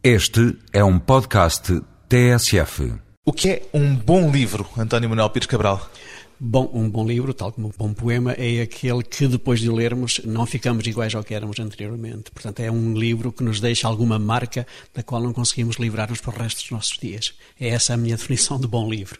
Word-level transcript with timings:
Este 0.00 0.56
é 0.72 0.84
um 0.84 0.96
podcast 0.96 1.82
TSF. 2.08 2.94
O 3.26 3.32
que 3.32 3.48
é 3.48 3.62
um 3.74 3.96
bom 3.96 4.30
livro, 4.30 4.64
António 4.78 5.10
Manuel 5.10 5.28
Pires 5.28 5.48
Cabral? 5.48 5.90
Bom, 6.38 6.70
um 6.72 6.88
bom 6.88 7.04
livro, 7.04 7.34
tal 7.34 7.50
como 7.50 7.66
um 7.66 7.72
bom 7.76 7.92
poema, 7.92 8.30
é 8.34 8.62
aquele 8.62 9.02
que 9.02 9.26
depois 9.26 9.58
de 9.58 9.68
o 9.68 9.74
lermos 9.74 10.20
não 10.24 10.46
ficamos 10.46 10.86
iguais 10.86 11.16
ao 11.16 11.24
que 11.24 11.34
éramos 11.34 11.58
anteriormente. 11.58 12.30
Portanto, 12.30 12.60
é 12.60 12.70
um 12.70 12.94
livro 12.94 13.32
que 13.32 13.42
nos 13.42 13.58
deixa 13.58 13.88
alguma 13.88 14.20
marca 14.20 14.64
da 14.94 15.02
qual 15.02 15.20
não 15.20 15.32
conseguimos 15.32 15.78
livrar-nos 15.78 16.20
para 16.20 16.32
o 16.32 16.38
resto 16.38 16.60
dos 16.60 16.70
nossos 16.70 16.96
dias. 16.96 17.34
É 17.58 17.70
essa 17.70 17.94
a 17.94 17.96
minha 17.96 18.16
definição 18.16 18.56
de 18.60 18.68
bom 18.68 18.88
livro. 18.88 19.18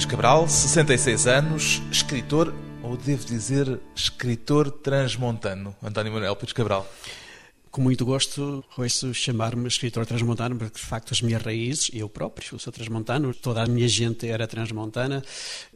Pires 0.00 0.10
Cabral, 0.10 0.48
66 0.48 1.26
anos, 1.26 1.82
escritor, 1.92 2.54
ou 2.82 2.96
devo 2.96 3.22
dizer, 3.22 3.78
escritor 3.94 4.70
transmontano. 4.70 5.76
António 5.82 6.10
Manuel 6.10 6.34
Pires 6.36 6.54
Cabral. 6.54 6.90
Com 7.70 7.82
muito 7.82 8.04
gosto, 8.04 8.64
ouço 8.76 9.14
chamar-me 9.14 9.68
escritor 9.68 10.04
transmontano, 10.04 10.56
porque 10.56 10.80
de 10.80 10.84
facto 10.84 11.12
as 11.12 11.22
minhas 11.22 11.40
raízes, 11.40 11.88
eu 11.94 12.08
próprio 12.08 12.58
sou 12.58 12.72
transmontano, 12.72 13.32
toda 13.32 13.62
a 13.62 13.66
minha 13.66 13.86
gente 13.86 14.26
era 14.26 14.44
transmontana, 14.48 15.22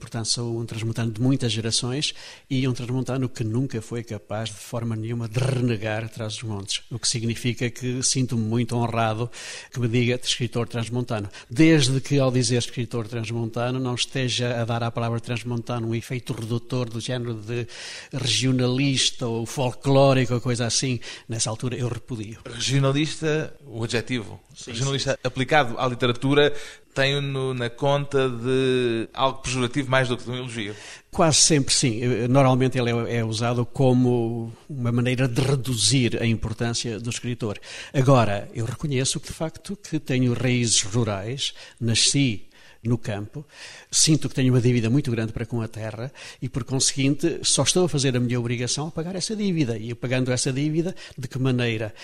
portanto 0.00 0.26
sou 0.26 0.58
um 0.58 0.66
transmontano 0.66 1.12
de 1.12 1.20
muitas 1.20 1.52
gerações 1.52 2.12
e 2.50 2.66
um 2.66 2.72
transmontano 2.72 3.28
que 3.28 3.44
nunca 3.44 3.80
foi 3.80 4.02
capaz 4.02 4.48
de 4.48 4.56
forma 4.56 4.96
nenhuma 4.96 5.28
de 5.28 5.38
renegar 5.38 6.04
atrás 6.04 6.34
dos 6.34 6.42
montes, 6.42 6.82
o 6.90 6.98
que 6.98 7.06
significa 7.06 7.70
que 7.70 8.02
sinto-me 8.02 8.42
muito 8.42 8.74
honrado 8.74 9.30
que 9.72 9.78
me 9.78 9.86
diga 9.86 10.18
escritor 10.20 10.66
transmontano, 10.66 11.28
desde 11.48 12.00
que 12.00 12.18
ao 12.18 12.32
dizer 12.32 12.56
escritor 12.56 13.06
transmontano 13.06 13.78
não 13.78 13.94
esteja 13.94 14.60
a 14.60 14.64
dar 14.64 14.82
à 14.82 14.90
palavra 14.90 15.20
transmontano 15.20 15.90
um 15.90 15.94
efeito 15.94 16.32
redutor 16.32 16.90
do 16.90 16.98
género 16.98 17.34
de 17.34 17.68
regionalista 18.12 19.28
ou 19.28 19.46
folclórico 19.46 20.34
ou 20.34 20.40
coisa 20.40 20.66
assim, 20.66 20.98
nessa 21.28 21.48
altura 21.50 21.83
eu 21.84 21.88
repudio. 21.88 22.38
Regionalista, 22.44 23.54
o 23.66 23.84
adjetivo, 23.84 24.40
sim, 24.54 24.72
regionalista 24.72 25.12
sim. 25.12 25.18
aplicado 25.22 25.78
à 25.78 25.86
literatura, 25.86 26.52
tem-no 26.94 27.52
na 27.52 27.68
conta 27.68 28.28
de 28.28 29.08
algo 29.12 29.40
pejorativo 29.40 29.90
mais 29.90 30.08
do 30.08 30.16
que 30.16 30.24
de 30.24 30.30
um 30.30 30.36
elogio. 30.36 30.74
Quase 31.10 31.38
sempre 31.38 31.74
sim. 31.74 32.00
Normalmente 32.28 32.78
ele 32.78 32.90
é, 32.90 33.18
é 33.18 33.24
usado 33.24 33.66
como 33.66 34.52
uma 34.68 34.92
maneira 34.92 35.26
de 35.26 35.40
reduzir 35.40 36.20
a 36.22 36.26
importância 36.26 36.98
do 37.00 37.10
escritor. 37.10 37.58
Agora, 37.92 38.48
eu 38.54 38.64
reconheço 38.64 39.20
que 39.20 39.28
de 39.28 39.34
facto 39.34 39.76
que 39.76 39.98
tenho 39.98 40.32
raízes 40.32 40.82
rurais, 40.82 41.52
nasci 41.80 42.46
no 42.84 42.98
campo, 42.98 43.44
sinto 43.90 44.28
que 44.28 44.34
tenho 44.34 44.52
uma 44.52 44.60
dívida 44.60 44.90
muito 44.90 45.10
grande 45.10 45.32
para 45.32 45.46
com 45.46 45.60
a 45.60 45.68
terra 45.68 46.12
e, 46.40 46.48
por 46.48 46.64
conseguinte, 46.64 47.40
só 47.42 47.62
estou 47.62 47.86
a 47.86 47.88
fazer 47.88 48.16
a 48.16 48.20
minha 48.20 48.38
obrigação 48.38 48.88
a 48.88 48.90
pagar 48.90 49.16
essa 49.16 49.34
dívida. 49.34 49.78
E 49.78 49.94
pagando 49.94 50.30
essa 50.30 50.52
dívida, 50.52 50.94
de 51.16 51.26
que 51.26 51.38
maneira? 51.38 51.94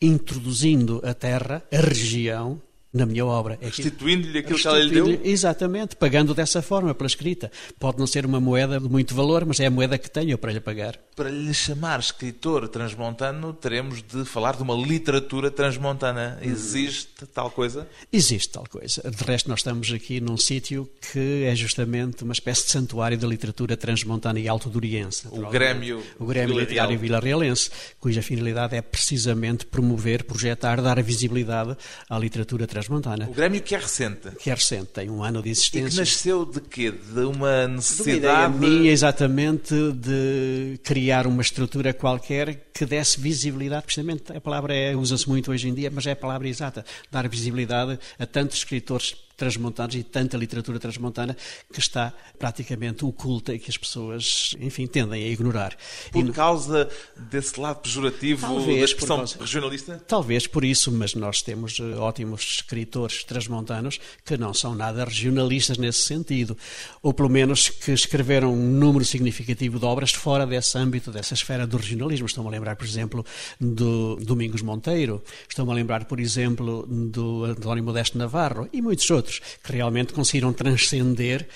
Introduzindo 0.00 1.00
a 1.04 1.14
terra, 1.14 1.62
a 1.72 1.76
região, 1.76 2.60
na 2.94 3.04
minha 3.04 3.26
obra. 3.26 3.58
É 3.60 3.66
Restituindo-lhe 3.66 4.38
aquilo 4.38 4.56
que 4.56 4.66
ela 4.68 4.78
lhe 4.78 4.90
deu? 4.90 5.20
Exatamente, 5.24 5.96
pagando 5.96 6.32
dessa 6.32 6.62
forma, 6.62 6.94
pela 6.94 7.08
escrita. 7.08 7.50
Pode 7.78 7.98
não 7.98 8.06
ser 8.06 8.24
uma 8.24 8.40
moeda 8.40 8.78
de 8.78 8.88
muito 8.88 9.14
valor, 9.14 9.44
mas 9.44 9.58
é 9.58 9.66
a 9.66 9.70
moeda 9.70 9.98
que 9.98 10.08
tenho 10.08 10.38
para 10.38 10.52
lhe 10.52 10.60
pagar. 10.60 10.96
Para 11.16 11.28
lhe 11.28 11.52
chamar 11.52 11.98
escritor 11.98 12.68
transmontano, 12.68 13.52
teremos 13.52 14.00
de 14.00 14.24
falar 14.24 14.56
de 14.56 14.62
uma 14.62 14.74
literatura 14.74 15.50
transmontana. 15.50 16.38
Existe 16.40 17.26
tal 17.26 17.50
coisa? 17.50 17.88
Existe 18.12 18.50
tal 18.50 18.64
coisa. 18.70 19.02
De 19.10 19.24
resto, 19.24 19.48
nós 19.48 19.58
estamos 19.58 19.92
aqui 19.92 20.20
num 20.20 20.36
sítio 20.36 20.88
que 21.12 21.44
é 21.44 21.54
justamente 21.56 22.22
uma 22.22 22.32
espécie 22.32 22.66
de 22.66 22.70
santuário 22.70 23.18
da 23.18 23.26
literatura 23.26 23.76
transmontana 23.76 24.38
e 24.38 24.46
altodoriense. 24.46 25.26
O 25.32 25.50
Grêmio, 25.50 26.00
o 26.18 26.26
Grêmio 26.26 26.58
Literário 26.58 26.96
Vilarrealense, 26.96 27.70
cuja 27.98 28.22
finalidade 28.22 28.76
é 28.76 28.82
precisamente 28.82 29.66
promover, 29.66 30.22
projetar, 30.22 30.80
dar 30.80 31.02
visibilidade 31.02 31.76
à 32.08 32.16
literatura 32.16 32.68
transmontana 32.68 32.83
Transmontana. 32.84 33.28
O 33.28 33.34
Grêmio 33.34 33.62
que 33.62 33.74
é 33.74 33.78
recente. 33.78 34.30
Que 34.38 34.50
é 34.50 34.54
recente, 34.54 34.86
tem 34.86 35.10
um 35.10 35.22
ano 35.22 35.42
de 35.42 35.50
existência. 35.50 35.86
E 35.86 35.90
que 35.90 35.96
nasceu 35.96 36.44
de 36.44 36.60
quê? 36.60 36.92
De 36.92 37.20
uma 37.20 37.66
necessidade... 37.66 38.52
De 38.52 38.58
uma 38.58 38.68
minha, 38.68 38.90
exatamente, 38.90 39.74
de 39.92 40.78
criar 40.82 41.26
uma 41.26 41.42
estrutura 41.42 41.92
qualquer 41.92 42.68
que 42.72 42.84
desse 42.84 43.20
visibilidade, 43.20 43.84
precisamente, 43.84 44.32
a 44.36 44.40
palavra 44.40 44.74
é, 44.74 44.94
usa-se 44.94 45.28
muito 45.28 45.50
hoje 45.50 45.68
em 45.68 45.74
dia, 45.74 45.90
mas 45.90 46.06
é 46.06 46.12
a 46.12 46.16
palavra 46.16 46.48
exata, 46.48 46.84
dar 47.10 47.28
visibilidade 47.28 47.98
a 48.18 48.26
tantos 48.26 48.58
escritores 48.58 49.14
transmontanos 49.44 49.94
e 49.94 50.02
tanta 50.02 50.36
literatura 50.36 50.78
transmontana 50.78 51.36
que 51.70 51.78
está 51.78 52.12
praticamente 52.38 53.04
oculta 53.04 53.54
e 53.54 53.58
que 53.58 53.70
as 53.70 53.76
pessoas, 53.76 54.54
enfim, 54.58 54.86
tendem 54.86 55.22
a 55.22 55.28
ignorar. 55.28 55.76
Por 56.10 56.26
e, 56.26 56.32
causa 56.32 56.88
desse 57.30 57.60
lado 57.60 57.80
pejorativo 57.80 58.46
talvez, 58.46 58.78
da 58.78 58.84
expressão 58.84 59.16
causa, 59.18 59.38
regionalista? 59.38 60.02
Talvez 60.08 60.46
por 60.46 60.64
isso, 60.64 60.90
mas 60.90 61.14
nós 61.14 61.42
temos 61.42 61.78
uh, 61.78 62.00
ótimos 62.00 62.56
escritores 62.56 63.22
transmontanos 63.24 64.00
que 64.24 64.36
não 64.38 64.54
são 64.54 64.74
nada 64.74 65.04
regionalistas 65.04 65.76
nesse 65.76 66.00
sentido, 66.00 66.56
ou 67.02 67.12
pelo 67.12 67.28
menos 67.28 67.68
que 67.68 67.92
escreveram 67.92 68.52
um 68.52 68.70
número 68.70 69.04
significativo 69.04 69.78
de 69.78 69.84
obras 69.84 70.12
fora 70.12 70.46
desse 70.46 70.78
âmbito, 70.78 71.10
dessa 71.10 71.34
esfera 71.34 71.66
do 71.66 71.76
regionalismo. 71.76 72.26
Estou-me 72.26 72.48
a 72.48 72.52
lembrar, 72.52 72.76
por 72.76 72.86
exemplo, 72.86 73.26
do 73.60 74.16
Domingos 74.16 74.62
Monteiro, 74.62 75.22
estou-me 75.46 75.70
a 75.70 75.74
lembrar, 75.74 76.06
por 76.06 76.18
exemplo, 76.18 76.86
do 76.86 77.44
António 77.44 77.84
Modesto 77.84 78.16
Navarro 78.16 78.68
e 78.72 78.80
muitos 78.80 79.10
outros 79.10 79.33
outros 79.34 79.40
que 79.62 79.72
realmente 79.72 80.12
conseguiram 80.12 80.52
transcender 80.52 81.46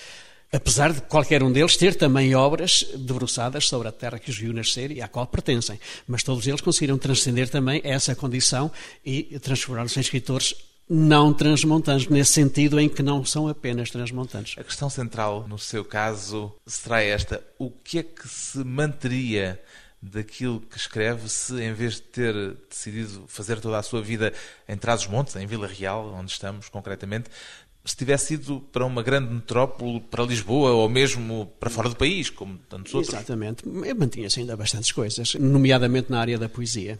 apesar 0.51 0.95
de 0.95 1.03
qualquer 1.03 1.43
um 1.43 1.53
deles 1.53 1.77
ter 1.77 1.95
também 1.95 2.35
obras 2.35 2.87
debruçadas 2.97 3.67
sobre 3.67 3.89
a 3.89 3.93
terra 3.93 4.19
que 4.19 4.31
os 4.31 4.39
viu 4.39 4.51
nascer 4.51 4.91
e 4.91 5.03
à 5.03 5.07
qual 5.07 5.27
pertencem. 5.27 5.79
Mas 6.07 6.23
todos 6.23 6.47
eles 6.47 6.63
conseguiram 6.63 6.97
transcender 6.97 7.51
também 7.51 7.83
essa 7.85 8.15
condição 8.15 8.71
e 9.05 9.39
transformar-se 9.41 9.99
em 9.99 10.01
escritores 10.01 10.55
não 10.89 11.35
transmontanos, 11.35 12.09
nesse 12.09 12.33
sentido 12.33 12.81
em 12.81 12.89
que 12.89 13.03
não 13.03 13.23
são 13.27 13.47
apenas 13.47 13.91
transmontanos. 13.91 14.55
A 14.57 14.65
questão 14.65 14.89
central, 14.89 15.47
no 15.47 15.59
seu 15.59 15.85
caso, 15.85 16.51
será 16.67 17.03
esta: 17.03 17.45
o 17.59 17.71
que 17.71 17.99
é 17.99 18.03
que 18.03 18.27
se 18.27 18.65
manteria 18.65 19.61
daquilo 20.01 20.61
que 20.61 20.77
escreve 20.77 21.29
se, 21.29 21.61
em 21.61 21.73
vez 21.73 21.95
de 21.95 22.03
ter 22.03 22.35
decidido 22.71 23.25
fazer 23.27 23.61
toda 23.61 23.79
a 23.79 23.83
sua 23.83 24.01
vida 24.01 24.33
em 24.69 24.77
Trás-os-Montes, 24.77 25.37
em 25.37 25.47
Vila 25.47 25.67
Real, 25.67 26.15
onde 26.15 26.31
estamos 26.31 26.69
concretamente, 26.69 27.29
se 27.89 27.97
tivesse 27.97 28.35
ido 28.35 28.61
para 28.73 28.85
uma 28.85 29.03
grande 29.03 29.33
metrópole, 29.33 30.01
para 30.01 30.25
Lisboa 30.25 30.73
ou 30.73 30.89
mesmo 30.89 31.51
para 31.59 31.71
fora 31.71 31.89
do 31.89 31.97
país, 31.97 32.29
como 32.31 32.59
tantos 32.69 32.95
outros? 32.95 33.15
Exatamente. 33.15 33.67
Mantinha-se 33.67 34.41
ainda 34.41 34.57
bastantes 34.57 34.93
coisas, 34.93 35.35
nomeadamente 35.35 36.11
na 36.11 36.21
área 36.21 36.39
da 36.39 36.49
poesia. 36.49 36.99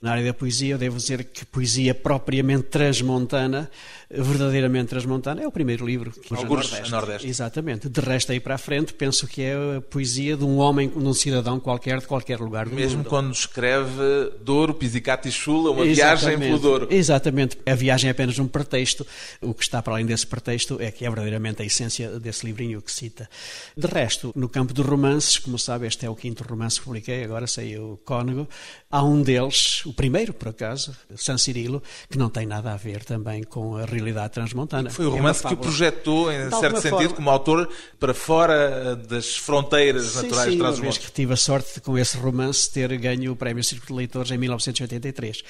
Na 0.00 0.12
área 0.12 0.24
da 0.24 0.34
poesia, 0.34 0.74
eu 0.74 0.78
devo 0.78 0.96
dizer 0.96 1.24
que 1.24 1.44
poesia 1.46 1.94
propriamente 1.94 2.64
transmontana, 2.64 3.70
verdadeiramente 4.10 4.88
transmontana, 4.88 5.42
é 5.42 5.46
o 5.46 5.50
primeiro 5.52 5.84
livro. 5.86 6.10
Que 6.12 6.34
Algures 6.34 6.70
Nordeste. 6.70 6.90
Nordeste. 6.92 7.28
Exatamente. 7.28 7.88
De 7.88 8.00
resto, 8.00 8.32
aí 8.32 8.40
para 8.40 8.54
a 8.54 8.58
frente, 8.58 8.94
penso 8.94 9.26
que 9.26 9.42
é 9.42 9.54
a 9.76 9.80
poesia 9.80 10.36
de 10.36 10.44
um 10.44 10.58
homem, 10.58 10.88
de 10.88 10.98
um 10.98 11.12
cidadão 11.12 11.58
qualquer, 11.58 11.98
de 12.00 12.06
qualquer 12.06 12.38
lugar 12.40 12.68
do 12.68 12.74
Mesmo 12.74 12.98
mundo. 12.98 13.08
quando 13.08 13.32
escreve 13.32 14.32
Douro, 14.42 14.74
Pizzicato 14.74 15.28
e 15.28 15.32
Chula, 15.32 15.70
uma 15.70 15.86
Exatamente. 15.86 16.20
viagem 16.20 16.38
pelo 16.38 16.58
Douro. 16.58 16.88
Exatamente. 16.90 17.58
A 17.66 17.74
viagem 17.74 18.08
é 18.08 18.10
apenas 18.12 18.38
um 18.38 18.46
pretexto. 18.46 19.06
O 19.40 19.52
que 19.54 19.62
está 19.62 19.82
para 19.82 19.94
além 19.94 20.06
desse 20.06 20.26
pretexto 20.26 20.78
é 20.80 20.90
que 20.90 21.04
é 21.04 21.08
verdadeiramente 21.08 21.62
a 21.62 21.64
essência 21.64 22.18
desse 22.20 22.46
livrinho 22.46 22.80
que 22.80 22.92
cita. 22.92 23.28
De 23.76 23.86
resto, 23.86 24.32
no 24.36 24.48
campo 24.48 24.72
dos 24.72 24.86
romances, 24.86 25.38
como 25.38 25.58
sabe, 25.58 25.86
este 25.86 26.06
é 26.06 26.10
o 26.10 26.14
quinto 26.14 26.44
romance 26.44 26.78
que 26.78 26.84
publiquei, 26.84 27.24
agora 27.24 27.46
saiu 27.46 27.92
o 27.92 27.96
Cónego, 27.98 28.48
há 28.90 29.02
um 29.02 29.22
deles, 29.22 29.84
O 29.86 29.92
primeiro, 29.92 30.32
por 30.32 30.48
acaso, 30.48 30.94
San 31.16 31.38
Cirilo, 31.38 31.82
que 32.10 32.18
não 32.18 32.28
tem 32.28 32.46
nada 32.46 32.72
a 32.72 32.76
ver 32.76 33.04
também 33.04 33.42
com 33.42 33.76
a 33.76 33.84
realidade 33.96 34.32
transmontana. 34.32 34.90
Foi 34.90 35.06
o 35.06 35.10
romance 35.10 35.42
que 35.46 35.54
o 35.54 35.56
projetou, 35.56 36.30
em 36.32 36.50
certo 36.50 36.80
sentido, 36.80 36.98
forma. 36.98 37.14
como 37.14 37.30
autor, 37.30 37.68
para 37.98 38.14
fora 38.14 38.94
das 38.96 39.36
fronteiras 39.36 40.06
Sim, 40.06 40.22
naturais 40.22 40.44
sim, 40.44 40.50
de 40.52 40.58
trás 40.58 40.78
vez 40.78 40.98
que 40.98 41.10
tive 41.10 41.32
a 41.32 41.36
sorte 41.36 41.74
de, 41.74 41.80
com 41.80 41.98
esse 41.98 42.16
romance, 42.16 42.70
ter 42.70 42.96
ganho 42.98 43.32
o 43.32 43.36
Prémio 43.36 43.64
Círculo 43.64 43.88
de 43.88 43.98
Leitores 43.98 44.30
em 44.30 44.38
1983. 44.38 45.42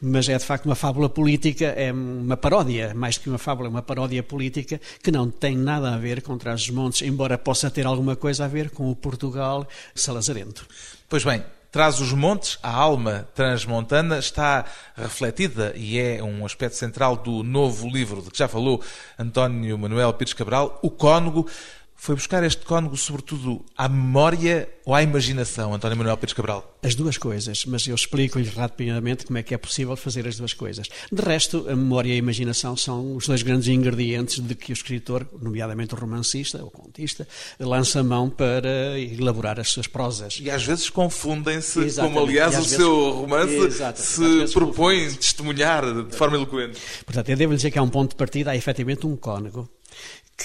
Mas 0.00 0.28
é 0.28 0.36
de 0.36 0.44
facto 0.44 0.66
uma 0.66 0.74
fábula 0.74 1.08
política, 1.08 1.66
é 1.66 1.92
uma 1.92 2.36
paródia, 2.36 2.92
mais 2.94 3.16
do 3.16 3.22
que 3.22 3.28
uma 3.28 3.38
fábula, 3.38 3.68
é 3.68 3.70
uma 3.70 3.82
paródia 3.82 4.22
política 4.22 4.80
que 5.02 5.10
não 5.10 5.30
tem 5.30 5.56
nada 5.56 5.94
a 5.94 5.98
ver 5.98 6.22
com 6.22 6.36
Trás-os-Montes, 6.36 7.02
embora 7.02 7.38
possa 7.38 7.70
ter 7.70 7.86
alguma 7.86 8.16
coisa 8.16 8.44
a 8.44 8.48
ver 8.48 8.70
com 8.70 8.90
o 8.90 8.96
Portugal 8.96 9.66
salazarento. 9.94 10.66
Pois 11.08 11.24
bem, 11.24 11.42
traz 11.72 12.00
os 12.00 12.12
montes, 12.12 12.58
a 12.62 12.70
alma 12.70 13.26
transmontana 13.34 14.18
está 14.18 14.66
refletida 14.94 15.72
e 15.74 15.98
é 15.98 16.22
um 16.22 16.44
aspecto 16.44 16.76
central 16.76 17.16
do 17.16 17.42
novo 17.42 17.88
livro 17.88 18.20
de 18.20 18.30
que 18.30 18.36
já 18.36 18.46
falou 18.46 18.82
António 19.18 19.78
Manuel 19.78 20.12
Pires 20.12 20.34
Cabral, 20.34 20.78
o 20.82 20.90
Cónigo. 20.90 21.48
Foi 21.94 22.16
buscar 22.16 22.42
este 22.42 22.64
cónigo, 22.64 22.96
sobretudo, 22.96 23.64
à 23.78 23.88
memória 23.88 24.68
ou 24.84 24.92
à 24.92 25.04
imaginação, 25.04 25.72
António 25.72 25.96
Manuel 25.96 26.16
Pires 26.16 26.32
Cabral? 26.32 26.76
As 26.82 26.96
duas 26.96 27.16
coisas, 27.16 27.64
mas 27.64 27.86
eu 27.86 27.94
explico-lhe 27.94 28.48
rapidamente 28.48 29.24
como 29.24 29.38
é 29.38 29.42
que 29.44 29.54
é 29.54 29.58
possível 29.58 29.94
fazer 29.94 30.26
as 30.26 30.36
duas 30.36 30.52
coisas. 30.52 30.88
De 31.12 31.22
resto, 31.22 31.64
a 31.68 31.76
memória 31.76 32.08
e 32.08 32.12
a 32.14 32.16
imaginação 32.16 32.76
são 32.76 33.14
os 33.14 33.28
dois 33.28 33.44
grandes 33.44 33.68
ingredientes 33.68 34.40
de 34.40 34.52
que 34.56 34.72
o 34.72 34.74
escritor, 34.74 35.24
nomeadamente 35.40 35.94
o 35.94 35.96
romancista 35.96 36.60
ou 36.60 36.72
contista, 36.72 37.28
lança 37.60 38.02
mão 38.02 38.28
para 38.28 38.98
elaborar 38.98 39.60
as 39.60 39.68
suas 39.68 39.86
prosas. 39.86 40.40
E 40.42 40.50
às 40.50 40.64
vezes 40.64 40.90
confundem-se, 40.90 41.94
como 42.00 42.18
aliás 42.18 42.54
o 42.54 42.62
vezes- 42.62 42.76
seu 42.78 43.10
romance 43.12 43.70
se 43.94 44.52
propõe 44.52 45.08
testemunhar 45.14 45.84
de 46.02 46.16
forma 46.16 46.36
eloquente. 46.36 46.80
Portanto, 47.06 47.28
eu 47.28 47.36
devo 47.36 47.54
dizer 47.54 47.70
que 47.70 47.78
há 47.78 47.82
um 47.82 47.88
ponto 47.88 48.10
de 48.10 48.16
partida, 48.16 48.50
há 48.50 48.56
efetivamente 48.56 49.06
um 49.06 49.14
cônego 49.16 49.68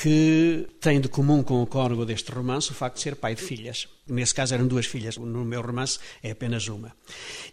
que 0.01 0.67
tem 0.79 1.01
de 1.01 1.07
comum 1.07 1.41
com 1.41 1.61
o 1.61 1.67
cônego 1.67 2.05
deste 2.05 2.31
romance 2.31 2.71
o 2.71 2.73
facto 2.73 2.97
de 2.97 3.01
ser 3.01 3.15
pai 3.15 3.35
de 3.35 3.41
filhas. 3.41 3.87
Nesse 4.07 4.33
caso 4.33 4.53
eram 4.53 4.67
duas 4.67 4.85
filhas, 4.85 5.17
no 5.17 5.43
meu 5.43 5.61
romance 5.61 5.99
é 6.21 6.31
apenas 6.31 6.67
uma. 6.67 6.95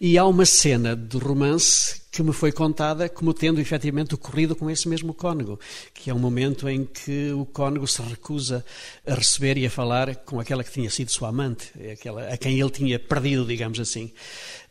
E 0.00 0.18
há 0.18 0.24
uma 0.24 0.44
cena 0.44 0.94
do 0.94 1.18
romance 1.18 2.03
que 2.14 2.22
me 2.22 2.32
foi 2.32 2.52
contada 2.52 3.08
como 3.08 3.34
tendo 3.34 3.60
efetivamente 3.60 4.14
ocorrido 4.14 4.54
com 4.54 4.70
esse 4.70 4.88
mesmo 4.88 5.12
cônego, 5.12 5.58
que 5.92 6.10
é 6.10 6.14
um 6.14 6.18
momento 6.18 6.68
em 6.68 6.84
que 6.84 7.32
o 7.32 7.44
cônego 7.44 7.88
se 7.88 8.00
recusa 8.02 8.64
a 9.04 9.14
receber 9.14 9.58
e 9.58 9.66
a 9.66 9.70
falar 9.70 10.14
com 10.14 10.38
aquela 10.38 10.62
que 10.62 10.70
tinha 10.70 10.88
sido 10.88 11.10
sua 11.10 11.30
amante, 11.30 11.72
aquela 11.90 12.32
a 12.32 12.36
quem 12.36 12.60
ele 12.60 12.70
tinha 12.70 13.00
perdido, 13.00 13.44
digamos 13.44 13.80
assim. 13.80 14.12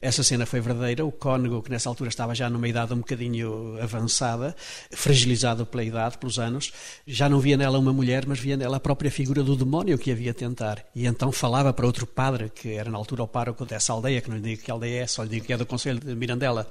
Essa 0.04 0.22
cena 0.22 0.46
foi 0.46 0.60
verdadeira. 0.60 1.06
O 1.06 1.12
cônego, 1.14 1.62
que 1.62 1.70
nessa 1.70 1.88
altura 1.88 2.10
estava 2.10 2.36
já 2.36 2.50
numa 2.50 2.68
idade 2.68 2.94
um 2.94 2.98
bocadinho 2.98 3.78
avançada, 3.82 4.54
fragilizado 4.92 5.66
pela 5.66 5.82
idade, 5.82 6.18
pelos 6.18 6.40
anos, 6.40 6.74
já 7.08 7.30
não 7.30 7.40
via 7.40 7.56
nela 7.56 7.80
uma 7.80 7.94
mulher, 7.94 8.26
mas 8.26 8.38
via 8.40 8.58
nela 8.58 8.78
a 8.78 8.80
própria 8.82 9.10
figura 9.10 9.44
do 9.44 9.56
demónio 9.56 9.98
que 9.98 10.12
havia 10.12 10.34
tentar. 10.34 10.86
E 10.94 11.06
então 11.06 11.32
falava 11.32 11.72
para 11.72 11.86
outro 11.86 12.06
padre, 12.06 12.50
que 12.50 12.74
era 12.74 12.90
na 12.90 12.98
altura 12.98 13.24
o 13.24 13.28
pároco 13.28 13.66
dessa 13.66 13.94
aldeia, 13.94 14.20
que 14.20 14.30
não 14.30 14.36
lhe 14.36 14.44
digo 14.44 14.62
que 14.62 14.72
aldeia 14.72 15.04
é, 15.04 15.08
só 15.08 15.24
lhe 15.24 15.30
digo 15.30 15.46
que 15.46 15.54
é 15.54 15.58
do 15.58 15.66
Conselho 15.66 16.00
de 16.00 16.14
Mirandela. 16.16 16.70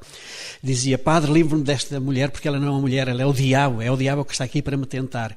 Dizia: 0.62 0.96
Padre, 0.96 1.32
livre-me 1.32 1.64
desta 1.64 1.98
mulher, 1.98 2.30
porque 2.30 2.46
ela 2.46 2.58
não 2.60 2.68
é 2.68 2.70
uma 2.70 2.80
mulher, 2.80 3.08
ela 3.08 3.20
é 3.22 3.26
o 3.26 3.32
diabo, 3.32 3.82
é 3.82 3.90
o 3.90 3.96
diabo 3.96 4.24
que 4.24 4.32
está 4.32 4.44
aqui 4.44 4.62
para 4.62 4.76
me 4.76 4.86
tentar. 4.86 5.36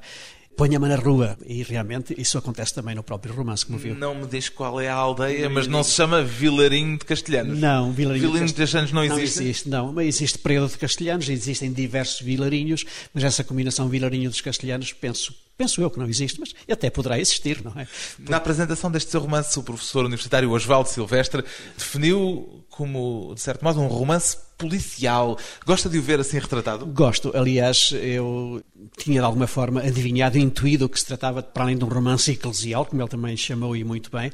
Ponha-me 0.56 0.88
na 0.88 0.96
rua. 0.96 1.36
E 1.44 1.62
realmente 1.62 2.14
isso 2.16 2.38
acontece 2.38 2.72
também 2.72 2.94
no 2.94 3.02
próprio 3.02 3.34
romance, 3.34 3.66
como 3.66 3.78
viu. 3.78 3.94
Não 3.94 4.14
me 4.14 4.26
diz 4.26 4.48
qual 4.48 4.80
é 4.80 4.88
a 4.88 4.94
aldeia, 4.94 5.50
mas 5.50 5.66
não 5.66 5.82
se 5.84 5.92
chama 5.92 6.22
Vilarinho 6.22 6.96
de 6.96 7.04
Castelhanos. 7.04 7.58
Não, 7.58 7.92
Vilarinho 7.92 8.22
Vilarinho 8.28 8.46
de 8.46 8.54
Castelhanos 8.54 8.90
não 8.92 9.04
Não 9.06 9.18
existe? 9.18 9.42
existe, 9.42 9.68
não. 9.68 9.92
Mas 9.92 10.06
existe 10.06 10.38
Pereira 10.38 10.66
de 10.66 10.78
Castelhanos, 10.78 11.28
existem 11.28 11.70
diversos 11.70 12.22
vilarinhos, 12.22 12.86
mas 13.12 13.22
essa 13.24 13.44
combinação 13.44 13.86
Vilarinho 13.90 14.30
dos 14.30 14.40
Castelhanos, 14.40 14.94
penso, 14.94 15.34
penso 15.58 15.82
eu 15.82 15.90
que 15.90 15.98
não 15.98 16.08
existe, 16.08 16.40
mas 16.40 16.54
até 16.70 16.88
poderá 16.88 17.20
existir, 17.20 17.62
não 17.62 17.72
é? 17.78 17.86
Na 18.26 18.38
apresentação 18.38 18.90
deste 18.90 19.10
seu 19.10 19.20
romance, 19.20 19.58
o 19.58 19.62
professor 19.62 20.06
universitário 20.06 20.50
Osvaldo 20.50 20.88
Silvestre 20.88 21.44
definiu 21.76 22.64
como, 22.76 23.32
de 23.34 23.40
certo 23.40 23.64
modo, 23.64 23.80
um 23.80 23.86
romance 23.86 24.36
policial. 24.58 25.38
Gosta 25.64 25.88
de 25.88 25.98
o 25.98 26.02
ver 26.02 26.20
assim 26.20 26.38
retratado? 26.38 26.86
Gosto, 26.86 27.30
aliás, 27.34 27.92
eu 27.92 28.62
tinha 28.96 29.20
de 29.20 29.24
alguma 29.26 29.46
forma 29.46 29.80
adivinhado, 29.80 30.38
intuído 30.38 30.88
que 30.88 30.98
se 30.98 31.06
tratava, 31.06 31.42
para 31.42 31.64
além 31.64 31.76
de 31.76 31.84
um 31.84 31.88
romance 31.88 32.30
eclesial, 32.30 32.86
como 32.86 33.02
ele 33.02 33.08
também 33.08 33.36
chamou 33.36 33.76
e 33.76 33.84
muito 33.84 34.10
bem, 34.10 34.32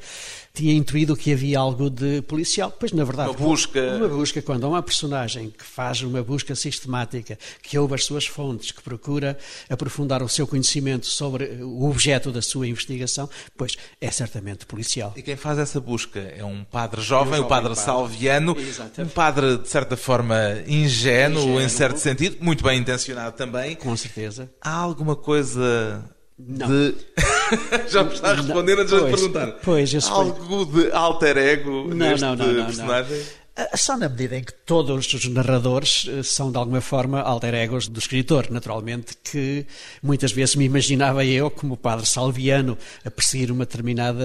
tinha 0.55 0.73
intuído 0.75 1.17
que 1.17 1.33
havia 1.33 1.59
algo 1.59 1.91
de 1.91 2.23
policial. 2.23 2.71
Pois, 2.71 2.93
na 2.93 3.05
verdade, 3.05 3.31
Uma 3.31 3.39
busca. 3.39 3.97
Uma 3.97 4.09
busca, 4.09 4.43
quando 4.43 4.65
há 4.65 4.69
uma 4.69 4.83
personagem 4.83 5.51
que 5.51 5.65
faz 5.65 6.03
uma 6.03 6.23
busca 6.23 6.55
sistemática, 6.55 7.39
que 7.63 7.79
ouve 7.79 7.95
as 7.95 8.05
suas 8.05 8.27
fontes, 8.27 8.71
que 8.71 8.83
procura 8.83 9.37
aprofundar 9.69 10.23
o 10.23 10.29
seu 10.29 10.47
conhecimento 10.47 11.07
sobre 11.07 11.45
o 11.63 11.89
objeto 11.89 12.31
da 12.31 12.43
sua 12.43 12.69
investigação, 12.69 13.29
pois 13.57 13.77
é 14.01 14.11
certamente 14.11 14.67
policial. 14.67 15.15
E 15.17 15.23
quem 15.23 15.37
faz 15.37 15.59
essa 15.59 15.81
busca 15.81 16.21
é 16.21 16.45
um 16.45 16.65
padre 16.65 17.01
jovem, 17.01 17.41
Um 17.41 17.45
o 17.45 17.49
padre 17.49 17.75
jovem 17.75 17.85
padre. 17.85 17.85
Salviano, 17.85 18.32
Exatamente. 18.59 19.01
um 19.03 19.09
padre, 19.09 19.59
de 19.59 19.69
certa 19.69 19.97
forma, 19.97 20.37
ingênuo, 20.67 21.43
Ingênuo. 21.43 21.61
em 21.61 21.69
certo 21.69 21.99
sentido, 21.99 22.37
muito 22.41 22.63
bem 22.65 22.79
intencionado 22.79 23.37
também. 23.37 23.75
Com 23.77 23.97
certeza. 23.97 24.51
Há 24.61 24.75
alguma 24.75 25.17
coisa 25.17 26.05
Não. 26.39 26.67
de. 26.69 26.95
Já 27.89 28.03
me 28.05 28.13
está 28.15 28.31
a 28.31 28.35
responder 28.35 28.79
antes 28.79 28.93
de 28.93 29.01
perguntar. 29.01 29.47
pois, 29.63 29.95
Algo 30.09 30.65
de 30.67 30.91
alter 30.93 31.37
ego 31.37 31.89
Não, 31.89 31.97
neste 31.97 32.21
não, 32.25 32.37
não, 32.37 32.47
não, 32.47 32.73
não. 32.73 33.07
Ah, 33.55 33.77
Só 33.77 33.99
na 33.99 34.09
medida 34.09 34.37
em 34.39 34.43
que 34.43 34.53
todos 34.53 35.13
os 35.13 35.29
narradores 35.29 36.07
eh, 36.09 36.23
são, 36.23 36.51
de 36.51 36.57
alguma 36.57 36.81
forma, 36.81 37.21
alter 37.21 37.53
egos 37.55 37.87
do 37.87 37.99
escritor. 37.99 38.51
Naturalmente 38.51 39.15
que 39.23 39.67
muitas 40.03 40.33
vezes 40.33 40.57
me 40.57 40.65
imaginava 40.65 41.23
eu 41.25 41.51
como 41.51 41.75
o 41.75 41.77
padre 41.77 42.07
Salviano 42.07 42.79
a 43.05 43.11
perseguir 43.11 43.51
uma 43.51 43.67
determinada 43.67 44.25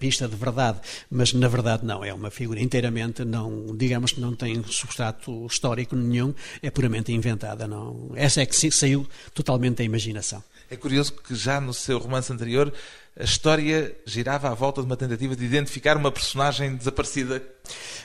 pista 0.00 0.26
de 0.26 0.34
verdade, 0.34 0.80
mas 1.08 1.32
na 1.32 1.46
verdade 1.46 1.84
não, 1.84 2.04
é 2.04 2.12
uma 2.12 2.30
figura 2.30 2.60
inteiramente, 2.60 3.24
não, 3.24 3.76
digamos 3.76 4.12
que 4.12 4.20
não 4.20 4.34
tem 4.34 4.60
substrato 4.64 5.46
histórico 5.46 5.94
nenhum, 5.94 6.34
é 6.60 6.68
puramente 6.68 7.12
inventada. 7.12 7.68
Não. 7.68 8.10
Essa 8.16 8.42
é 8.42 8.46
que 8.46 8.70
saiu 8.72 9.06
totalmente 9.32 9.76
da 9.78 9.84
imaginação. 9.84 10.42
É 10.68 10.76
curioso 10.76 11.12
que 11.12 11.36
já 11.36 11.60
no 11.60 11.72
seu 11.72 11.98
romance 11.98 12.32
anterior 12.32 12.72
a 13.18 13.24
história 13.24 13.96
girava 14.04 14.48
à 14.50 14.54
volta 14.54 14.80
de 14.82 14.86
uma 14.86 14.96
tentativa 14.96 15.34
de 15.34 15.44
identificar 15.44 15.96
uma 15.96 16.12
personagem 16.12 16.76
desaparecida. 16.76 17.42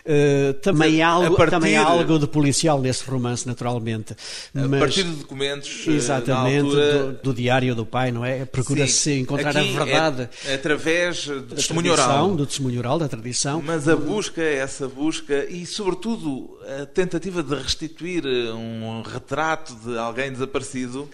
Eh, 0.05 0.53
também, 0.63 1.03
há 1.03 1.09
A 1.09 1.11
algo, 1.11 1.35
partir- 1.35 1.51
também 1.51 1.75
há 1.77 1.83
algo 1.83 2.17
de 2.17 2.25
policial 2.25 2.79
nesse 2.81 3.03
romance, 3.03 3.45
naturalmente. 3.47 4.13
A 4.55 4.67
mas- 4.67 4.79
partir 4.79 5.03
de 5.03 5.11
documentos 5.17 5.83
eh, 5.87 5.91
Exatamente, 5.91 6.61
altura... 6.65 7.03
do, 7.13 7.23
do 7.23 7.33
diário 7.33 7.75
do 7.75 7.85
pai, 7.85 8.11
não 8.11 8.25
é? 8.25 8.43
Procura-se 8.45 8.93
Sim, 8.93 9.19
encontrar 9.19 9.55
a 9.55 9.59
aqui 9.59 9.73
verdade. 9.73 10.29
é 10.45 10.55
através 10.55 11.25
do 11.27 11.41
testemunho 11.55 11.91
oral. 11.91 12.33
Do 12.35 12.45
testemunho 12.47 12.79
oral, 12.79 12.97
da 12.97 13.07
tradição. 13.07 13.61
Mas 13.63 13.87
a 13.87 13.95
busca, 13.95 14.41
essa 14.41 14.87
busca 14.87 15.45
e, 15.45 15.65
sobretudo, 15.65 16.57
a 16.81 16.85
tentativa 16.87 17.43
de 17.43 17.53
restituir 17.53 18.23
eh, 18.25 18.51
um 18.53 19.03
retrato 19.03 19.75
de 19.75 19.95
alguém 19.97 20.31
desaparecido 20.31 21.07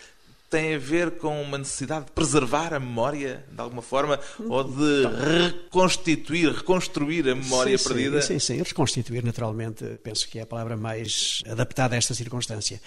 tem 0.50 0.76
a 0.76 0.78
ver 0.78 1.12
com 1.12 1.42
uma 1.42 1.58
necessidade 1.58 2.06
de 2.06 2.12
preservar 2.12 2.74
a 2.74 2.80
memória, 2.80 3.44
de 3.52 3.60
alguma 3.60 3.82
forma, 3.82 4.20
ou 4.48 4.64
de 4.64 5.06
reconstituir, 5.06 6.52
reconstruir 6.54 7.30
a 7.30 7.36
memória 7.36 7.78
sim, 7.78 7.88
perdida. 7.88 8.22
Sim, 8.22 8.40
sim, 8.40 8.56
sim, 8.56 8.64
reconstituir 8.64 9.24
naturalmente, 9.26 9.84
penso 10.02 10.28
que 10.28 10.40
é 10.40 10.44
a 10.44 10.46
palavra 10.46 10.78
mais 10.78 11.44
adaptada 11.50 11.96
a 11.96 11.98
esta 11.98 12.14
circunstância. 12.14 12.80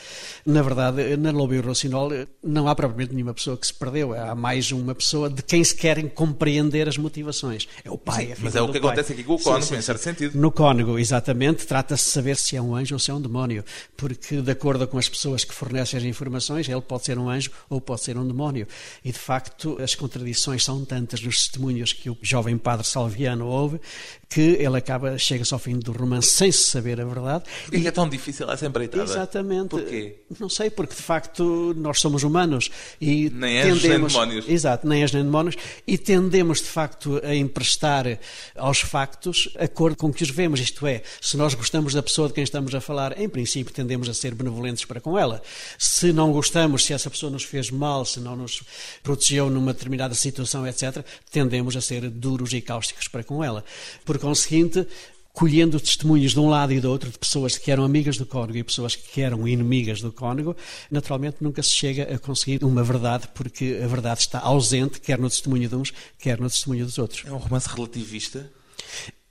Na 0.47 0.63
verdade, 0.63 1.17
na 1.19 1.31
Lobo 1.31 1.55
e 1.55 1.59
o 1.59 1.63
Rocinol 1.63 2.11
não 2.43 2.67
há 2.67 2.75
propriamente 2.75 3.15
nenhuma 3.15 3.35
pessoa 3.35 3.57
que 3.57 3.67
se 3.67 3.75
perdeu, 3.75 4.15
há 4.15 4.35
mais 4.35 4.73
uma 4.73 4.95
pessoa 4.95 5.29
de 5.29 5.43
quem 5.43 5.63
se 5.63 5.75
querem 5.75 6.09
compreender 6.09 6.89
as 6.89 6.97
motivações. 6.97 7.69
É 7.85 7.91
o 7.91 7.99
pai, 7.99 8.27
Sim, 8.27 8.33
a 8.33 8.37
mas 8.41 8.57
é 8.57 8.63
o 8.63 8.69
que 8.69 8.81
pai. 8.81 8.91
acontece 8.91 9.13
aqui 9.13 9.25
com 9.25 9.35
o 9.35 9.63
sim, 9.63 9.75
em 9.77 9.83
certo 9.83 10.01
sentido. 10.01 10.39
No 10.39 10.51
cônego, 10.51 10.99
exatamente, 10.99 11.67
trata-se 11.67 12.05
de 12.05 12.11
saber 12.11 12.37
se 12.37 12.57
é 12.57 12.63
um 12.63 12.75
anjo 12.75 12.95
ou 12.95 12.99
se 12.99 13.11
é 13.11 13.15
um 13.15 13.21
demónio, 13.21 13.63
porque 13.97 14.41
de 14.41 14.51
acordo 14.51 14.87
com 14.89 14.97
as 14.97 15.09
pessoas 15.09 15.45
que 15.45 15.53
fornecem 15.55 15.99
as 15.99 16.05
informações, 16.05 16.67
ele 16.69 16.81
pode 16.81 17.05
ser 17.05 17.19
um 17.19 17.29
anjo 17.29 17.50
ou 17.69 17.81
pode 17.81 18.03
ser 18.03 18.17
um 18.17 18.27
demónio. 18.27 18.67
E 19.05 19.13
de 19.13 19.19
facto, 19.19 19.81
as 19.83 19.95
contradições 19.95 20.65
são 20.65 20.85
tantas 20.85 21.21
nos 21.21 21.43
testemunhos 21.43 21.93
que 21.93 22.11
o 22.11 22.19
jovem 22.23 22.57
padre 22.59 22.87
Salviano 22.87 23.47
ouve, 23.47 23.81
que 24.31 24.41
ele 24.41 24.79
acaba, 24.79 25.19
chega-se 25.19 25.53
ao 25.53 25.59
fim 25.59 25.77
do 25.77 25.91
romance 25.91 26.29
sem 26.29 26.53
se 26.53 26.63
saber 26.63 27.01
a 27.01 27.05
verdade. 27.05 27.45
Porquê 27.65 27.79
é 27.79 27.81
que 27.81 27.89
é 27.89 27.91
tão 27.91 28.09
difícil 28.09 28.49
essa 28.49 28.65
empreitada? 28.65 29.03
Exatamente. 29.03 29.71
Porquê? 29.71 30.21
Não 30.39 30.49
sei, 30.49 30.71
porque 30.71 30.95
de 30.95 31.03
facto 31.03 31.75
nós 31.77 32.01
somos 32.01 32.23
humanos 32.23 32.71
e 33.01 33.29
Nem 33.31 33.59
anjos, 33.59 33.73
nem 33.73 33.83
tendemos, 33.83 34.13
demónios. 34.13 34.49
Exato, 34.49 34.87
nem 34.87 35.03
anjos 35.03 35.15
nem 35.15 35.25
demónios 35.25 35.57
e 35.85 35.99
tendemos 35.99 36.59
de 36.59 36.69
facto 36.69 37.21
a 37.25 37.35
emprestar 37.35 38.21
aos 38.55 38.81
factos 38.81 39.53
a 39.59 39.67
cor 39.67 39.97
com 39.97 40.13
que 40.13 40.23
os 40.23 40.31
vemos, 40.31 40.61
isto 40.61 40.87
é, 40.87 41.03
se 41.21 41.37
nós 41.37 41.55
gostamos 41.55 41.93
da 41.93 42.03
pessoa 42.03 42.29
de 42.29 42.35
quem 42.35 42.45
estamos 42.45 42.73
a 42.73 42.81
falar, 42.81 43.21
em 43.21 43.29
princípio 43.29 43.75
tendemos 43.75 44.09
a 44.09 44.15
ser 44.15 44.33
benevolentes 44.33 44.85
para 44.85 45.01
com 45.01 45.19
ela. 45.19 45.43
Se 45.77 46.13
não 46.13 46.31
gostamos, 46.31 46.85
se 46.85 46.93
essa 46.93 47.11
pessoa 47.11 47.33
nos 47.33 47.43
fez 47.43 47.69
mal, 47.69 48.05
se 48.05 48.21
não 48.21 48.37
nos 48.37 48.63
protegeu 49.03 49.51
numa 49.51 49.73
determinada 49.73 50.15
situação, 50.15 50.65
etc., 50.69 51.05
tendemos 51.33 51.77
a 51.77 51.81
ser 51.81 52.09
duros 52.09 52.53
e 52.53 52.61
cáusticos 52.61 53.09
para 53.09 53.25
com 53.25 53.43
ela. 53.43 53.65
Por 54.05 54.20
conseguinte, 54.21 54.87
colhendo 55.33 55.81
testemunhos 55.81 56.33
de 56.33 56.41
um 56.41 56.49
lado 56.49 56.73
e 56.73 56.81
do 56.81 56.91
outro, 56.91 57.11
de 57.11 57.19
pessoas 57.19 57.57
que 57.57 57.71
eram 57.71 57.85
amigas 57.85 58.17
do 58.17 58.27
cônego 58.27 58.59
e 58.59 58.65
pessoas 58.65 58.95
que 58.95 59.21
eram 59.21 59.47
inimigas 59.49 60.01
do 60.01 60.13
cônego, 60.13 60.57
naturalmente 60.91 61.39
nunca 61.41 61.63
se 61.63 61.71
chega 61.71 62.15
a 62.15 62.19
conseguir 62.19 62.65
uma 62.65 62.83
verdade, 62.83 63.29
porque 63.35 63.81
a 63.83 63.87
verdade 63.87 64.21
está 64.21 64.41
ausente, 64.41 65.01
quer 65.01 65.19
no 65.19 65.29
testemunho 65.29 65.69
de 65.69 65.75
uns, 65.75 65.93
quer 66.19 66.39
no 66.39 66.49
testemunho 66.49 66.85
dos 66.85 66.99
outros. 66.99 67.25
É 67.27 67.33
um 67.33 67.39
romance 67.39 67.69
relativista? 67.69 68.51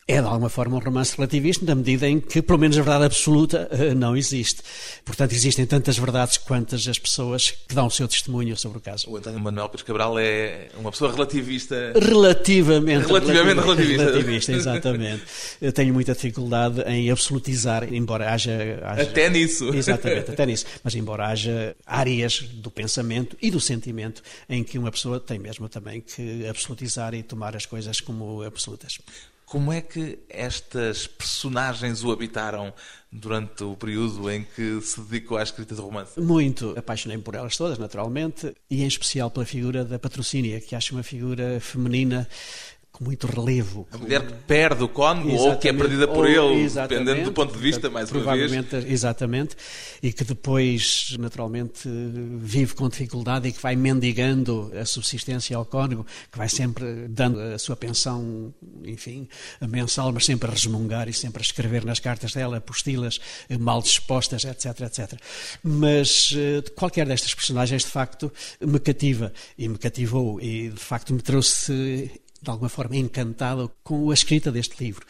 É 0.09 0.19
de 0.19 0.27
alguma 0.27 0.49
forma 0.49 0.75
um 0.75 0.79
romance 0.79 1.15
relativista, 1.15 1.63
na 1.63 1.75
medida 1.75 2.09
em 2.09 2.19
que, 2.19 2.41
pelo 2.41 2.57
menos, 2.57 2.75
a 2.79 2.81
verdade 2.81 3.05
absoluta 3.05 3.69
eh, 3.71 3.93
não 3.93 4.17
existe. 4.17 4.63
Portanto, 5.05 5.33
existem 5.33 5.67
tantas 5.67 5.99
verdades 5.99 6.35
quantas 6.35 6.87
as 6.87 6.97
pessoas 6.97 7.51
que 7.51 7.75
dão 7.75 7.85
o 7.85 7.91
seu 7.91 8.07
testemunho 8.07 8.57
sobre 8.57 8.79
o 8.79 8.81
caso. 8.81 9.07
O 9.07 9.17
António 9.17 9.39
Manuel 9.39 9.69
Pires 9.69 9.83
Cabral 9.83 10.17
é 10.17 10.69
uma 10.75 10.89
pessoa 10.89 11.11
relativista. 11.11 11.93
Relativamente. 11.95 13.05
Relativamente 13.05 13.59
relativista. 13.59 14.03
Relativista, 14.03 14.51
exatamente. 14.51 15.23
Eu 15.61 15.71
tenho 15.71 15.93
muita 15.93 16.13
dificuldade 16.13 16.81
em 16.87 17.11
absolutizar, 17.11 17.93
embora 17.93 18.33
haja, 18.33 18.79
haja. 18.83 19.03
Até 19.03 19.29
nisso. 19.29 19.69
Exatamente, 19.69 20.31
até 20.31 20.43
nisso. 20.43 20.65
Mas, 20.83 20.95
embora 20.95 21.27
haja 21.27 21.75
áreas 21.85 22.39
do 22.39 22.71
pensamento 22.71 23.37
e 23.39 23.51
do 23.51 23.59
sentimento 23.59 24.23
em 24.49 24.63
que 24.63 24.79
uma 24.79 24.89
pessoa 24.89 25.19
tem 25.19 25.37
mesmo 25.37 25.69
também 25.69 26.01
que 26.01 26.47
absolutizar 26.47 27.13
e 27.13 27.21
tomar 27.21 27.55
as 27.55 27.67
coisas 27.67 28.01
como 28.01 28.41
absolutas. 28.41 28.97
Como 29.49 29.73
é 29.73 29.81
que 29.81 30.19
estas 30.29 31.07
personagens 31.07 32.03
o 32.03 32.11
habitaram 32.11 32.71
durante 33.11 33.63
o 33.63 33.75
período 33.75 34.29
em 34.29 34.43
que 34.43 34.79
se 34.79 35.01
dedicou 35.01 35.39
à 35.39 35.43
escrita 35.43 35.73
de 35.73 35.81
romance? 35.81 36.19
Muito. 36.19 36.75
Apaixonei-me 36.77 37.23
por 37.23 37.33
elas 37.33 37.57
todas, 37.57 37.79
naturalmente, 37.79 38.53
e 38.69 38.83
em 38.83 38.87
especial 38.87 39.31
pela 39.31 39.47
figura 39.47 39.83
da 39.83 39.97
patrocínia, 39.97 40.61
que 40.61 40.75
acho 40.75 40.93
uma 40.93 41.01
figura 41.01 41.59
feminina 41.59 42.29
com 42.99 43.05
muito 43.05 43.27
relevo. 43.27 43.87
A 43.91 43.97
mulher 43.97 44.25
que 44.25 44.33
perde 44.45 44.83
o 44.83 44.89
cônego 44.89 45.31
ou 45.31 45.57
que 45.57 45.69
é 45.69 45.73
perdida 45.73 46.07
por 46.07 46.25
ou, 46.25 46.51
ele, 46.51 46.69
dependendo 46.69 47.23
do 47.23 47.31
ponto 47.31 47.53
de 47.53 47.59
vista, 47.59 47.89
mais 47.89 48.11
uma 48.11 48.35
vez. 48.35 48.51
Exatamente, 48.85 49.55
e 50.03 50.11
que 50.11 50.23
depois, 50.23 51.15
naturalmente, 51.17 51.89
vive 52.37 52.75
com 52.75 52.87
dificuldade 52.89 53.47
e 53.47 53.51
que 53.51 53.61
vai 53.61 53.75
mendigando 53.75 54.71
a 54.79 54.85
subsistência 54.85 55.55
ao 55.55 55.65
cônego, 55.65 56.05
que 56.31 56.37
vai 56.37 56.49
sempre 56.49 57.07
dando 57.07 57.39
a 57.39 57.57
sua 57.57 57.75
pensão, 57.75 58.53
enfim, 58.83 59.27
mensal, 59.61 60.11
mas 60.11 60.25
sempre 60.25 60.49
a 60.49 60.53
resmungar 60.53 61.07
e 61.07 61.13
sempre 61.13 61.41
a 61.41 61.45
escrever 61.45 61.85
nas 61.85 61.99
cartas 61.99 62.33
dela 62.33 62.57
apostilas 62.57 63.19
mal 63.59 63.81
dispostas, 63.81 64.43
etc, 64.43 64.81
etc. 64.81 65.13
Mas 65.63 66.33
eh, 66.35 66.61
qualquer 66.75 67.07
destas 67.07 67.33
personagens, 67.33 67.83
de 67.83 67.89
facto, 67.89 68.31
me 68.59 68.79
cativa 68.79 69.31
e 69.57 69.67
me 69.67 69.77
cativou 69.77 70.41
e, 70.41 70.69
de 70.69 70.79
facto, 70.79 71.13
me 71.13 71.21
trouxe 71.21 72.11
de 72.41 72.49
alguma 72.49 72.69
forma 72.69 72.95
encantado 72.95 73.71
com 73.83 74.09
a 74.11 74.13
escrita 74.13 74.51
deste 74.51 74.83
livro, 74.83 75.05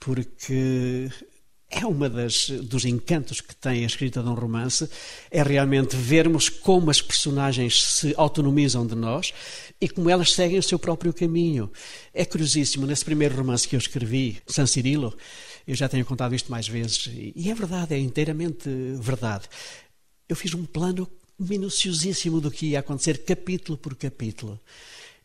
porque 0.00 1.08
é 1.72 1.86
uma 1.86 2.08
das 2.08 2.50
dos 2.50 2.84
encantos 2.84 3.40
que 3.40 3.56
tem 3.56 3.82
a 3.82 3.86
escrita 3.86 4.22
de 4.22 4.28
um 4.28 4.34
romance, 4.34 4.88
é 5.30 5.42
realmente 5.42 5.96
vermos 5.96 6.50
como 6.50 6.90
as 6.90 7.00
personagens 7.00 7.82
se 7.82 8.14
autonomizam 8.16 8.86
de 8.86 8.94
nós 8.94 9.32
e 9.80 9.88
como 9.88 10.10
elas 10.10 10.34
seguem 10.34 10.58
o 10.58 10.62
seu 10.62 10.78
próprio 10.78 11.14
caminho. 11.14 11.72
É 12.12 12.26
curiosíssimo, 12.26 12.86
nesse 12.86 13.04
primeiro 13.04 13.34
romance 13.34 13.66
que 13.66 13.74
eu 13.74 13.80
escrevi, 13.80 14.42
San 14.46 14.66
Cirilo, 14.66 15.16
eu 15.66 15.74
já 15.74 15.88
tenho 15.88 16.04
contado 16.04 16.34
isto 16.34 16.50
mais 16.50 16.68
vezes, 16.68 17.10
e 17.34 17.50
é 17.50 17.54
verdade, 17.54 17.94
é 17.94 17.98
inteiramente 17.98 18.68
verdade. 19.00 19.48
Eu 20.28 20.36
fiz 20.36 20.52
um 20.52 20.66
plano 20.66 21.08
minuciosíssimo 21.38 22.40
do 22.40 22.50
que 22.50 22.66
ia 22.66 22.80
acontecer, 22.80 23.24
capítulo 23.24 23.78
por 23.78 23.94
capítulo. 23.96 24.60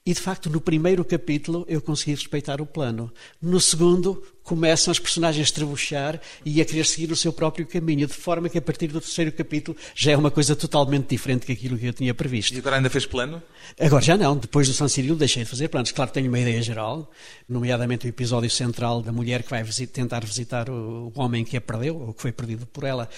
E 0.08 0.14
de 0.14 0.22
facto, 0.22 0.50
no 0.50 0.62
primeiro 0.62 1.04
capítulo 1.04 1.66
eu 1.68 1.82
consegui 1.82 2.12
respeitar 2.12 2.62
o 2.62 2.66
plano. 2.66 3.12
No 3.42 3.60
segundo, 3.60 4.24
começam 4.48 4.92
as 4.92 4.98
personagens 4.98 5.50
a 5.50 5.54
trebuchar 5.54 6.22
e 6.46 6.62
a 6.62 6.66
querer 6.66 6.86
seguir 6.86 7.12
o 7.12 7.16
seu 7.18 7.34
próprio 7.34 7.68
caminho, 7.68 8.08
de 8.08 8.13
forma 8.13 8.48
que 8.48 8.58
a 8.58 8.62
partir 8.62 8.88
do 8.88 9.01
terceiro 9.01 9.32
capítulo 9.32 9.77
já 9.94 10.13
é 10.13 10.18
uma 10.18 10.32
coisa 10.32 10.56
totalmente 10.56 11.10
diferente 11.10 11.46
daquilo 11.46 11.77
que 11.77 11.86
eu 11.86 11.94
tinha 11.94 12.13
previsto. 12.13 12.56
E 12.56 12.60
agora 12.60 12.77
ainda 12.77 12.89
fez 12.89 13.06
plano? 13.06 13.44
Agora 13.77 14.01
já 14.01 14.16
não. 14.16 14.38
Depois 14.38 14.68
do 14.68 14.74
San 14.74 14.88
Cirilo 14.88 15.18
deixei 15.18 15.44
de 15.44 15.50
fazer 15.50 15.68
planos. 15.68 15.92
Claro, 15.92 16.12
tenho 16.12 16.30
uma 16.30 16.39
ideia 16.39 16.62
geral, 16.62 17.12
nomeadamente 17.48 18.06
o 18.06 18.10
episódio 18.10 18.50
central 18.50 19.01
da 19.01 19.12
mulher 19.12 19.44
que 19.44 19.50
vai 19.50 19.63
tentar 19.92 20.24
visitar 20.24 20.70
o 20.70 21.12
homem 21.16 21.44
que 21.44 21.58
a 21.58 21.62
perdeu, 21.62 22.00
ou 22.00 22.13
que 22.13 22.22
foi 22.22 22.32
perdido 22.32 22.66
por 22.66 22.86
ela, 22.86 23.10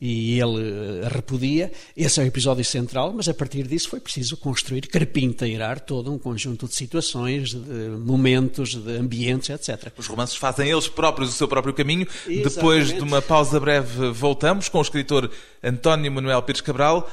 e 0.00 0.40
ele 0.40 1.04
a 1.06 1.08
repudia. 1.08 1.70
Esse 1.96 2.18
é 2.20 2.24
o 2.24 2.26
episódio 2.26 2.64
central, 2.64 3.12
mas 3.12 3.28
a 3.28 3.34
partir 3.34 3.68
disso 3.68 3.88
foi 3.88 4.00
preciso 4.00 4.36
construir, 4.36 4.88
carpinteirar 4.88 5.78
todo 5.78 6.12
um 6.12 6.18
conjunto 6.18 6.66
de 6.66 6.74
situações, 6.74 7.50
de 7.50 7.88
momentos, 8.04 8.74
de 8.74 8.96
ambientes, 8.96 9.50
etc. 9.50 9.92
Os 9.96 10.08
romances 10.08 10.34
fazem 10.34 10.71
eles 10.72 10.88
próprios 10.88 11.30
o 11.30 11.32
seu 11.32 11.46
próprio 11.46 11.74
caminho. 11.74 12.06
Exatamente. 12.26 12.54
Depois 12.54 12.92
de 12.92 13.00
uma 13.00 13.22
pausa 13.22 13.60
breve, 13.60 14.10
voltamos 14.10 14.68
com 14.68 14.78
o 14.78 14.82
escritor 14.82 15.30
António 15.62 16.10
Manuel 16.10 16.42
Pires 16.42 16.60
Cabral 16.60 17.10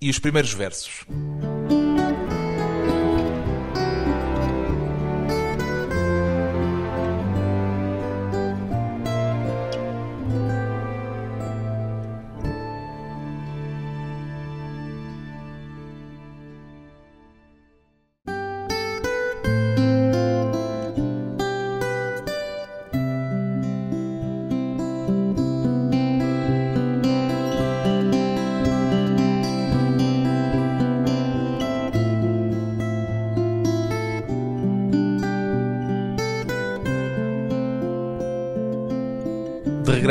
e 0.00 0.10
os 0.10 0.18
primeiros 0.18 0.52
versos. 0.52 1.06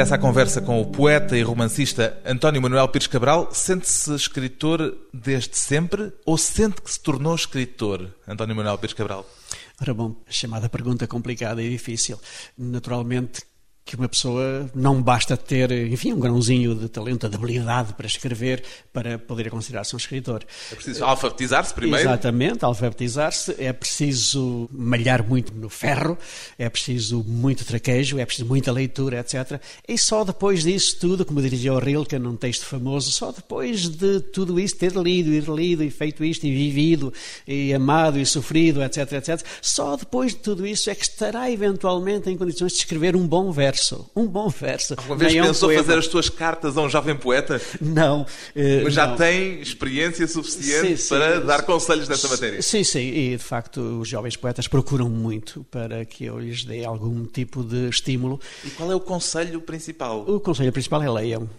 Regressa 0.02 0.18
conversa 0.18 0.62
com 0.62 0.82
o 0.82 0.86
poeta 0.88 1.38
e 1.38 1.44
romancista 1.44 2.20
António 2.26 2.60
Manuel 2.60 2.88
Pires 2.88 3.06
Cabral. 3.06 3.50
Sente-se 3.52 4.12
escritor 4.16 4.98
desde 5.14 5.56
sempre 5.56 6.12
ou 6.26 6.40
sente 6.40 6.82
que 6.82 6.92
se 6.92 7.00
tornou 7.00 7.36
escritor, 7.36 8.12
António 8.28 8.56
Manuel 8.56 8.80
Pires 8.80 8.96
Cabral? 8.96 9.24
Ora 9.80 9.94
bom, 9.94 10.16
chamada 10.28 10.68
pergunta 10.68 11.06
complicada 11.06 11.62
e 11.62 11.70
difícil. 11.70 12.20
Naturalmente 12.58 13.44
que 13.92 13.98
uma 13.98 14.08
pessoa 14.08 14.72
não 14.74 15.02
basta 15.02 15.36
ter, 15.36 15.70
enfim, 15.92 16.14
um 16.14 16.20
grãozinho 16.20 16.74
de 16.74 16.88
talento, 16.88 17.28
de 17.28 17.36
habilidade 17.36 17.94
para 17.94 18.08
escrever, 18.08 18.64
para 18.94 19.20
poder 19.20 19.50
considerar-se 19.50 19.94
um 19.94 19.98
escritor. 19.98 20.46
É 20.72 20.76
preciso 20.76 21.04
alfabetizar-se 21.04 21.74
primeiro? 21.74 22.08
Exatamente, 22.08 22.64
alfabetizar-se. 22.64 23.54
É 23.60 23.74
preciso 23.74 24.70
malhar 24.72 25.28
muito 25.28 25.54
no 25.54 25.70
ferro, 25.70 26.18
é 26.58 26.70
preciso 26.70 27.22
muito 27.28 27.66
traquejo, 27.66 28.18
é 28.18 28.26
preciso 28.26 28.48
muita 28.48 28.72
leitura, 28.72 29.20
etc. 29.20 29.62
E 29.86 29.98
só 29.98 30.24
depois 30.24 30.64
disso 30.64 30.98
tudo, 30.98 31.26
como 31.26 31.42
diria 31.42 31.74
o 31.74 31.80
Rilke 31.80 32.18
num 32.18 32.38
texto 32.38 32.66
famoso, 32.66 33.12
só 33.12 33.34
depois 33.34 33.90
de 33.90 34.22
tudo 34.22 34.58
isso, 34.58 34.78
ter 34.78 34.94
lido 34.94 35.34
e 35.34 35.42
lido 35.42 35.84
e 35.84 35.90
feito 35.90 36.24
isto 36.24 36.48
e 36.48 36.52
vivido 36.52 37.14
e 37.46 37.74
amado 37.74 38.18
e 38.18 38.26
sofrido, 38.26 38.82
etc, 38.82 39.12
etc, 39.12 39.46
só 39.62 39.98
depois 39.98 40.32
de 40.32 40.40
tudo 40.40 40.66
isso 40.66 40.90
é 40.90 40.96
que 40.96 41.04
estará 41.04 41.52
eventualmente 41.52 42.30
em 42.30 42.38
condições 42.38 42.72
de 42.72 42.80
escrever 42.80 43.18
um 43.18 43.28
bom 43.28 43.52
verso 43.52 43.81
verso, 43.82 44.10
um 44.16 44.28
bom 44.28 44.48
verso. 44.48 44.94
Alguma 44.98 45.16
vez 45.18 45.36
é 45.36 45.42
pensou 45.42 45.74
fazer 45.74 45.98
as 45.98 46.06
suas 46.06 46.30
cartas 46.30 46.78
a 46.78 46.82
um 46.82 46.90
jovem 46.90 47.16
poeta? 47.16 47.60
Não. 47.82 48.22
Uh, 48.22 48.84
Mas 48.84 48.94
já 48.94 49.08
não. 49.08 49.16
tem 49.16 49.60
experiência 49.60 50.28
suficiente 50.28 50.98
sim, 50.98 51.10
para 51.10 51.42
sim, 51.42 51.46
dar 51.48 51.64
conselhos 51.64 52.08
nessa 52.08 52.28
matéria? 52.28 52.62
Sim, 52.62 52.84
sim. 52.84 53.00
E, 53.00 53.38
de 53.38 53.44
facto, 53.44 53.80
os 54.00 54.08
jovens 54.08 54.38
poetas 54.38 54.68
procuram 54.68 55.10
muito 55.10 55.66
para 55.72 56.06
que 56.06 56.26
eu 56.26 56.40
lhes 56.40 56.64
dê 56.64 56.86
algum 56.86 57.26
tipo 57.26 57.64
de 57.64 57.90
estímulo. 57.90 58.40
E 58.64 58.70
qual 58.70 58.92
é 58.92 58.96
o 58.96 59.00
conselho 59.00 59.60
principal? 59.62 60.22
O 60.28 60.40
conselho 60.40 60.72
principal 60.72 61.02
é 61.02 61.10
leiam 61.10 61.50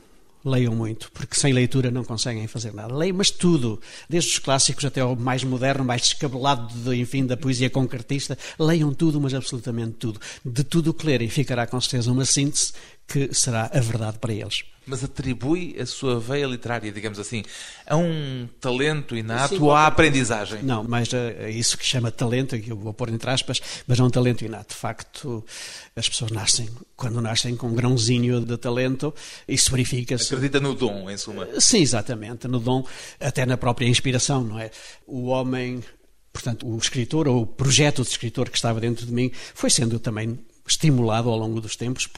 leiam 0.45 0.75
muito, 0.75 1.11
porque 1.13 1.35
sem 1.35 1.53
leitura 1.53 1.91
não 1.91 2.05
conseguem 2.05 2.47
fazer 2.47 2.73
nada. 2.73 2.95
Leiam, 2.95 3.17
mas 3.17 3.31
tudo, 3.31 3.81
desde 4.09 4.31
os 4.31 4.39
clássicos 4.39 4.85
até 4.85 5.01
ao 5.01 5.17
mais 5.17 5.45
moderno, 5.45 5.85
mais 5.85 6.03
descabelado, 6.03 6.73
de, 6.75 6.97
enfim, 6.97 7.25
da 7.27 7.37
poesia 7.37 7.71
concretista, 7.71 8.37
leiam 8.59 8.93
tudo, 8.93 9.21
mas 9.21 9.35
absolutamente 9.35 9.93
tudo. 9.93 10.21
De 10.45 10.65
tudo 10.65 10.91
o 10.91 10.95
que 10.95 11.07
lerem 11.07 11.29
ficará 11.29 11.67
com 11.67 11.81
certeza 11.81 12.11
uma 12.11 12.25
síntese 12.25 12.73
que 13.13 13.35
será 13.35 13.71
a 13.71 13.81
verdade 13.81 14.19
para 14.19 14.33
eles. 14.33 14.65
Mas 14.87 15.05
atribui 15.05 15.77
a 15.79 15.85
sua 15.85 16.19
veia 16.19 16.47
literária, 16.47 16.91
digamos 16.91 17.19
assim, 17.19 17.45
a 17.87 17.95
um 17.97 18.49
talento 18.59 19.15
inato 19.15 19.57
Sim, 19.57 19.63
ou 19.63 19.71
à 19.71 19.87
aprendizagem? 19.87 20.63
Não, 20.63 20.83
mas 20.83 21.13
é 21.13 21.51
isso 21.51 21.77
que 21.77 21.87
chama 21.87 22.11
talento, 22.11 22.59
que 22.59 22.73
eu 22.73 22.77
vou 22.77 22.93
pôr 22.93 23.11
entre 23.11 23.31
aspas, 23.31 23.61
mas 23.87 23.99
não 23.99 24.07
um 24.07 24.11
talento 24.11 24.45
inato. 24.45 24.75
De 24.75 24.81
facto, 24.81 25.45
as 25.95 26.09
pessoas 26.09 26.33
nascem, 26.33 26.69
quando 26.97 27.21
nascem 27.21 27.55
com 27.55 27.69
um 27.69 27.75
grãozinho 27.75 28.41
de 28.41 28.57
talento, 28.57 29.15
isso 29.47 29.71
verifica-se. 29.71 30.35
Acredita 30.35 30.59
no 30.59 30.75
dom, 30.75 31.09
em 31.09 31.17
suma? 31.17 31.47
Sim, 31.61 31.83
exatamente, 31.83 32.49
no 32.49 32.59
dom, 32.59 32.85
até 33.21 33.45
na 33.47 33.59
própria 33.59 33.87
inspiração, 33.87 34.43
não 34.43 34.59
é? 34.59 34.71
O 35.07 35.27
homem 35.27 35.83
Portanto, 36.33 36.67
o 36.67 36.79
escritor, 36.79 37.29
ou 37.29 37.43
o 37.43 37.47
projeto 37.47 38.01
de 38.03 38.09
escritor 38.09 38.49
que 38.49 38.57
estava 38.57 38.81
dentro 38.81 39.05
de 39.05 39.13
mim, 39.13 39.31
foi 39.55 39.69
sendo 39.69 39.99
também 39.99 40.39
estimulado 40.67 41.29
ao 41.29 41.37
longo 41.37 41.61
dos 41.61 41.75
tempos, 41.77 42.09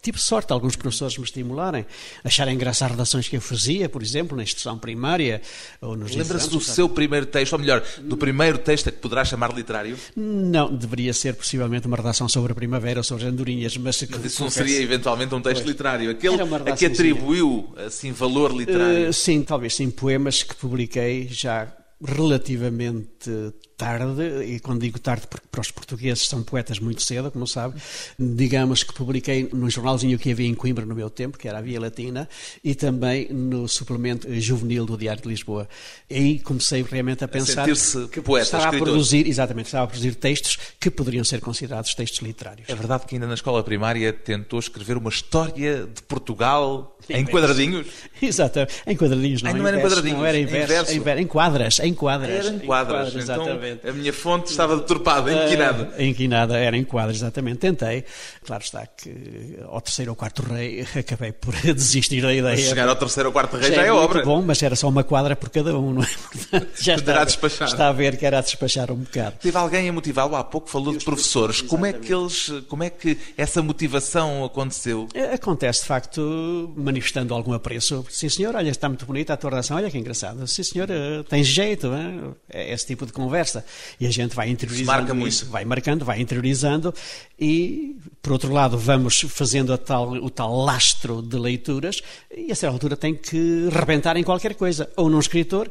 tive 0.00 0.18
sorte 0.18 0.52
alguns 0.52 0.74
professores 0.74 1.16
me 1.18 1.24
estimularem, 1.24 1.84
acharem 2.24 2.56
graça 2.56 2.86
as 2.86 2.90
redações 2.92 3.28
que 3.28 3.36
eu 3.36 3.40
fazia, 3.40 3.88
por 3.88 4.02
exemplo, 4.02 4.36
na 4.36 4.42
instrução 4.42 4.78
primária 4.78 5.42
ou 5.80 5.96
nos 5.96 6.14
Lembra-se 6.14 6.48
do 6.48 6.60
seu 6.60 6.88
primeiro 6.88 7.26
texto, 7.26 7.52
ou 7.52 7.58
melhor, 7.58 7.84
do 8.00 8.16
primeiro 8.16 8.58
texto 8.58 8.88
a 8.88 8.92
que 8.92 8.98
poderá 8.98 9.24
chamar 9.24 9.54
literário? 9.54 9.96
Não, 10.16 10.74
deveria 10.74 11.12
ser 11.12 11.34
possivelmente 11.34 11.86
uma 11.86 11.96
redação 11.96 12.28
sobre 12.28 12.52
a 12.52 12.54
primavera 12.54 13.00
ou 13.00 13.04
sobre 13.04 13.24
as 13.24 13.32
andorinhas, 13.32 13.76
mas... 13.76 14.02
Mas 14.10 14.24
isso 14.24 14.42
não 14.42 14.50
seria 14.50 14.80
eventualmente 14.80 15.34
um 15.34 15.40
texto 15.40 15.62
pois. 15.62 15.70
literário, 15.70 16.10
aquele 16.10 16.36
a 16.40 16.76
que 16.76 16.86
atribuiu 16.86 17.72
assim 17.76 18.12
valor 18.12 18.52
literário? 18.52 19.10
Uh, 19.10 19.12
sim, 19.12 19.42
talvez 19.42 19.74
sim, 19.74 19.90
poemas 19.90 20.42
que 20.42 20.54
publiquei 20.54 21.28
já 21.30 21.68
relativamente 22.02 23.52
tarde, 23.76 24.44
e 24.44 24.60
quando 24.60 24.82
digo 24.82 24.98
tarde, 24.98 25.26
porque 25.26 25.46
para 25.50 25.62
os 25.62 25.70
portugueses 25.70 26.28
são 26.28 26.42
poetas 26.42 26.78
muito 26.78 27.02
cedo, 27.02 27.30
como 27.30 27.46
sabe, 27.46 27.80
digamos 28.18 28.82
que 28.82 28.92
publiquei 28.92 29.48
num 29.52 29.70
jornalzinho 29.70 30.18
que 30.18 30.30
havia 30.30 30.46
em 30.46 30.54
Coimbra 30.54 30.84
no 30.84 30.94
meu 30.94 31.08
tempo, 31.08 31.38
que 31.38 31.48
era 31.48 31.58
a 31.58 31.60
Via 31.62 31.80
Latina, 31.80 32.28
e 32.62 32.74
também 32.74 33.28
no 33.30 33.66
suplemento 33.66 34.28
juvenil 34.38 34.84
do 34.84 34.98
Diário 34.98 35.22
de 35.22 35.28
Lisboa. 35.28 35.66
E 36.10 36.14
aí 36.14 36.38
comecei 36.38 36.82
realmente 36.82 37.24
a 37.24 37.28
pensar 37.28 37.62
a 37.62 38.08
que 38.08 38.20
poeta, 38.20 38.44
estava 38.44 38.64
escritor. 38.64 38.88
a 38.88 38.90
produzir, 38.90 39.26
exatamente, 39.26 39.66
estava 39.66 39.84
a 39.84 39.86
produzir 39.86 40.14
textos 40.14 40.58
que 40.78 40.90
poderiam 40.90 41.24
ser 41.24 41.40
considerados 41.40 41.94
textos 41.94 42.20
literários. 42.20 42.68
É 42.68 42.74
verdade 42.74 43.06
que 43.06 43.14
ainda 43.14 43.26
na 43.26 43.34
escola 43.34 43.64
primária 43.64 44.12
tentou 44.12 44.58
escrever 44.58 44.98
uma 44.98 45.08
história 45.10 45.86
de 45.86 46.02
Portugal 46.02 46.98
em, 47.08 47.20
em 47.20 47.24
quadradinhos? 47.24 47.86
Exato, 48.20 48.60
em 48.86 48.96
quadradinhos, 48.96 49.42
não, 49.42 49.50
Ai, 49.50 49.58
não 49.58 49.66
era 49.66 49.78
em 49.78 49.80
quadradinhos, 49.80 50.18
não 50.18 50.26
era 50.26 50.38
em, 50.38 50.44
verso, 50.44 50.92
em, 50.92 51.00
verso, 51.00 51.22
em, 51.22 51.26
quadras, 51.26 51.78
em 51.78 51.89
quadras. 51.94 52.46
Era 52.46 52.54
em 52.54 52.58
quadras, 52.60 53.14
em 53.14 53.26
quadras 53.26 53.28
então 53.28 53.90
a 53.90 53.92
minha 53.92 54.12
fonte 54.12 54.50
estava 54.50 54.76
deturpada, 54.76 55.32
inquinada. 55.32 55.92
Uh, 55.96 56.02
inquinada, 56.02 56.58
era 56.58 56.76
em 56.76 56.84
quadros, 56.84 57.18
exatamente. 57.18 57.58
Tentei. 57.58 58.04
Claro 58.44 58.62
está 58.62 58.86
que 58.86 59.58
ao 59.68 59.80
terceiro 59.80 60.12
ou 60.12 60.16
quarto 60.16 60.42
rei 60.42 60.86
acabei 60.96 61.32
por 61.32 61.54
desistir 61.74 62.22
da 62.22 62.32
ideia. 62.32 62.56
Mas 62.56 62.68
chegar 62.68 62.88
ao 62.88 62.96
terceiro 62.96 63.28
ou 63.28 63.32
quarto 63.32 63.56
rei 63.56 63.70
já, 63.70 63.76
já 63.76 63.82
é, 63.82 63.88
é 63.88 63.92
obra. 63.92 64.24
bom, 64.24 64.42
mas 64.42 64.62
era 64.62 64.76
só 64.76 64.88
uma 64.88 65.04
quadra 65.04 65.36
por 65.36 65.48
cada 65.50 65.76
um, 65.78 65.94
não 65.94 66.02
é? 66.02 66.06
já 66.80 66.94
está, 66.94 67.22
a 67.22 67.24
despachar. 67.24 67.68
está 67.68 67.88
a 67.88 67.92
ver 67.92 68.16
que 68.16 68.26
era 68.26 68.38
a 68.38 68.40
despachar 68.40 68.90
um 68.90 68.96
bocado. 68.96 69.36
Teve 69.40 69.56
alguém 69.56 69.88
a 69.88 69.92
motivá-lo? 69.92 70.36
Há 70.36 70.44
pouco 70.44 70.68
falou 70.68 70.96
de 70.96 71.04
professores. 71.04 71.60
Como 71.60 71.86
é, 71.86 71.92
que 71.92 72.12
eles, 72.12 72.52
como 72.68 72.82
é 72.82 72.90
que 72.90 73.18
essa 73.36 73.62
motivação 73.62 74.44
aconteceu? 74.44 75.08
É, 75.14 75.34
acontece, 75.34 75.82
de 75.82 75.88
facto, 75.88 76.72
manifestando 76.76 77.34
algum 77.34 77.52
apreço. 77.52 78.04
Sim, 78.08 78.28
senhor, 78.28 78.54
olha, 78.54 78.70
está 78.70 78.88
muito 78.88 79.06
bonita 79.06 79.32
a 79.32 79.36
tua 79.36 79.50
redação, 79.50 79.76
olha 79.76 79.90
que 79.90 79.98
engraçado. 79.98 80.46
Sim, 80.46 80.62
senhor, 80.62 80.88
eh, 80.90 81.22
tem 81.28 81.42
jeito, 81.80 82.36
é? 82.48 82.72
esse 82.72 82.86
tipo 82.86 83.06
de 83.06 83.12
conversa. 83.12 83.64
E 83.98 84.06
a 84.06 84.10
gente 84.10 84.34
vai 84.34 84.50
interiorizando 84.50 84.86
Marca 84.90 85.28
isso, 85.28 85.46
vai 85.46 85.64
marcando, 85.64 86.04
vai 86.04 86.20
interiorizando 86.20 86.94
e, 87.38 87.96
por 88.20 88.32
outro 88.32 88.52
lado, 88.52 88.76
vamos 88.76 89.20
fazendo 89.28 89.76
tal, 89.78 90.12
o 90.12 90.28
tal 90.28 90.54
lastro 90.56 91.22
de 91.22 91.38
leituras 91.38 92.02
e 92.30 92.52
a 92.52 92.54
certa 92.54 92.74
altura 92.74 92.96
tem 92.96 93.14
que 93.14 93.68
rebentar 93.72 94.16
em 94.16 94.22
qualquer 94.22 94.54
coisa, 94.54 94.90
ou 94.96 95.08
num 95.08 95.18
escritor 95.18 95.70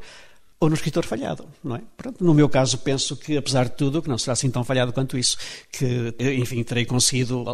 ou 0.61 0.67
no 0.67 0.75
escritor 0.75 1.05
falhado, 1.05 1.47
não 1.63 1.77
é? 1.77 1.81
Pronto, 1.95 2.21
no 2.21 2.33
meu 2.33 2.49
caso, 2.49 2.77
penso 2.79 3.15
que, 3.15 3.37
apesar 3.37 3.69
de 3.69 3.77
tudo, 3.77 4.01
que 4.01 4.09
não 4.09 4.17
será 4.17 4.33
assim 4.33 4.51
tão 4.51 4.61
falhado 4.61 4.91
quanto 4.91 5.17
isso, 5.17 5.37
que, 5.71 6.13
enfim, 6.19 6.61
terei 6.63 6.85
conseguido 6.85 7.45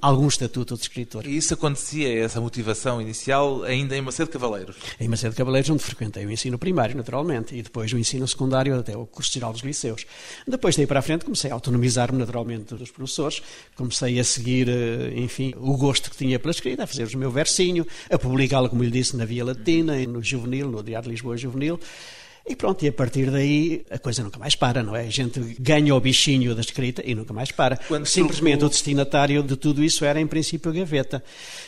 algum 0.00 0.28
estatuto 0.28 0.76
de 0.76 0.82
escritor. 0.82 1.26
E 1.26 1.36
isso 1.36 1.54
acontecia, 1.54 2.22
essa 2.22 2.40
motivação 2.40 3.02
inicial, 3.02 3.64
ainda 3.64 3.96
em 3.96 4.00
Macedo 4.00 4.30
Cavaleiros? 4.30 4.76
Em 5.00 5.08
Macedo 5.08 5.34
Cavaleiros, 5.34 5.70
onde 5.70 5.82
frequentei 5.82 6.24
o 6.24 6.30
ensino 6.30 6.56
primário, 6.56 6.96
naturalmente, 6.96 7.52
e 7.56 7.62
depois 7.62 7.92
o 7.92 7.98
ensino 7.98 8.28
secundário 8.28 8.78
até 8.78 8.96
o 8.96 9.06
curso 9.06 9.32
geral 9.32 9.52
dos 9.52 9.62
liceus. 9.62 10.06
Depois 10.46 10.76
daí 10.76 10.86
para 10.86 11.00
a 11.00 11.02
frente 11.02 11.24
comecei 11.24 11.50
a 11.50 11.54
autonomizar-me 11.54 12.18
naturalmente 12.18 12.76
dos 12.76 12.92
professores, 12.92 13.42
comecei 13.74 14.20
a 14.20 14.24
seguir, 14.24 14.68
eh, 14.68 15.12
enfim, 15.16 15.52
o 15.56 15.76
gosto 15.76 16.08
que 16.10 16.16
tinha 16.16 16.38
pela 16.38 16.52
escrita, 16.52 16.84
a 16.84 16.86
fazer 16.86 17.12
o 17.12 17.18
meu 17.18 17.30
versinho, 17.32 17.84
a 18.08 18.16
publicá-lo, 18.16 18.68
como 18.68 18.84
lhe 18.84 18.90
disse, 18.90 19.16
na 19.16 19.24
Via 19.24 19.44
Latina, 19.44 19.96
no 20.06 20.22
Juvenil, 20.22 20.70
no 20.70 20.80
Diário 20.80 21.08
de 21.08 21.10
Lisboa 21.10 21.36
Juvenil, 21.36 21.80
e 22.44 22.56
pronto, 22.56 22.84
e 22.84 22.88
a 22.88 22.92
partir 22.92 23.30
daí 23.30 23.84
a 23.88 23.98
coisa 23.98 24.22
nunca 24.22 24.36
mais 24.36 24.56
para, 24.56 24.82
não 24.82 24.96
é? 24.96 25.02
A 25.02 25.10
gente 25.10 25.38
ganha 25.60 25.94
o 25.94 26.00
bichinho 26.00 26.54
da 26.56 26.60
escrita 26.60 27.00
e 27.04 27.14
nunca 27.14 27.32
mais 27.32 27.52
para. 27.52 27.76
Quando 27.76 28.04
Simplesmente 28.04 28.58
trocou... 28.58 28.66
o 28.66 28.70
destinatário 28.70 29.42
de 29.44 29.56
tudo 29.56 29.82
isso 29.82 30.04
era, 30.04 30.20
em 30.20 30.26
princípio, 30.26 30.70
a 30.70 30.74
gaveta. 30.74 31.22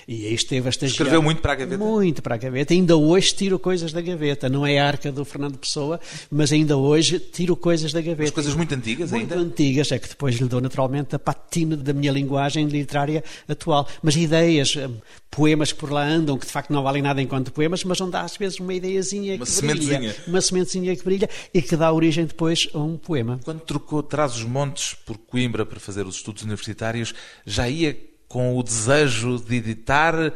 E 0.08 0.26
aí 0.26 0.34
esteve 0.34 0.66
a 0.66 0.70
estagiar. 0.70 0.94
Escreveu 0.94 1.22
muito 1.22 1.40
para 1.40 1.52
a 1.52 1.56
gaveta? 1.56 1.84
Muito 1.84 2.22
para 2.22 2.34
a 2.34 2.38
gaveta. 2.38 2.74
Ainda 2.74 2.96
hoje 2.96 3.32
tiro 3.34 3.56
coisas 3.56 3.92
da 3.92 4.00
gaveta. 4.00 4.48
Não 4.48 4.66
é 4.66 4.80
a 4.80 4.86
arca 4.86 5.12
do 5.12 5.24
Fernando 5.24 5.56
Pessoa, 5.58 6.00
mas 6.28 6.52
ainda 6.52 6.76
hoje 6.76 7.20
tiro 7.20 7.54
coisas 7.54 7.92
da 7.92 8.00
gaveta. 8.00 8.24
As 8.24 8.30
coisas 8.30 8.54
muito 8.54 8.74
antigas 8.74 9.12
muito 9.12 9.22
ainda? 9.22 9.36
Muito 9.36 9.52
antigas, 9.52 9.92
é 9.92 9.98
que 10.00 10.08
depois 10.08 10.34
lhe 10.34 10.48
dou 10.48 10.60
naturalmente 10.60 11.14
a 11.14 11.20
patina 11.20 11.76
da 11.76 11.92
minha 11.92 12.10
linguagem 12.10 12.66
literária 12.66 13.22
atual. 13.48 13.86
Mas 14.02 14.16
ideias, 14.16 14.74
hum, 14.74 14.96
poemas 15.30 15.72
que 15.72 15.78
por 15.78 15.92
lá 15.92 16.04
andam, 16.04 16.36
que 16.36 16.46
de 16.46 16.52
facto 16.52 16.72
não 16.72 16.82
valem 16.82 17.02
nada 17.02 17.22
enquanto 17.22 17.52
poemas, 17.52 17.84
mas 17.84 18.00
onde 18.00 18.16
há 18.16 18.22
às 18.22 18.36
vezes 18.36 18.58
uma 18.58 18.74
ideiazinha 18.74 19.36
uma 19.36 19.44
que 19.44 19.50
sementezinha. 19.52 19.98
brilha. 19.98 20.16
Uma 20.26 20.40
sementezinha 20.40 20.63
que 20.66 21.04
brilha 21.04 21.28
e 21.52 21.62
que 21.62 21.76
dá 21.76 21.92
origem 21.92 22.24
depois 22.26 22.68
a 22.74 22.78
um 22.78 22.96
poema. 22.96 23.40
Quando 23.44 23.60
trocou 23.60 24.02
Traz 24.02 24.36
os 24.36 24.44
Montes 24.44 24.94
por 24.94 25.18
Coimbra 25.18 25.64
para 25.64 25.80
fazer 25.80 26.06
os 26.06 26.16
estudos 26.16 26.42
universitários, 26.42 27.14
já 27.46 27.68
ia 27.68 27.96
com 28.28 28.56
o 28.56 28.62
desejo 28.62 29.38
de 29.38 29.56
editar 29.56 30.32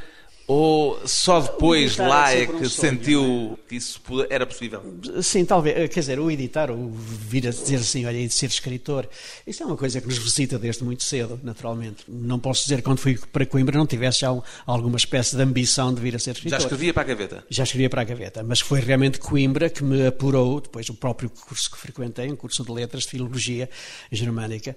ou 0.51 0.99
só 1.07 1.41
depois 1.41 1.99
lá 1.99 2.33
é, 2.33 2.45
é 2.45 2.47
que 2.47 2.55
um 2.55 2.69
sentiu 2.71 3.59
que 3.69 3.77
isso 3.77 4.01
era 4.31 4.47
possível? 4.47 4.83
Sim, 5.23 5.45
talvez. 5.45 5.77
Eh, 5.77 5.89
quer 5.89 6.01
dizer, 6.01 6.19
o 6.19 6.31
editar, 6.31 6.71
o 6.71 6.91
vir 6.91 7.47
a 7.47 7.51
dizer 7.51 7.77
assim, 7.77 8.07
olha, 8.07 8.17
de 8.27 8.33
ser 8.33 8.47
escritor, 8.47 9.07
isso 9.47 9.63
é 9.63 9.67
uma 9.67 9.77
coisa 9.77 10.01
que 10.01 10.07
nos 10.07 10.17
visita 10.17 10.59
desde 10.59 10.83
muito 10.83 11.05
cedo, 11.05 11.39
naturalmente. 11.43 12.05
Não 12.09 12.39
posso 12.39 12.63
dizer 12.63 12.77
que 12.77 12.83
quando 12.83 12.99
fui 12.99 13.19
para 13.31 13.45
Coimbra 13.45 13.77
não 13.77 13.87
tivesse 13.87 14.21
já 14.21 14.35
alguma 14.65 14.97
espécie 14.97 15.37
de 15.37 15.43
ambição 15.43 15.93
de 15.93 16.01
vir 16.01 16.17
a 16.17 16.19
ser 16.19 16.31
escritor. 16.31 16.59
Já 16.59 16.65
escrevia 16.65 16.95
para 16.95 17.03
a 17.03 17.07
gaveta? 17.07 17.45
Já 17.51 17.65
escrevia 17.65 17.91
para 17.91 18.01
a 18.01 18.05
gaveta, 18.05 18.43
mas 18.43 18.61
foi 18.61 18.81
realmente 18.81 19.19
Coimbra 19.19 19.69
que 19.69 19.85
me 19.85 20.07
apurou, 20.07 20.63
depois 20.63 20.89
o 20.89 20.95
próprio 20.95 21.29
curso 21.29 21.71
que 21.71 21.77
frequentei, 21.77 22.33
um 22.33 22.37
curso 22.37 22.65
de 22.65 22.73
letras, 22.73 23.03
de 23.03 23.11
filologia 23.11 23.69
germânica, 24.11 24.75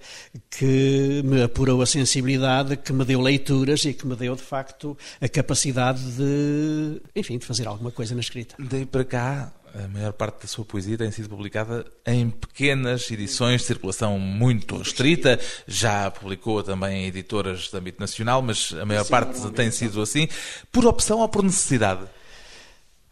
que 0.50 1.22
me 1.24 1.44
apurou 1.44 1.82
a 1.82 1.86
sensibilidade, 1.86 2.76
que 2.76 2.92
me 2.92 3.06
deu 3.06 3.22
leituras 3.22 3.86
e 3.86 3.94
que 3.94 4.06
me 4.06 4.18
deu, 4.18 4.36
de 4.36 4.42
facto, 4.42 4.98
a 5.22 5.30
capacidade 5.30 5.61
capacidade 5.62 6.02
de, 6.14 7.02
enfim, 7.16 7.38
de 7.38 7.46
fazer 7.46 7.68
alguma 7.68 7.92
coisa 7.92 8.16
na 8.16 8.22
escrita. 8.22 8.56
Daí 8.58 8.86
para 8.86 9.06
cá, 9.06 9.54
a 9.76 9.88
maior 9.88 10.14
parte 10.14 10.42
da 10.42 10.48
sua 10.48 10.66
poesia 10.66 10.98
tem 10.98 11.12
sido 11.12 11.30
publicada 11.30 11.86
em 12.06 12.30
pequenas 12.30 13.10
edições 13.12 13.62
de 13.62 13.68
circulação 13.68 14.18
muito 14.18 14.78
restrita. 14.78 15.40
Já 15.68 16.10
publicou 16.10 16.64
também 16.64 17.04
em 17.04 17.08
editoras 17.08 17.70
de 17.70 17.78
âmbito 17.78 18.00
nacional, 18.00 18.42
mas 18.42 18.74
a 18.74 18.86
maior 18.86 19.04
Sim, 19.04 19.12
parte 19.12 19.52
tem 19.52 19.70
sido 19.70 20.02
assim. 20.02 20.28
Por 20.72 20.86
opção 20.86 21.20
ou 21.20 21.30
por 21.30 21.44
necessidade? 21.44 22.04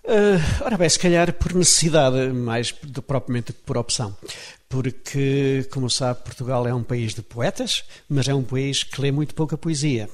Uh, 0.03 0.63
ora 0.65 0.75
bem, 0.75 0.89
se 0.89 0.97
calhar 0.97 1.31
por 1.33 1.53
necessidade, 1.53 2.29
mais 2.29 2.73
do, 2.81 3.01
propriamente 3.01 3.53
por 3.53 3.77
opção. 3.77 4.17
Porque, 4.67 5.67
como 5.71 5.89
sabe, 5.89 6.23
Portugal 6.23 6.67
é 6.67 6.73
um 6.73 6.83
país 6.83 7.13
de 7.13 7.21
poetas, 7.21 7.83
mas 8.07 8.27
é 8.27 8.33
um 8.33 8.43
país 8.43 8.83
que 8.83 8.99
lê 8.99 9.12
muito 9.12 9.35
pouca 9.35 9.57
poesia. 9.57 10.09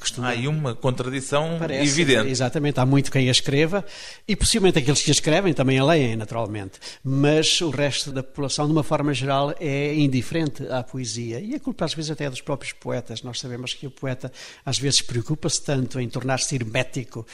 Costuma... 0.00 0.28
Há 0.28 0.30
aí 0.30 0.46
uma 0.46 0.76
contradição 0.76 1.56
Parece, 1.58 1.90
evidente. 1.90 2.30
Exatamente, 2.30 2.78
há 2.78 2.86
muito 2.86 3.10
quem 3.10 3.26
a 3.26 3.32
escreva 3.32 3.84
e 4.28 4.36
possivelmente 4.36 4.78
aqueles 4.78 5.02
que 5.02 5.10
a 5.10 5.12
escrevem 5.12 5.52
também 5.52 5.76
a 5.76 5.84
leem, 5.84 6.14
naturalmente. 6.14 6.78
Mas 7.02 7.60
o 7.60 7.70
resto 7.70 8.12
da 8.12 8.22
população, 8.22 8.66
de 8.66 8.72
uma 8.72 8.84
forma 8.84 9.12
geral, 9.12 9.52
é 9.58 9.92
indiferente 9.96 10.64
à 10.68 10.84
poesia. 10.84 11.40
E 11.40 11.52
a 11.56 11.58
culpa 11.58 11.84
às 11.84 11.94
vezes 11.94 12.12
até 12.12 12.26
é 12.26 12.30
dos 12.30 12.40
próprios 12.40 12.72
poetas. 12.72 13.22
Nós 13.22 13.40
sabemos 13.40 13.74
que 13.74 13.88
o 13.88 13.90
poeta 13.90 14.30
às 14.64 14.78
vezes 14.78 15.02
preocupa-se 15.02 15.62
tanto 15.62 15.98
em 15.98 16.08
tornar-se 16.08 16.54
hermético 16.54 17.26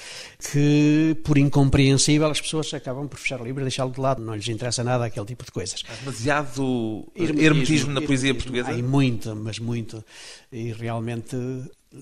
que, 0.50 1.18
por 1.22 1.36
incompreensível, 1.36 2.30
as 2.30 2.40
pessoas 2.40 2.72
acabam 2.72 3.06
por 3.06 3.18
fechar 3.18 3.42
o 3.42 3.44
livro 3.44 3.60
e 3.60 3.64
deixá-lo 3.64 3.92
de 3.92 4.00
lado. 4.00 4.22
Não 4.22 4.34
lhes 4.34 4.48
interessa 4.48 4.82
nada 4.82 5.04
aquele 5.04 5.26
tipo 5.26 5.44
de 5.44 5.52
coisas. 5.52 5.82
Há 5.86 5.94
demasiado 5.96 7.06
hermetismo, 7.14 7.42
hermetismo 7.44 7.92
na 7.92 8.00
poesia 8.00 8.30
hermetismo. 8.30 8.52
portuguesa? 8.54 8.78
Há 8.78 8.82
muito, 8.82 9.36
mas 9.36 9.58
muito. 9.58 10.02
E 10.50 10.72
realmente 10.72 11.36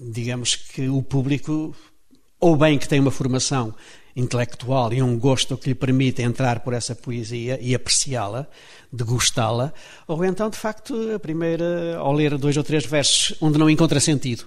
digamos 0.00 0.54
que 0.54 0.88
o 0.88 1.02
público, 1.02 1.74
ou 2.40 2.56
bem 2.56 2.78
que 2.78 2.88
tem 2.88 3.00
uma 3.00 3.10
formação 3.10 3.74
intelectual 4.14 4.92
e 4.92 5.02
um 5.02 5.18
gosto 5.18 5.56
que 5.56 5.70
lhe 5.70 5.74
permite 5.74 6.22
entrar 6.22 6.60
por 6.60 6.74
essa 6.74 6.94
poesia 6.94 7.58
e 7.60 7.74
apreciá-la, 7.74 8.46
degustá-la, 8.92 9.72
ou 10.06 10.24
então, 10.24 10.50
de 10.50 10.56
facto, 10.56 11.14
a 11.14 11.18
primeira, 11.18 11.96
ao 11.96 12.12
ler 12.12 12.36
dois 12.36 12.56
ou 12.56 12.62
três 12.62 12.84
versos 12.84 13.36
onde 13.40 13.58
não 13.58 13.70
encontra 13.70 14.00
sentido, 14.00 14.44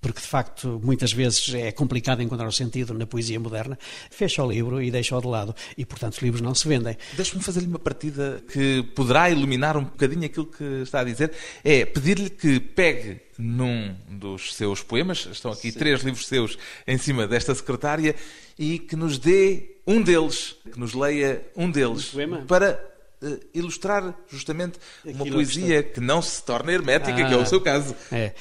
porque 0.00 0.20
de 0.20 0.26
facto 0.26 0.80
muitas 0.82 1.12
vezes 1.12 1.52
é 1.54 1.72
complicado 1.72 2.22
encontrar 2.22 2.46
o 2.46 2.52
sentido 2.52 2.94
na 2.94 3.06
poesia 3.06 3.38
moderna, 3.38 3.78
fecha 4.10 4.42
o 4.42 4.50
livro 4.50 4.82
e 4.82 4.90
deixa-o 4.90 5.20
de 5.20 5.26
lado. 5.26 5.54
E 5.76 5.84
portanto 5.84 6.14
os 6.14 6.22
livros 6.22 6.40
não 6.40 6.54
se 6.54 6.68
vendem. 6.68 6.96
Deixe-me 7.14 7.42
fazer-lhe 7.42 7.66
uma 7.66 7.80
partida 7.80 8.42
que 8.52 8.82
poderá 8.94 9.28
iluminar 9.28 9.76
um 9.76 9.84
bocadinho 9.84 10.24
aquilo 10.24 10.46
que 10.46 10.82
está 10.82 11.00
a 11.00 11.04
dizer. 11.04 11.32
É 11.64 11.84
pedir-lhe 11.84 12.30
que 12.30 12.60
pegue 12.60 13.27
num 13.38 13.94
dos 14.08 14.54
seus 14.56 14.82
poemas, 14.82 15.28
estão 15.30 15.52
aqui 15.52 15.70
Sim. 15.70 15.78
três 15.78 16.02
livros 16.02 16.26
seus 16.26 16.58
em 16.86 16.98
cima 16.98 17.26
desta 17.26 17.54
secretária, 17.54 18.16
e 18.58 18.80
que 18.80 18.96
nos 18.96 19.16
dê 19.16 19.76
um 19.86 20.02
deles, 20.02 20.56
que 20.72 20.78
nos 20.78 20.92
leia 20.92 21.42
um 21.56 21.70
deles, 21.70 22.12
um 22.14 22.44
para 22.44 22.84
uh, 23.22 23.40
ilustrar 23.54 24.12
justamente 24.28 24.78
uma 25.04 25.20
Aquilo 25.20 25.36
poesia 25.36 25.82
que 25.84 26.00
não 26.00 26.20
se 26.20 26.42
torna 26.42 26.72
hermética, 26.72 27.14
que 27.14 27.22
é 27.22 27.34
Ah. 27.34 27.38
o 27.38 27.46
seu 27.46 27.60
caso. 27.60 27.94
É. 28.10 28.32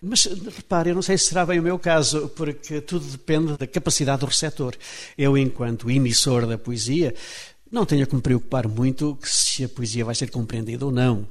Mas 0.00 0.24
repare, 0.24 0.90
eu 0.90 0.94
não 0.94 1.02
sei 1.02 1.18
se 1.18 1.24
será 1.24 1.44
bem 1.44 1.58
o 1.58 1.62
meu 1.62 1.78
caso, 1.78 2.28
porque 2.36 2.80
tudo 2.80 3.04
depende 3.06 3.56
da 3.56 3.66
capacidade 3.66 4.20
do 4.20 4.26
receptor. 4.26 4.76
Eu, 5.18 5.36
enquanto 5.36 5.90
emissor 5.90 6.46
da 6.46 6.56
poesia, 6.56 7.12
não 7.74 7.84
tenho 7.84 8.06
que 8.06 8.14
me 8.14 8.22
preocupar 8.22 8.68
muito 8.68 9.18
se 9.24 9.64
a 9.64 9.68
poesia 9.68 10.04
vai 10.04 10.14
ser 10.14 10.30
compreendida 10.30 10.86
ou 10.86 10.92
não. 10.92 11.26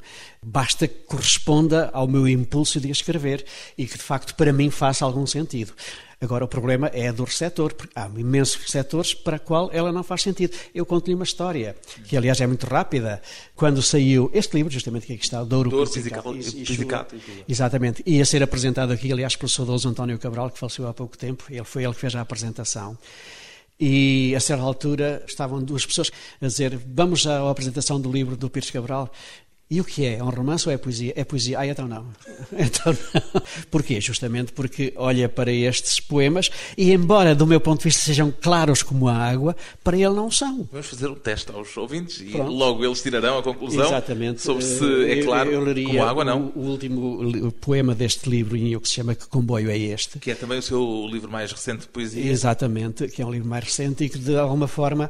Basta 0.46 0.90
que 0.90 1.06
corresponda 1.06 1.90
ao 1.94 2.06
meu 2.06 2.28
impulso 2.28 2.82
de 2.82 2.92
escrever 2.92 3.46
e 3.78 3.88
que, 3.88 3.98
de 3.98 4.04
facto, 4.04 4.36
para 4.36 4.52
mim 4.52 4.70
faça 4.70 5.06
algum 5.06 5.26
sentido. 5.26 5.74
Agora, 6.20 6.44
o 6.44 6.48
problema 6.48 6.92
é 6.94 7.14
do 7.14 7.24
receptor, 7.24 7.74
porque 7.74 7.94
há 7.96 8.10
imensos 8.18 8.56
receptores 8.56 9.14
para 9.14 9.40
qual 9.40 9.70
ela 9.72 9.92
não 9.92 10.04
faz 10.04 10.22
sentido. 10.22 10.54
Eu 10.76 10.86
conto-lhe 10.86 11.16
uma 11.16 11.24
história, 11.24 11.78
que 12.06 12.18
aliás 12.18 12.40
é 12.42 12.48
muito 12.48 12.66
rápida. 12.66 13.22
Quando 13.56 13.82
saiu 13.82 14.30
este 14.34 14.56
livro, 14.58 14.72
justamente 14.72 15.08
que 15.08 15.14
aqui 15.14 15.24
está, 15.24 15.44
Douro, 15.46 15.70
Douro, 15.70 15.90
Pisicato. 15.90 16.36
Exatamente. 17.48 18.04
Ia 18.06 18.26
ser 18.26 18.44
apresentado 18.44 18.92
aqui, 18.92 19.10
aliás, 19.12 19.38
pelo 19.38 19.50
saudoso 19.50 19.88
António 19.88 20.20
Cabral, 20.20 20.50
que 20.50 20.60
faleceu 20.60 20.88
há 20.88 20.94
pouco 20.94 21.18
tempo. 21.18 21.46
Ele 21.50 21.64
foi 21.64 21.86
ele 21.86 21.94
que 21.94 22.02
fez 22.02 22.14
a 22.16 22.22
apresentação. 22.22 22.98
E 23.80 24.34
a 24.36 24.40
certa 24.40 24.64
altura 24.64 25.24
estavam 25.28 25.62
duas 25.62 25.86
pessoas 25.86 26.12
a 26.42 26.48
dizer: 26.48 26.78
Vamos 26.78 27.26
à 27.26 27.50
apresentação 27.50 28.00
do 28.00 28.12
livro 28.12 28.38
do 28.38 28.50
Pires 28.50 28.72
Cabral. 28.72 29.12
E 29.69 29.82
o 29.82 29.84
que 29.84 30.06
é? 30.06 30.17
É 30.17 30.23
um 30.23 30.30
romance 30.30 30.67
ou 30.67 30.73
é 30.73 30.78
poesia? 30.78 31.13
É 31.15 31.23
poesia. 31.23 31.58
Ah, 31.60 31.65
então 31.65 31.88
não. 31.88 32.06
Então 32.54 32.93
não. 32.93 33.41
Porquê? 33.71 33.99
Justamente 33.99 34.52
porque 34.52 34.93
olha 34.95 35.28
para 35.28 35.52
estes 35.52 35.99
poemas 35.99 36.52
e, 36.78 36.91
embora 36.91 37.34
do 37.34 37.47
meu 37.47 37.60
ponto 37.60 37.80
de 37.80 37.86
vista 37.86 38.04
sejam 38.04 38.32
claros 38.32 38.84
como 38.84 39.08
a 39.08 39.15
água, 39.15 39.56
para 39.84 39.95
ele 39.97 40.13
não 40.13 40.30
são. 40.30 40.67
Vamos 40.71 40.88
fazer 40.88 41.08
um 41.08 41.15
teste 41.15 41.52
aos 41.52 41.76
ouvintes 41.78 42.19
e 42.21 42.26
Pronto. 42.26 42.52
logo 42.52 42.86
eles 42.86 43.02
tirarão 43.02 43.39
a 43.39 43.43
conclusão 43.43 43.86
Exatamente. 43.88 44.41
sobre 44.41 44.63
se 44.63 44.84
Eh, 44.86 45.19
é 45.19 45.23
claro 45.23 45.49
eu, 45.49 45.60
eu 45.60 45.65
leria 45.65 45.88
como 45.88 46.04
água 46.04 46.23
não. 46.26 46.52
O, 46.56 46.60
o 46.60 46.69
último 46.69 47.52
poema 47.54 47.95
deste 47.95 48.30
livro, 48.30 48.58
que 48.80 48.88
se 48.88 48.95
chama 48.95 49.15
Que 49.15 49.28
Comboio 49.28 49.71
é 49.71 49.78
Este? 49.78 50.19
Que 50.19 50.32
é 50.32 50.36
também 50.36 50.60
o 50.60 50.62
seu 50.62 51.08
livro 51.10 51.32
mais 51.32 51.52
recente 51.52 51.82
de 51.82 51.88
poesia. 51.88 52.23
Exatamente, 52.30 53.08
que 53.08 53.21
é 53.21 53.26
um 53.26 53.32
livro 53.32 53.47
mais 53.49 53.63
recente 53.63 54.04
e 54.04 54.10
que 54.10 54.19
de 54.19 54.38
alguma 54.38 54.67
forma 54.67 55.10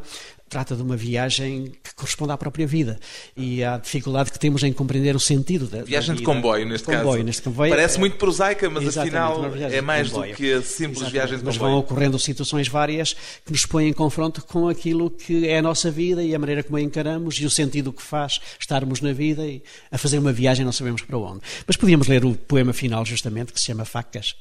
trata 0.53 0.75
de 0.75 0.81
uma 0.83 0.95
viagem 0.95 1.71
que 1.83 1.95
corresponde 1.95 2.31
à 2.31 2.37
própria 2.37 2.67
vida 2.67 2.99
e 3.35 3.63
à 3.63 3.77
dificuldade 3.77 4.31
que 4.31 4.37
temos 4.39 4.61
em 4.63 4.71
compreender 4.71 5.15
o 5.15 5.19
sentido 5.19 5.65
da 5.67 5.79
da 5.79 5.83
Viagem 5.83 6.13
de 6.15 6.19
vida. 6.21 6.31
comboio, 6.31 6.65
neste 6.67 6.85
comboio, 6.85 7.05
caso. 7.11 7.23
Neste 7.23 7.41
comboio 7.41 7.69
Parece 7.71 7.97
é- 7.97 7.99
muito 7.99 8.17
prosaica, 8.17 8.69
mas 8.69 8.97
afinal 8.97 9.43
é 9.55 9.67
de 9.69 9.81
mais 9.81 10.11
do 10.11 10.21
que 10.23 10.53
a 10.53 10.61
simples 10.61 10.97
Exatamente, 11.01 11.11
viagem 11.11 11.37
de 11.39 11.43
Mas 11.43 11.57
comboio. 11.57 11.71
vão 11.73 11.79
ocorrendo 11.79 12.19
situações 12.19 12.67
várias 12.67 13.13
que 13.45 13.51
nos 13.51 13.65
põem 13.65 13.87
em 13.89 13.93
confronto 13.93 14.43
com 14.45 14.67
aquilo 14.69 15.09
que 15.09 15.47
é 15.47 15.57
a 15.57 15.61
nossa 15.61 15.89
vida 15.89 16.23
e 16.23 16.35
a 16.35 16.39
maneira 16.39 16.61
como 16.63 16.77
a 16.77 16.81
encaramos 16.81 17.35
e 17.39 17.45
o 17.45 17.49
sentido 17.49 17.91
que 17.91 18.01
faz 18.03 18.39
estarmos 18.59 19.01
na 19.01 19.11
vida 19.11 19.45
e 19.45 19.63
a 19.91 19.97
fazer 19.97 20.19
uma 20.19 20.31
viagem 20.31 20.63
não 20.63 20.71
sabemos 20.71 21.01
para 21.01 21.17
onde. 21.17 21.41
Mas 21.65 21.75
podíamos 21.75 22.07
ler 22.07 22.23
o 22.23 22.35
poema 22.35 22.73
final 22.73 23.03
justamente 23.05 23.51
que 23.51 23.59
se 23.59 23.65
chama 23.65 23.85
Facas. 23.85 24.35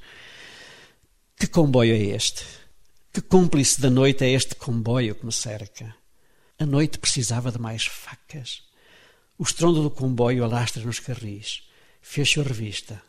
Que 1.38 1.46
comboio 1.46 1.94
é 1.94 1.98
este? 2.14 2.44
Que 3.12 3.20
cúmplice 3.20 3.80
da 3.80 3.90
noite 3.90 4.24
é 4.24 4.30
este 4.30 4.54
comboio 4.54 5.14
que 5.14 5.24
me 5.26 5.32
cerca? 5.32 5.94
A 6.62 6.64
noite 6.64 7.00
precisava 7.00 7.50
de 7.50 7.58
mais 7.58 7.86
facas. 7.86 8.62
O 9.36 9.42
estrondo 9.42 9.82
do 9.82 9.90
comboio 9.90 10.44
alastra 10.44 10.84
nos 10.84 11.00
carris. 11.00 11.68
Fecho 12.00 12.40
a 12.40 12.44
revista. 12.44 13.02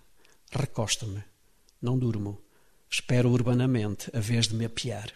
Recosto-me. 0.52 1.24
Não 1.80 1.96
durmo. 1.96 2.42
Espero 2.90 3.30
urbanamente 3.30 4.10
a 4.12 4.20
vez 4.20 4.48
de 4.48 4.56
me 4.56 4.66
apiar. 4.66 5.14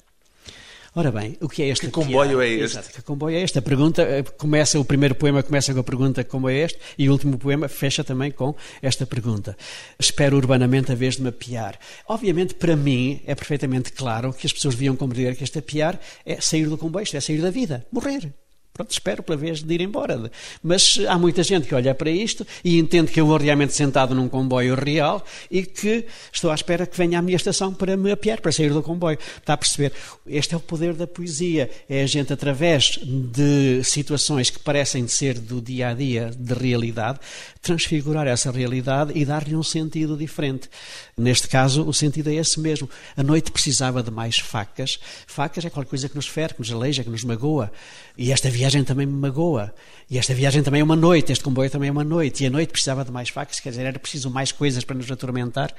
Ora 0.97 1.11
bem, 1.11 1.37
o 1.39 1.47
que 1.47 1.61
é 1.61 1.67
este 1.67 1.85
Que 1.85 1.91
comboio 1.91 2.41
é 2.41 2.49
este? 2.49 2.75
Exato, 2.75 2.91
que 2.91 3.03
comboio 3.03 3.37
é 3.37 3.43
este? 3.43 3.59
A 3.59 3.61
pergunta 3.61 4.01
eh, 4.01 4.23
começa, 4.35 4.79
o 4.79 4.83
primeiro 4.83 5.13
poema 5.13 5.43
começa 5.43 5.71
com 5.71 5.79
a 5.79 5.83
pergunta 5.83 6.23
como 6.23 6.49
é 6.49 6.55
este 6.55 6.79
e 6.97 7.07
o 7.07 7.11
último 7.11 7.37
poema 7.37 7.67
fecha 7.67 8.03
também 8.03 8.31
com 8.31 8.55
esta 8.81 9.05
pergunta. 9.05 9.55
Espero 9.99 10.35
urbanamente 10.35 10.91
a 10.91 10.95
vez 10.95 11.17
de 11.17 11.21
me 11.21 11.29
apiar. 11.29 11.77
Obviamente, 12.07 12.55
para 12.55 12.75
mim, 12.75 13.21
é 13.27 13.35
perfeitamente 13.35 13.91
claro 13.91 14.33
que 14.33 14.47
as 14.47 14.53
pessoas 14.53 14.73
deviam 14.73 14.95
compreender 14.95 15.35
que 15.35 15.43
este 15.43 15.59
apiar 15.59 15.99
é 16.25 16.41
sair 16.41 16.67
do 16.67 16.79
comboio, 16.79 17.03
isto 17.03 17.15
é 17.15 17.21
sair 17.21 17.43
da 17.43 17.51
vida, 17.51 17.85
morrer. 17.91 18.33
Pronto, 18.77 18.91
espero 18.91 19.23
pela 19.23 19.35
vez 19.35 19.63
de 19.63 19.73
ir 19.73 19.81
embora. 19.81 20.31
Mas 20.61 20.99
há 21.07 21.17
muita 21.17 21.41
gente 21.41 21.67
que 21.67 21.73
olha 21.73 21.95
para 21.95 22.11
isto 22.11 22.45
e 22.63 22.77
entende 22.77 23.11
que 23.11 23.19
eu 23.19 23.25
vou 23.25 23.37
realmente 23.37 23.73
sentado 23.73 24.13
num 24.13 24.29
comboio 24.29 24.75
real 24.75 25.25
e 25.49 25.63
que 25.63 26.05
estou 26.31 26.51
à 26.51 26.55
espera 26.55 26.85
que 26.85 26.95
venha 26.95 27.17
à 27.17 27.21
minha 27.21 27.35
estação 27.35 27.73
para 27.73 27.97
me 27.97 28.11
apiar, 28.11 28.39
para 28.39 28.51
sair 28.51 28.71
do 28.71 28.83
comboio. 28.83 29.17
Está 29.37 29.53
a 29.53 29.57
perceber? 29.57 29.91
Este 30.27 30.53
é 30.53 30.57
o 30.57 30.59
poder 30.59 30.93
da 30.93 31.07
poesia. 31.07 31.71
É 31.89 32.03
a 32.03 32.05
gente, 32.05 32.31
através 32.31 32.99
de 33.01 33.83
situações 33.83 34.51
que 34.51 34.59
parecem 34.59 35.07
ser 35.07 35.39
do 35.39 35.59
dia 35.59 35.89
a 35.89 35.93
dia, 35.95 36.31
de 36.37 36.53
realidade, 36.53 37.19
transfigurar 37.61 38.27
essa 38.27 38.51
realidade 38.51 39.11
e 39.15 39.25
dar-lhe 39.25 39.55
um 39.55 39.63
sentido 39.63 40.15
diferente. 40.15 40.69
Neste 41.17 41.47
caso, 41.47 41.83
o 41.87 41.93
sentido 41.93 42.29
é 42.29 42.35
esse 42.35 42.59
mesmo. 42.59 42.87
A 43.15 43.23
noite 43.23 43.51
precisava 43.51 44.03
de 44.03 44.11
mais 44.11 44.37
facas. 44.37 44.99
Facas 45.25 45.65
é 45.65 45.69
qualquer 45.69 45.89
coisa 45.89 46.07
que 46.07 46.15
nos 46.15 46.27
fere, 46.27 46.53
que 46.53 46.59
nos 46.59 46.71
aleija, 46.71 47.03
que 47.03 47.09
nos 47.09 47.23
magoa. 47.23 47.71
E 48.17 48.31
esta 48.31 48.49
viagem 48.49 48.66
também 48.83 49.05
me 49.05 49.13
magoa. 49.13 49.73
E 50.09 50.17
esta 50.17 50.33
viagem 50.33 50.63
também 50.63 50.81
é 50.81 50.83
uma 50.83 50.95
noite, 50.95 51.31
este 51.31 51.43
comboio 51.43 51.69
também 51.69 51.89
é 51.89 51.91
uma 51.91 52.03
noite. 52.03 52.43
E 52.43 52.47
a 52.47 52.49
noite 52.49 52.71
precisava 52.71 53.03
de 53.05 53.11
mais 53.11 53.29
facas, 53.29 53.59
quer 53.59 53.69
dizer, 53.69 53.85
era 53.85 53.99
preciso 53.99 54.29
mais 54.29 54.51
coisas 54.51 54.83
para 54.83 54.95
nos 54.95 55.11
atormentar. 55.11 55.73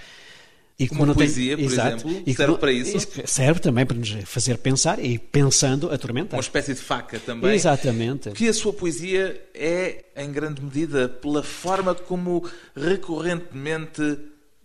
E 0.81 0.87
Uma 0.93 1.07
não 1.07 1.15
tem- 1.15 1.27
poesia, 1.27 1.57
por 1.59 1.65
exemplo, 1.65 2.11
E 2.25 2.33
serve 2.35 2.47
como- 2.47 2.59
para 2.59 2.71
isso? 2.73 3.09
Serve 3.25 3.59
também 3.59 3.85
para 3.85 3.97
nos 3.97 4.11
fazer 4.27 4.59
pensar 4.59 5.05
e 5.05 5.19
pensando 5.19 5.91
atormentar. 5.91 6.37
Uma 6.39 6.41
espécie 6.41 6.73
de 6.73 6.81
faca 6.81 7.19
também. 7.19 7.53
Exatamente. 7.53 8.31
Que 8.31 8.47
a 8.47 8.55
sua 8.55 8.73
poesia 8.73 9.43
é, 9.53 10.05
em 10.17 10.31
grande 10.31 10.63
medida, 10.63 11.09
pela 11.09 11.43
forma 11.43 11.97
como 11.97 12.49
recorrentemente 12.77 14.19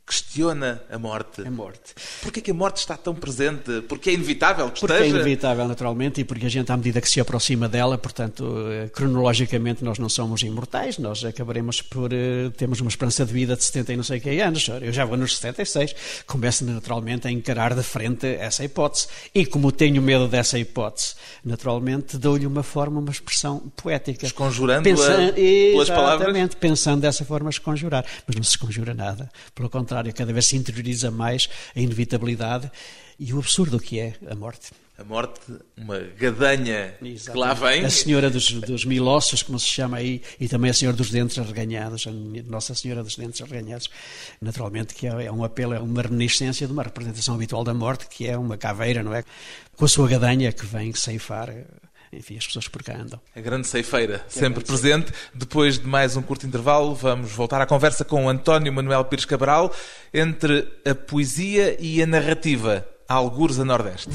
questiona 0.06 0.82
a 0.92 0.98
morte. 1.00 1.42
A 1.46 1.50
morte. 1.52 1.94
Porquê 2.22 2.42
que 2.42 2.52
a 2.52 2.54
morte 2.54 2.78
está 2.78 2.98
tão 2.98 3.16
presente? 3.16 3.82
Porque 3.88 4.10
é 4.10 4.14
inevitável 4.14 4.70
que 4.70 4.80
Porque 4.82 4.94
é 4.94 4.98
esteja? 4.98 5.16
inevitável, 5.16 5.68
naturalmente, 5.68 6.20
e 6.22 6.24
porque 6.24 6.46
a 6.46 6.50
gente, 6.50 6.72
à 6.72 6.78
medida 6.78 7.00
que 7.00 7.10
se 7.10 7.20
aproxima 7.20 7.70
dela, 7.70 7.98
portanto, 7.98 8.46
eh, 8.70 8.90
cronologicamente, 8.90 9.84
nós 9.84 9.98
não 10.00 10.10
somos 10.10 10.42
imortais, 10.44 10.98
nós 10.98 11.24
acabaremos 11.24 11.82
por. 11.82 12.12
eh, 12.14 12.50
temos 12.58 12.82
uma 12.82 12.90
esperança 12.90 13.26
de 13.26 13.32
vida 13.32 13.56
de 13.56 13.64
70 13.64 13.94
e 13.94 13.96
não 13.96 14.04
sei 14.04 14.20
que 14.20 14.40
anos. 14.42 14.68
Eu 14.82 14.92
já 14.92 15.06
vou 15.06 15.16
nos 15.18 15.38
76, 15.38 15.96
começo 16.28 16.66
naturalmente 16.66 17.28
a 17.28 17.32
encarar 17.32 17.74
de 17.74 17.84
frente 17.84 18.28
essa 18.28 18.64
hipótese. 18.64 19.08
E 19.34 19.46
como 19.46 19.72
tenho 19.72 20.02
medo 20.02 20.28
dessa 20.28 20.60
hipótese, 20.60 21.16
naturalmente, 21.46 22.18
dou-lhe 22.18 22.46
uma 22.46 22.64
forma, 22.64 23.00
uma 23.00 23.12
expressão 23.12 23.60
poética. 23.76 24.26
Esconjurando-a 24.26 24.84
pelas 24.84 25.90
palavras? 25.90 26.22
Exatamente, 26.28 26.56
pensando 26.58 27.02
dessa 27.02 27.24
forma, 27.24 27.50
esconjurar. 27.50 28.06
Mas 28.28 28.36
não 28.36 28.44
se 28.44 28.52
esconjura 28.52 28.94
nada. 28.94 29.32
Pelo 29.56 29.70
contrário, 29.70 29.93
cada 30.16 30.32
vez 30.32 30.46
se 30.46 30.56
interioriza 30.56 31.12
mais 31.12 31.50
a 31.76 31.80
inevitabilidade 31.80 32.72
e 33.20 33.34
o 33.34 33.40
absurdo 33.40 33.80
que 33.80 34.00
é 34.00 34.16
a 34.30 34.36
morte. 34.36 34.72
A 34.96 35.04
morte, 35.04 35.42
uma 35.76 36.00
gadanha 36.00 36.94
que 37.00 37.38
lá 37.38 37.56
vem. 37.56 37.84
A 37.84 37.90
senhora 37.90 38.30
dos, 38.30 38.52
dos 38.52 38.86
mil 38.86 39.08
ossos, 39.08 39.42
como 39.42 39.60
se 39.60 39.66
chama 39.66 39.98
aí, 39.98 40.22
e 40.40 40.48
também 40.48 40.70
a 40.70 40.74
senhora 40.74 40.96
dos 40.96 41.10
dentes 41.10 41.40
arreganhados, 41.40 42.06
a 42.06 42.12
Nossa 42.12 42.76
Senhora 42.76 43.04
dos 43.04 43.16
Dentes 43.16 43.42
Arreganhados. 43.42 43.90
Naturalmente 44.40 44.94
que 44.94 45.08
é, 45.08 45.26
é 45.26 45.32
um 45.32 45.44
apelo, 45.44 45.74
é 45.74 45.80
uma 45.80 46.04
reminiscência 46.04 46.68
de 46.68 46.74
uma 46.74 46.84
representação 46.84 47.34
habitual 47.34 47.64
da 47.64 47.74
morte, 47.74 48.08
que 48.08 48.28
é 48.28 48.38
uma 48.38 48.56
caveira, 48.56 49.02
não 49.02 49.16
é? 49.16 49.24
Com 49.76 49.86
a 49.86 49.88
sua 49.88 50.08
gadanha 50.08 50.52
que 50.52 50.66
vem 50.66 50.94
ceifar, 50.94 51.50
enfim, 52.18 52.38
as 52.38 52.46
pessoas 52.46 52.68
por 52.68 52.84
cá 52.84 52.96
andam. 52.96 53.20
A 53.36 53.42
grande 53.42 53.68
ceifeira, 53.68 54.24
sempre 54.28 54.64
presente. 54.64 55.12
Depois 55.34 55.80
de 55.80 55.88
mais 55.88 56.16
um 56.16 56.22
curto 56.22 56.46
intervalo, 56.46 56.94
vamos 56.96 57.32
voltar 57.32 57.62
à 57.62 57.66
conversa 57.66 58.06
com 58.06 58.30
António 58.30 58.72
Manuel 58.72 59.06
Pires 59.06 59.26
Cabral 59.26 59.74
entre 60.14 60.68
a 60.86 60.94
poesia 60.94 61.76
e 61.80 62.02
a 62.02 62.08
narrativa, 62.08 62.86
algures 63.08 63.60
a 63.60 63.66
Nordeste. 63.66 64.12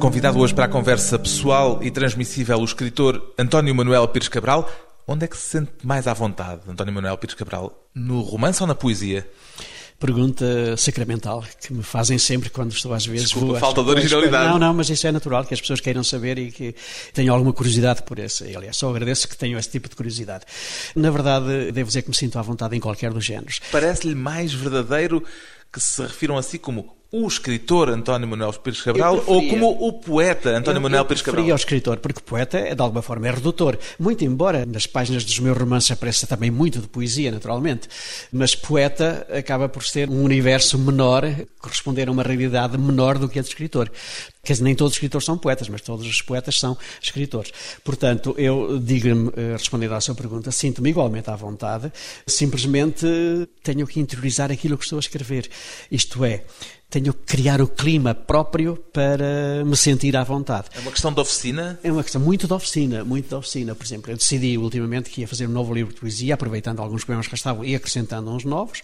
Convidado 0.00 0.38
hoje 0.38 0.54
para 0.54 0.64
a 0.64 0.68
conversa 0.68 1.18
pessoal 1.18 1.78
e 1.82 1.90
transmissível 1.90 2.58
o 2.58 2.64
escritor 2.64 3.34
António 3.38 3.74
Manuel 3.74 4.08
Pires 4.08 4.28
Cabral. 4.28 4.66
Onde 5.06 5.26
é 5.26 5.28
que 5.28 5.36
se 5.36 5.42
sente 5.42 5.70
mais 5.84 6.06
à 6.06 6.14
vontade, 6.14 6.62
António 6.66 6.94
Manuel 6.94 7.18
Pires 7.18 7.34
Cabral? 7.34 7.86
No 7.94 8.22
romance 8.22 8.62
ou 8.62 8.66
na 8.66 8.74
poesia? 8.74 9.28
pergunta 9.98 10.78
sacramental 10.78 11.44
que 11.60 11.74
me 11.74 11.82
fazem 11.82 12.16
sempre 12.16 12.48
quando 12.48 12.72
estou 12.72 12.94
às 12.94 13.04
vezes... 13.04 13.26
Desculpa, 13.26 13.48
vou 13.48 13.60
falta 13.60 13.84
de 13.84 13.90
originalidade. 13.90 14.48
Não, 14.48 14.58
não, 14.58 14.72
mas 14.72 14.88
isso 14.88 15.06
é 15.06 15.12
natural, 15.12 15.44
que 15.44 15.52
as 15.52 15.60
pessoas 15.60 15.78
queiram 15.78 16.02
saber 16.02 16.38
e 16.38 16.50
que 16.50 16.74
tenham 17.12 17.34
alguma 17.34 17.52
curiosidade 17.52 18.02
por 18.02 18.18
esse. 18.18 18.56
Aliás, 18.56 18.78
só 18.78 18.88
agradeço 18.88 19.28
que 19.28 19.36
tenham 19.36 19.58
esse 19.58 19.68
tipo 19.68 19.90
de 19.90 19.94
curiosidade. 19.94 20.46
Na 20.96 21.10
verdade, 21.10 21.70
devo 21.70 21.88
dizer 21.88 22.00
que 22.00 22.08
me 22.08 22.16
sinto 22.16 22.38
à 22.38 22.42
vontade 22.42 22.74
em 22.74 22.80
qualquer 22.80 23.12
dos 23.12 23.26
géneros. 23.26 23.60
Parece-lhe 23.70 24.14
mais 24.14 24.54
verdadeiro 24.54 25.22
que 25.70 25.78
se 25.78 26.00
refiram 26.00 26.38
a 26.38 26.42
si 26.42 26.58
como 26.58 26.96
o 27.12 27.26
escritor 27.26 27.88
António 27.90 28.28
Manuel 28.28 28.52
Pires 28.52 28.80
Cabral 28.82 29.16
Eu 29.16 29.22
ou 29.26 29.40
preferia- 29.40 29.50
como 29.50 29.88
o 29.88 29.92
poeta 29.94 30.50
António 30.50 30.78
Eu- 30.78 30.82
Manuel 30.82 31.00
eu 31.02 31.06
Pires 31.06 31.22
preferia 31.22 31.42
Cabral? 31.44 31.54
ao 31.54 31.56
escritor, 31.56 31.96
porque 31.98 32.20
poeta, 32.20 32.58
é, 32.58 32.74
de 32.74 32.80
alguma 32.82 33.02
forma, 33.02 33.26
é 33.26 33.30
redutor. 33.32 33.76
Muito 33.98 34.24
embora 34.24 34.64
nas 34.64 34.86
páginas 34.86 35.24
dos 35.24 35.38
meus 35.40 35.56
romances 35.58 35.90
apareça 35.90 36.26
também 36.26 36.50
muito 36.50 36.78
de 36.78 36.86
poesia, 36.86 37.30
naturalmente, 37.32 37.88
mas 38.32 38.54
poeta 38.54 39.26
acaba 39.36 39.68
por 39.68 39.82
ser 39.84 40.08
um 40.08 40.22
universo 40.22 40.78
menor, 40.78 41.24
corresponder 41.60 42.08
a 42.08 42.12
uma 42.12 42.22
realidade 42.22 42.78
menor 42.78 43.18
do 43.18 43.28
que 43.28 43.38
a 43.38 43.42
de 43.42 43.48
escritor. 43.48 43.90
Quer 44.42 44.54
dizer, 44.54 44.64
nem 44.64 44.74
todos 44.74 44.92
os 44.92 44.96
escritores 44.96 45.24
são 45.24 45.36
poetas, 45.36 45.68
mas 45.68 45.82
todos 45.82 46.06
os 46.06 46.22
poetas 46.22 46.58
são 46.58 46.76
escritores. 47.00 47.52
Portanto, 47.84 48.34
eu, 48.38 48.78
diga-me, 48.78 49.30
eh, 49.36 49.52
respondendo 49.52 49.94
à 49.94 50.00
sua 50.00 50.14
pergunta, 50.14 50.50
sinto-me 50.50 50.90
igualmente 50.90 51.28
à 51.30 51.36
vontade, 51.36 51.92
simplesmente 52.26 53.06
tenho 53.62 53.86
que 53.86 54.00
interiorizar 54.00 54.50
aquilo 54.50 54.78
que 54.78 54.84
estou 54.84 54.96
a 54.96 55.00
escrever. 55.00 55.48
Isto 55.90 56.24
é, 56.24 56.44
tenho 56.90 57.14
que 57.14 57.36
criar 57.36 57.62
o 57.62 57.68
clima 57.68 58.14
próprio 58.14 58.76
para 58.92 59.64
me 59.64 59.76
sentir 59.76 60.16
à 60.16 60.24
vontade. 60.24 60.68
É 60.74 60.80
uma 60.80 60.90
questão 60.90 61.12
de 61.12 61.20
oficina? 61.20 61.78
É 61.84 61.92
uma 61.92 62.02
questão 62.02 62.20
muito 62.20 62.48
de 62.48 62.52
oficina, 62.52 63.04
muito 63.04 63.28
de 63.28 63.34
oficina. 63.34 63.74
Por 63.76 63.84
exemplo, 63.84 64.10
eu 64.10 64.16
decidi 64.16 64.58
ultimamente 64.58 65.08
que 65.08 65.20
ia 65.20 65.28
fazer 65.28 65.46
um 65.46 65.52
novo 65.52 65.72
livro 65.72 65.94
de 65.94 66.00
poesia, 66.00 66.34
aproveitando 66.34 66.80
alguns 66.80 67.04
poemas 67.04 67.26
que 67.26 67.30
já 67.30 67.36
estavam 67.36 67.64
e 67.64 67.76
acrescentando 67.76 68.28
uns 68.30 68.44
novos, 68.44 68.82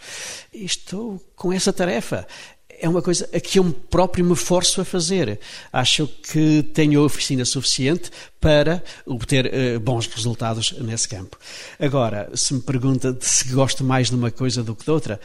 e 0.55 0.64
estou 0.64 1.21
com 1.35 1.53
essa 1.53 1.73
tarefa. 1.73 2.27
É 2.69 2.89
uma 2.89 3.01
coisa 3.01 3.29
a 3.33 3.41
que 3.41 3.59
eu 3.59 3.73
próprio 3.73 4.25
me 4.25 4.37
forço 4.37 4.81
a 4.81 4.85
fazer. 4.85 5.41
Acho 5.73 6.07
que 6.07 6.63
tenho 6.75 7.03
oficina 7.03 7.45
suficiente 7.45 8.11
para 8.39 8.83
obter 9.07 9.47
eh, 9.47 9.79
bons 9.79 10.07
resultados 10.07 10.73
nesse 10.73 11.09
campo. 11.09 11.39
Agora, 11.81 12.31
se 12.35 12.53
me 12.53 12.61
pergunta 12.61 13.17
se 13.21 13.49
gosto 13.49 13.83
mais 13.83 14.11
de 14.11 14.15
uma 14.15 14.31
coisa 14.31 14.63
do 14.63 14.75
que 14.75 14.85
de 14.85 14.91
outra, 14.91 15.19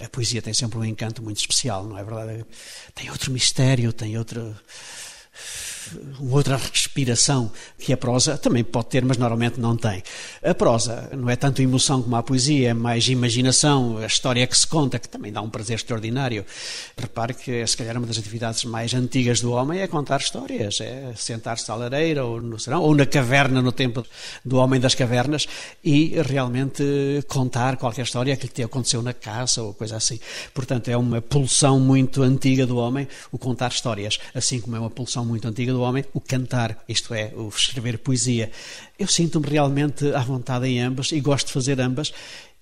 a 0.00 0.08
poesia 0.08 0.40
tem 0.40 0.54
sempre 0.54 0.78
um 0.78 0.84
encanto 0.84 1.22
muito 1.22 1.38
especial, 1.38 1.84
não 1.84 1.98
é 1.98 2.02
verdade? 2.02 2.46
Tem 2.94 3.10
outro 3.10 3.30
mistério, 3.30 3.92
tem 3.92 4.16
outro 4.16 4.56
uma 6.18 6.36
outra 6.36 6.56
respiração 6.56 7.50
que 7.78 7.92
a 7.92 7.96
prosa 7.96 8.38
também 8.38 8.64
pode 8.64 8.88
ter, 8.88 9.04
mas 9.04 9.16
normalmente 9.16 9.60
não 9.60 9.76
tem. 9.76 10.02
A 10.42 10.54
prosa 10.54 11.10
não 11.16 11.28
é 11.28 11.36
tanto 11.36 11.62
emoção 11.62 12.02
como 12.02 12.16
a 12.16 12.22
poesia, 12.22 12.70
é 12.70 12.74
mais 12.74 13.08
imaginação, 13.08 13.98
a 13.98 14.06
história 14.06 14.46
que 14.46 14.56
se 14.56 14.66
conta, 14.66 14.98
que 14.98 15.08
também 15.08 15.32
dá 15.32 15.42
um 15.42 15.50
prazer 15.50 15.76
extraordinário. 15.76 16.44
Repare 16.96 17.34
que, 17.34 17.66
se 17.66 17.76
calhar, 17.76 17.96
uma 17.96 18.06
das 18.06 18.18
atividades 18.18 18.64
mais 18.64 18.94
antigas 18.94 19.40
do 19.40 19.52
homem 19.52 19.80
é 19.80 19.86
contar 19.86 20.20
histórias, 20.20 20.80
é 20.80 21.12
sentar-se 21.16 21.70
à 21.70 21.74
lareira 21.74 22.24
ou 22.24 22.40
no 22.40 22.58
serão, 22.58 22.82
ou 22.82 22.94
na 22.94 23.06
caverna, 23.06 23.60
no 23.60 23.72
tempo 23.72 24.04
do 24.44 24.56
homem 24.56 24.80
das 24.80 24.94
cavernas, 24.94 25.46
e 25.84 26.14
realmente 26.22 26.84
contar 27.28 27.76
qualquer 27.76 28.02
história 28.02 28.36
que 28.36 28.50
lhe 28.56 28.64
aconteceu 28.64 29.02
na 29.02 29.12
caça 29.12 29.62
ou 29.62 29.74
coisa 29.74 29.96
assim. 29.96 30.18
Portanto, 30.52 30.88
é 30.88 30.96
uma 30.96 31.20
pulsão 31.20 31.78
muito 31.78 32.22
antiga 32.22 32.66
do 32.66 32.76
homem 32.76 33.06
o 33.30 33.38
contar 33.38 33.68
histórias, 33.68 34.18
assim 34.34 34.60
como 34.60 34.76
é 34.76 34.80
uma 34.80 34.90
pulsão 34.90 35.24
muito 35.24 35.46
antiga 35.46 35.72
do 35.74 35.82
homem 35.82 36.04
o 36.12 36.20
cantar, 36.20 36.82
isto 36.88 37.12
é, 37.12 37.32
o 37.34 37.48
escrever 37.48 37.98
poesia. 37.98 38.50
Eu 38.98 39.06
sinto-me 39.06 39.46
realmente 39.46 40.12
à 40.14 40.20
vontade 40.20 40.66
em 40.66 40.80
ambas 40.80 41.12
e 41.12 41.20
gosto 41.20 41.48
de 41.48 41.52
fazer 41.52 41.80
ambas. 41.80 42.12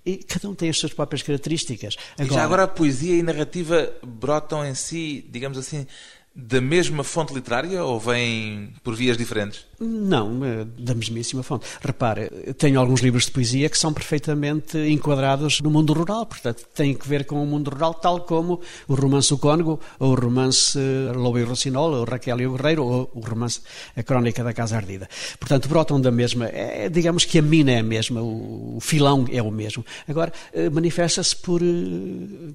E 0.04 0.16
cada 0.16 0.48
um 0.48 0.54
tem 0.54 0.68
as 0.68 0.78
suas 0.78 0.92
próprias 0.92 1.22
características. 1.22 1.96
E 2.18 2.24
já 2.24 2.42
agora 2.42 2.64
a 2.64 2.68
poesia 2.68 3.16
e 3.16 3.20
a 3.20 3.24
narrativa 3.24 3.92
brotam 4.02 4.66
em 4.66 4.74
si, 4.74 5.24
digamos 5.30 5.56
assim, 5.56 5.86
da 6.34 6.60
mesma 6.60 7.04
fonte 7.04 7.34
literária 7.34 7.84
ou 7.84 8.00
vêm 8.00 8.72
por 8.82 8.94
vias 8.94 9.16
diferentes? 9.18 9.66
Não, 9.78 10.44
eh, 10.44 10.64
da 10.78 10.94
mesmíssima 10.94 11.42
fonte. 11.42 11.66
Repare, 11.82 12.30
tenho 12.56 12.80
alguns 12.80 13.00
livros 13.00 13.26
de 13.26 13.32
poesia 13.32 13.68
que 13.68 13.76
são 13.76 13.92
perfeitamente 13.92 14.78
enquadrados 14.78 15.60
no 15.60 15.70
mundo 15.70 15.92
rural, 15.92 16.24
portanto, 16.24 16.64
têm 16.74 16.94
que 16.94 17.06
ver 17.06 17.24
com 17.24 17.42
o 17.42 17.46
mundo 17.46 17.70
rural, 17.70 17.92
tal 17.92 18.20
como 18.20 18.60
o 18.88 18.94
romance 18.94 19.34
O 19.34 19.38
Cônego, 19.38 19.78
ou 19.98 20.12
o 20.12 20.14
romance 20.14 20.78
eh, 20.78 21.12
Lobo 21.12 21.38
e 21.38 21.42
Rocinol, 21.42 21.92
ou 21.92 22.04
Raquel 22.04 22.40
e 22.40 22.46
o 22.46 22.54
Guerreiro, 22.54 22.84
ou 22.84 23.10
o 23.12 23.20
romance 23.20 23.60
A 23.94 24.02
Crónica 24.02 24.42
da 24.42 24.54
Casa 24.54 24.76
Ardida. 24.76 25.08
Portanto, 25.38 25.68
brotam 25.68 26.00
da 26.00 26.10
mesma, 26.10 26.46
é, 26.46 26.88
digamos 26.88 27.24
que 27.24 27.38
a 27.38 27.42
mina 27.42 27.72
é 27.72 27.78
a 27.80 27.82
mesma, 27.82 28.22
o, 28.22 28.78
filão 28.80 29.26
é 29.30 29.42
o 29.42 29.50
mesmo. 29.50 29.84
Agora, 30.08 30.32
eh, 30.54 30.70
manifesta-se 30.70 31.36
por 31.36 31.60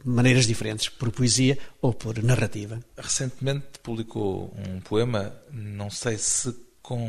maneiras 0.03 0.47
diferentes, 0.47 0.89
por 0.89 1.11
poesia 1.11 1.57
ou 1.81 1.93
por 1.93 2.23
narrativa. 2.23 2.79
Recentemente 2.97 3.66
publicou 3.79 4.53
um 4.67 4.79
poema, 4.79 5.33
não 5.51 5.89
sei 5.89 6.17
se 6.17 6.55
com 6.81 7.05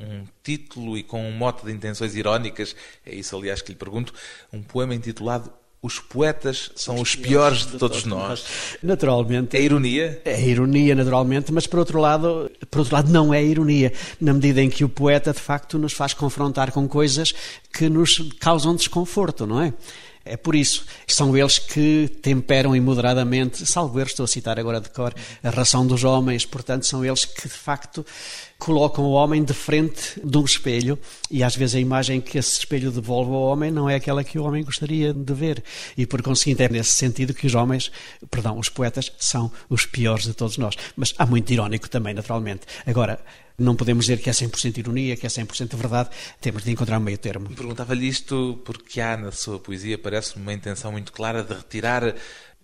um 0.00 0.24
título 0.42 0.98
e 0.98 1.02
com 1.04 1.24
um 1.24 1.30
mote 1.30 1.64
de 1.64 1.72
intenções 1.72 2.16
irónicas, 2.16 2.74
é 3.06 3.14
isso 3.14 3.36
aliás 3.36 3.62
que 3.62 3.70
lhe 3.70 3.78
pergunto, 3.78 4.12
um 4.52 4.60
poema 4.60 4.94
intitulado 4.94 5.52
Os 5.84 6.00
poetas 6.00 6.70
são 6.74 6.98
os 6.98 7.14
piores 7.14 7.66
de 7.66 7.76
todos 7.76 8.06
nós. 8.06 8.46
Naturalmente. 8.82 9.54
É 9.54 9.60
ironia? 9.60 10.18
É 10.24 10.40
ironia, 10.40 10.94
naturalmente, 10.94 11.52
mas 11.52 11.66
por 11.66 11.78
outro 11.78 12.00
lado, 12.00 12.50
por 12.70 12.78
outro 12.78 12.94
lado 12.94 13.12
não 13.12 13.34
é 13.34 13.44
ironia, 13.44 13.92
na 14.18 14.32
medida 14.32 14.62
em 14.62 14.70
que 14.70 14.82
o 14.82 14.88
poeta 14.88 15.30
de 15.30 15.40
facto 15.40 15.78
nos 15.78 15.92
faz 15.92 16.14
confrontar 16.14 16.72
com 16.72 16.88
coisas 16.88 17.34
que 17.70 17.90
nos 17.90 18.16
causam 18.40 18.74
desconforto, 18.74 19.46
não 19.46 19.60
é? 19.60 19.74
É 20.24 20.36
por 20.36 20.54
isso. 20.54 20.86
São 21.06 21.36
eles 21.36 21.58
que 21.58 22.08
temperam 22.22 22.74
imoderadamente, 22.74 23.66
salvo 23.66 23.98
erro, 24.00 24.08
estou 24.08 24.24
a 24.24 24.26
citar 24.26 24.58
agora 24.58 24.80
de 24.80 24.88
cor, 24.88 25.14
a 25.42 25.50
ração 25.50 25.86
dos 25.86 26.02
homens. 26.02 26.46
Portanto, 26.46 26.86
são 26.86 27.04
eles 27.04 27.26
que, 27.26 27.42
de 27.46 27.54
facto, 27.54 28.06
colocam 28.58 29.04
o 29.04 29.12
homem 29.12 29.44
de 29.44 29.52
frente 29.52 30.18
de 30.24 30.38
um 30.38 30.44
espelho 30.44 30.98
e, 31.30 31.42
às 31.42 31.54
vezes, 31.54 31.76
a 31.76 31.80
imagem 31.80 32.22
que 32.22 32.38
esse 32.38 32.58
espelho 32.58 32.90
devolve 32.90 33.32
ao 33.32 33.42
homem 33.42 33.70
não 33.70 33.90
é 33.90 33.96
aquela 33.96 34.24
que 34.24 34.38
o 34.38 34.44
homem 34.44 34.64
gostaria 34.64 35.12
de 35.12 35.34
ver. 35.34 35.62
E, 35.96 36.06
por 36.06 36.22
conseguinte, 36.22 36.62
é 36.62 36.68
nesse 36.70 36.92
sentido 36.92 37.34
que 37.34 37.46
os 37.46 37.54
homens, 37.54 37.92
perdão, 38.30 38.58
os 38.58 38.70
poetas, 38.70 39.12
são 39.18 39.52
os 39.68 39.84
piores 39.84 40.24
de 40.24 40.32
todos 40.32 40.56
nós. 40.56 40.74
Mas 40.96 41.12
há 41.18 41.26
muito 41.26 41.52
irónico 41.52 41.88
também, 41.90 42.14
naturalmente. 42.14 42.62
Agora, 42.86 43.20
não 43.58 43.76
podemos 43.76 44.06
dizer 44.06 44.20
que 44.20 44.28
é 44.28 44.32
100% 44.32 44.78
ironia, 44.78 45.16
que 45.16 45.26
é 45.26 45.28
100% 45.28 45.76
verdade, 45.76 46.10
temos 46.40 46.64
de 46.64 46.72
encontrar 46.72 46.98
um 46.98 47.02
meio 47.02 47.18
termo. 47.18 47.48
Perguntava-lhe 47.50 48.08
isto 48.08 48.60
porque 48.64 49.00
há 49.00 49.16
na 49.16 49.30
sua 49.30 49.58
poesia, 49.58 49.96
parece-me 49.96 50.42
uma 50.42 50.52
intenção 50.52 50.90
muito 50.90 51.12
clara 51.12 51.42
de 51.42 51.54
retirar 51.54 52.14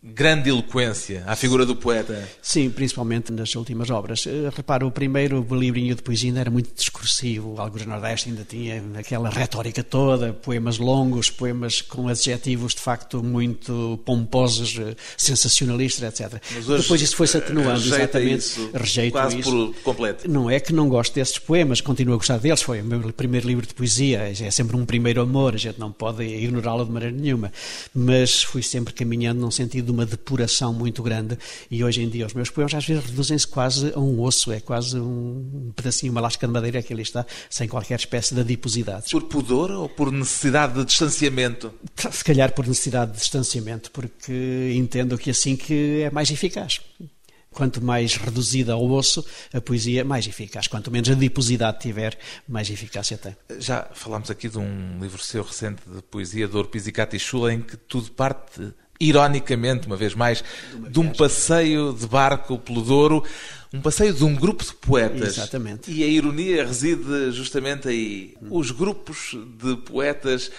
grande 0.02 0.48
eloquência 0.48 1.22
à 1.26 1.36
figura 1.36 1.66
do 1.66 1.76
poeta. 1.76 2.26
Sim, 2.40 2.70
principalmente 2.70 3.30
nas 3.32 3.54
últimas 3.54 3.90
obras. 3.90 4.26
Eh, 4.26 4.50
Repara, 4.56 4.86
o 4.86 4.90
primeiro 4.90 5.46
livrinho 5.50 5.94
de 5.94 6.02
poesia 6.02 6.30
ainda 6.30 6.40
era 6.40 6.50
muito 6.50 6.74
discursivo, 6.74 7.54
Algures 7.60 7.86
Nordeste 7.86 8.30
ainda 8.30 8.42
tinha 8.42 8.82
aquela 8.96 9.28
retórica 9.28 9.84
toda, 9.84 10.32
poemas 10.32 10.78
longos, 10.78 11.28
poemas 11.28 11.82
com 11.82 12.08
adjetivos 12.08 12.74
de 12.74 12.80
facto 12.80 13.22
muito 13.22 14.00
pomposos, 14.06 14.78
eh, 14.78 14.96
sensacionalistas, 15.18 16.20
etc. 16.20 16.40
Mas 16.54 16.68
hoje, 16.68 16.82
Depois 16.82 17.02
isso 17.02 17.16
foi-se 17.16 17.36
atenuando, 17.36 17.72
rejeita 17.80 17.96
exatamente. 18.18 18.38
isso 18.38 18.70
Rejeito 18.72 19.12
quase 19.12 19.38
isso. 19.40 19.50
por 19.50 19.74
completo. 19.82 20.30
Não 20.30 20.48
é 20.48 20.58
que 20.58 20.72
não 20.72 20.88
gosto 20.88 21.14
desses 21.14 21.38
poemas, 21.38 21.82
continuo 21.82 22.14
a 22.14 22.16
gostar 22.16 22.38
deles. 22.38 22.62
Foi 22.62 22.80
o 22.80 22.84
meu 22.84 23.12
primeiro 23.12 23.46
livro 23.46 23.66
de 23.66 23.74
poesia, 23.74 24.20
é 24.30 24.50
sempre 24.50 24.76
um 24.76 24.86
primeiro 24.86 25.20
amor, 25.20 25.54
a 25.54 25.58
gente 25.58 25.78
não 25.78 25.92
pode 25.92 26.22
ignorá-lo 26.24 26.86
de 26.86 26.90
maneira 26.90 27.14
nenhuma. 27.14 27.52
Mas 27.94 28.42
fui 28.42 28.62
sempre 28.62 28.94
caminhando 28.94 29.40
num 29.40 29.50
sentido 29.50 29.89
de 29.90 29.96
uma 29.96 30.06
depuração 30.06 30.72
muito 30.72 31.02
grande 31.02 31.36
e 31.70 31.82
hoje 31.82 32.02
em 32.02 32.08
dia 32.08 32.26
os 32.26 32.32
meus 32.32 32.48
poemas 32.48 32.74
às 32.74 32.86
vezes 32.86 33.04
reduzem-se 33.04 33.46
quase 33.46 33.92
a 33.94 33.98
um 33.98 34.20
osso, 34.20 34.52
é 34.52 34.60
quase 34.60 34.98
um 34.98 35.72
pedacinho, 35.74 36.12
uma 36.12 36.20
lasca 36.20 36.46
de 36.46 36.52
madeira 36.52 36.82
que 36.82 36.92
ali 36.92 37.02
está, 37.02 37.26
sem 37.48 37.68
qualquer 37.68 37.98
espécie 37.98 38.34
de 38.34 38.40
adiposidades. 38.40 39.10
Por 39.10 39.24
pudor 39.24 39.70
ou 39.70 39.88
por 39.88 40.12
necessidade 40.12 40.74
de 40.74 40.84
distanciamento? 40.84 41.72
Se 42.10 42.24
calhar 42.24 42.52
por 42.52 42.66
necessidade 42.66 43.12
de 43.12 43.18
distanciamento, 43.18 43.90
porque 43.90 44.72
entendo 44.74 45.18
que 45.18 45.30
assim 45.30 45.56
que 45.56 46.02
é 46.02 46.10
mais 46.10 46.30
eficaz. 46.30 46.80
Quanto 47.52 47.84
mais 47.84 48.14
reduzida 48.14 48.74
ao 48.74 48.88
osso, 48.88 49.26
a 49.52 49.60
poesia, 49.60 50.04
mais 50.04 50.24
eficaz. 50.24 50.68
Quanto 50.68 50.88
menos 50.88 51.10
adiposidade 51.10 51.80
tiver, 51.80 52.16
mais 52.48 52.70
eficácia 52.70 53.18
tem. 53.18 53.36
Já 53.58 53.88
falámos 53.92 54.30
aqui 54.30 54.48
de 54.48 54.56
um 54.56 55.00
livro 55.00 55.20
seu 55.20 55.42
recente 55.42 55.82
de 55.84 56.00
poesia, 56.00 56.46
de 56.46 56.56
Orpiz 56.56 56.86
e 56.86 56.92
Catichula, 56.92 57.52
em 57.52 57.60
que 57.60 57.76
tudo 57.76 58.12
parte, 58.12 58.72
ironicamente, 59.00 59.86
uma 59.86 59.96
vez 59.96 60.14
mais, 60.14 60.44
de 60.90 61.00
um 61.00 61.08
passeio 61.08 61.92
de 61.92 62.06
barco 62.06 62.58
pelo 62.58 62.82
Douro, 62.82 63.24
um 63.72 63.80
passeio 63.80 64.12
de 64.12 64.24
um 64.24 64.34
grupo 64.34 64.64
de 64.64 64.74
poetas. 64.74 65.38
Exatamente. 65.38 65.90
E 65.90 66.04
a 66.04 66.06
ironia 66.06 66.66
reside 66.66 67.30
justamente 67.30 67.88
aí. 67.88 68.34
Os 68.50 68.70
grupos 68.70 69.36
de 69.58 69.76
poetas 69.76 70.50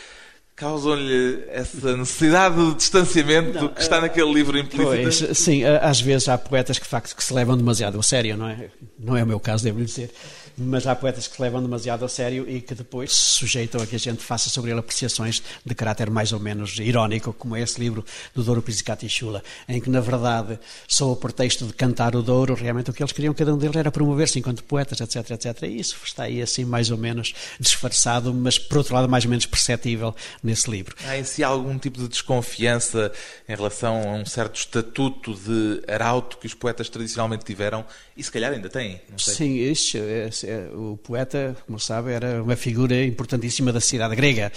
causam-lhe 0.56 1.44
essa 1.50 1.98
necessidade 1.98 2.56
de 2.56 2.76
distanciamento 2.76 3.70
que 3.70 3.82
está 3.82 4.00
naquele 4.00 4.32
livro 4.32 4.58
implícita? 4.58 5.26
Pois, 5.26 5.38
sim, 5.38 5.64
às 5.64 6.00
vezes 6.00 6.30
há 6.30 6.38
poetas 6.38 6.78
que, 6.78 6.84
de 6.84 6.90
facto, 6.90 7.16
que 7.16 7.24
se 7.24 7.34
levam 7.34 7.58
demasiado 7.58 8.00
a 8.00 8.04
sério, 8.04 8.38
não 8.38 8.48
é? 8.48 8.70
Não 9.00 9.18
é 9.18 9.24
o 9.24 9.28
meu 9.28 9.40
caso, 9.40 9.64
devo 9.64 9.80
lhe 9.80 9.86
dizer. 9.86 10.12
Mas 10.58 10.86
há 10.88 10.96
poetas 10.96 11.28
que 11.28 11.36
se 11.36 11.42
levam 11.42 11.62
demasiado 11.62 12.06
a 12.06 12.10
sério 12.10 12.50
e 12.50 12.62
que 12.62 12.76
depois 12.76 13.12
se 13.12 13.32
sujeitam 13.34 13.82
a 13.82 13.88
que 13.88 13.96
a 13.96 14.00
gente 14.00 14.22
faça 14.22 14.50
sobre 14.50 14.72
ele 14.72 14.80
apreciações 14.80 15.42
de 15.66 15.76
caráter 15.76 16.10
mais 16.10 16.32
ou 16.32 16.40
menos 16.40 16.78
irónico, 16.80 17.34
como 17.34 17.56
é 17.56 17.62
esse 17.62 17.80
livro 17.80 18.06
do 18.34 18.44
Douro 18.44 18.62
Pizzicato 18.62 19.06
e 19.06 19.10
Chula, 19.10 19.44
em 19.68 19.80
que, 19.80 19.90
na 19.90 20.00
verdade, 20.00 20.60
só 20.88 21.12
o 21.12 21.16
pretexto 21.16 21.66
de 21.66 21.74
cantar 21.74 22.16
o 22.16 22.22
Douro, 22.22 22.54
realmente 22.54 22.90
o 22.90 22.94
que 22.94 23.02
eles 23.02 23.12
queriam, 23.12 23.34
cada 23.34 23.54
um 23.54 23.58
deles, 23.58 23.76
era 23.76 23.92
promover-se 23.92 24.40
enquanto 24.40 24.64
poetas, 24.64 25.00
etc, 25.02 25.32
etc. 25.32 25.64
E 25.64 25.80
isso 25.80 25.98
está 26.04 26.24
aí 26.24 26.42
assim 26.42 26.66
mais 26.66 26.92
ou 26.92 26.98
menos 26.98 27.34
disfarçado, 27.60 28.34
mas 28.34 28.58
por 28.58 28.78
outro 28.78 28.94
lado 28.94 29.10
mais 29.10 29.24
ou 29.24 29.30
menos 29.30 29.46
perceptível 29.46 30.16
nesse 30.44 30.70
livro. 30.70 30.96
Há 31.06 31.18
em 31.18 31.24
si 31.24 31.44
algum 31.44 31.78
tipo 31.78 32.00
de 32.00 32.08
desconfiança 32.08 33.12
em 33.48 33.56
relação 33.56 34.02
a 34.10 34.14
um 34.14 34.26
certo 34.26 34.56
estatuto 34.56 35.34
de 35.34 35.84
arauto 35.92 36.38
que 36.38 36.48
os 36.48 36.54
poetas 36.54 36.90
tradicionalmente 36.90 37.46
tiveram 37.46 37.86
e 38.16 38.24
se 38.24 38.32
calhar 38.32 38.52
ainda 38.52 38.70
têm? 38.70 39.02
Sim, 39.18 39.56
isso, 39.56 39.98
é, 39.98 40.30
o 40.74 40.98
poeta, 40.98 41.56
como 41.66 41.80
sabe, 41.80 42.12
era 42.12 42.42
uma 42.42 42.56
figura 42.56 43.04
importantíssima 43.04 43.72
da 43.72 43.82
cidade 43.82 44.16
grega. 44.16 44.52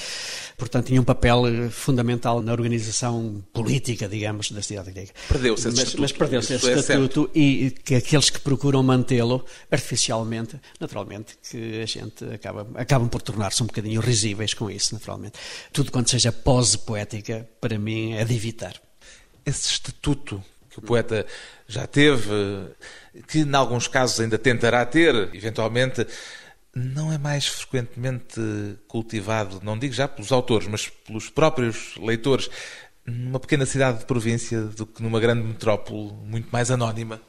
Portanto, 0.57 0.87
tinha 0.87 1.01
um 1.01 1.05
papel 1.05 1.47
eh, 1.47 1.69
fundamental 1.71 2.43
na 2.43 2.53
organização 2.53 3.45
política, 3.53 4.09
digamos, 4.09 4.51
da 4.51 4.63
cidade 4.63 4.93
grega. 4.93 5.13
Perdeu-se 5.29 5.69
esse 5.69 5.77
mas, 5.77 5.79
estatuto. 5.79 6.03
Mas 6.03 6.13
perdeu-se 6.13 6.55
esse 6.55 6.71
é 6.71 6.75
estatuto 6.75 7.31
e 7.35 7.75
que 7.85 7.95
aqueles 7.95 8.31
que 8.31 8.41
procuram 8.41 8.83
mantê-lo 8.83 9.45
artificialmente, 9.71 10.61
naturalmente, 10.81 11.37
que 11.51 11.81
a 11.81 11.87
gente 11.87 12.25
acaba, 12.25 12.67
acabam 12.75 13.09
por 13.09 13.23
tornar-se 13.23 13.63
um 13.63 13.67
bocadinho 13.67 14.01
risíveis 14.01 14.55
com 14.55 14.71
isso, 14.71 14.95
naturalmente. 14.95 15.39
Tudo 15.73 15.91
quanto 15.91 16.11
seja 16.11 16.31
pose 16.31 16.79
poética, 16.79 17.49
para 17.61 17.79
mim, 17.79 18.13
é 18.13 18.25
de 18.25 18.35
evitar. 18.35 18.81
Esse 19.45 19.69
estatuto 19.69 20.43
que 20.75 20.81
o 20.81 20.83
poeta 20.83 21.25
já 21.69 21.87
teve, 21.87 22.29
que 23.29 23.41
em 23.41 23.55
alguns 23.55 23.87
casos 23.87 24.19
ainda 24.19 24.37
tentará 24.37 24.85
ter, 24.85 25.15
eventualmente, 25.33 26.05
não 26.75 27.13
é 27.13 27.19
mais 27.19 27.47
frequentemente 27.47 28.41
cultivado, 28.89 29.61
não 29.63 29.79
digo 29.79 29.95
já 29.95 30.09
pelos 30.09 30.33
autores, 30.33 30.67
mas 30.67 30.89
pelos 30.89 31.31
próprios 31.31 31.97
leitores, 31.97 32.51
numa 33.07 33.39
pequena 33.39 33.65
cidade 33.65 34.01
de 34.01 34.05
província 34.05 34.63
do 34.63 34.85
que 34.85 35.03
numa 35.03 35.21
grande 35.21 35.47
metrópole 35.47 36.13
muito 36.25 36.49
mais 36.51 36.71
anónima? 36.71 37.21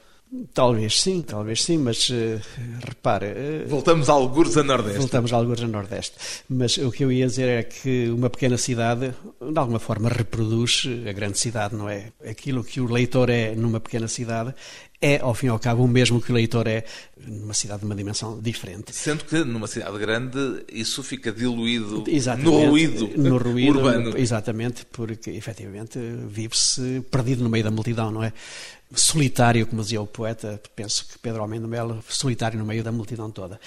Talvez 0.54 1.02
sim, 1.02 1.22
talvez 1.22 1.64
sim, 1.64 1.78
mas 1.78 2.10
uh, 2.10 2.40
repare. 2.84 3.28
Uh, 3.28 3.68
voltamos 3.68 4.10
a 4.10 4.14
algures 4.14 4.58
a 4.58 4.64
Nordeste. 4.64 5.00
Voltamos 5.00 5.34
a 5.34 5.38
algures 5.38 5.64
a 5.64 5.68
Nordeste. 5.68 6.16
Mas 6.50 6.78
o 6.78 6.92
que 6.92 7.04
eu 7.04 7.12
ia 7.12 7.26
dizer 7.28 7.48
é 7.48 7.64
que 7.64 8.10
uma 8.10 8.30
pequena 8.30 8.58
cidade, 8.58 9.14
de 9.42 9.60
alguma 9.60 9.80
forma, 9.80 10.10
reproduz 10.10 10.84
a 11.08 11.12
grande 11.14 11.38
cidade, 11.38 11.76
não 11.76 11.90
é? 11.90 12.12
Aquilo 12.28 12.64
que 12.64 12.82
o 12.82 12.92
leitor 12.92 13.30
é 13.30 13.56
numa 13.56 13.80
pequena 13.80 14.08
cidade 14.08 14.54
é, 15.02 15.20
ao 15.20 15.34
fim 15.34 15.48
e 15.48 15.50
ao 15.50 15.60
cabo, 15.60 15.84
o 15.84 15.88
mesmo 15.88 16.22
que 16.22 16.32
o 16.32 16.36
leitor 16.36 16.68
é 16.68 16.84
numa 17.28 17.54
cidade 17.54 17.82
de 17.82 17.86
uma 17.86 17.96
dimensão 17.96 18.40
diferente. 18.40 18.96
Sendo 18.96 19.26
que 19.26 19.44
numa 19.44 19.68
cidade 19.68 19.98
grande 19.98 20.64
isso 20.72 21.04
fica 21.04 21.32
diluído 21.32 22.04
no 22.40 22.66
ruído, 22.68 23.10
no 23.18 23.38
ruído 23.38 23.78
urbano. 23.78 24.18
Exatamente, 24.18 24.86
porque 24.86 25.32
efetivamente 25.32 26.00
vive-se 26.28 27.04
perdido 27.12 27.44
no 27.44 27.50
meio 27.50 27.64
da 27.64 27.72
multidão, 27.72 28.12
não 28.12 28.24
é? 28.24 28.32
Solitário, 28.94 29.66
como 29.68 29.82
dizia 29.82 30.00
o 30.00 30.08
poeta, 30.08 30.62
penso 30.76 31.06
que 31.08 31.20
Pedro 31.20 31.42
Almeida 31.42 31.68
Melo, 31.68 32.04
solitário 32.08 32.58
no 32.58 32.66
meio 32.66 32.84
da 32.84 32.92
multidão 32.92 33.30
toda. 33.32 33.60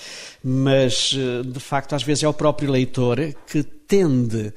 Mas, 0.43 1.13
de 1.45 1.61
facto, 1.61 1.95
às 1.95 2.03
vezes 2.03 2.23
é 2.23 2.29
o 2.29 2.33
próprio 2.33 2.71
leitor 2.71 3.19
que 3.47 3.63
tende 3.63 4.53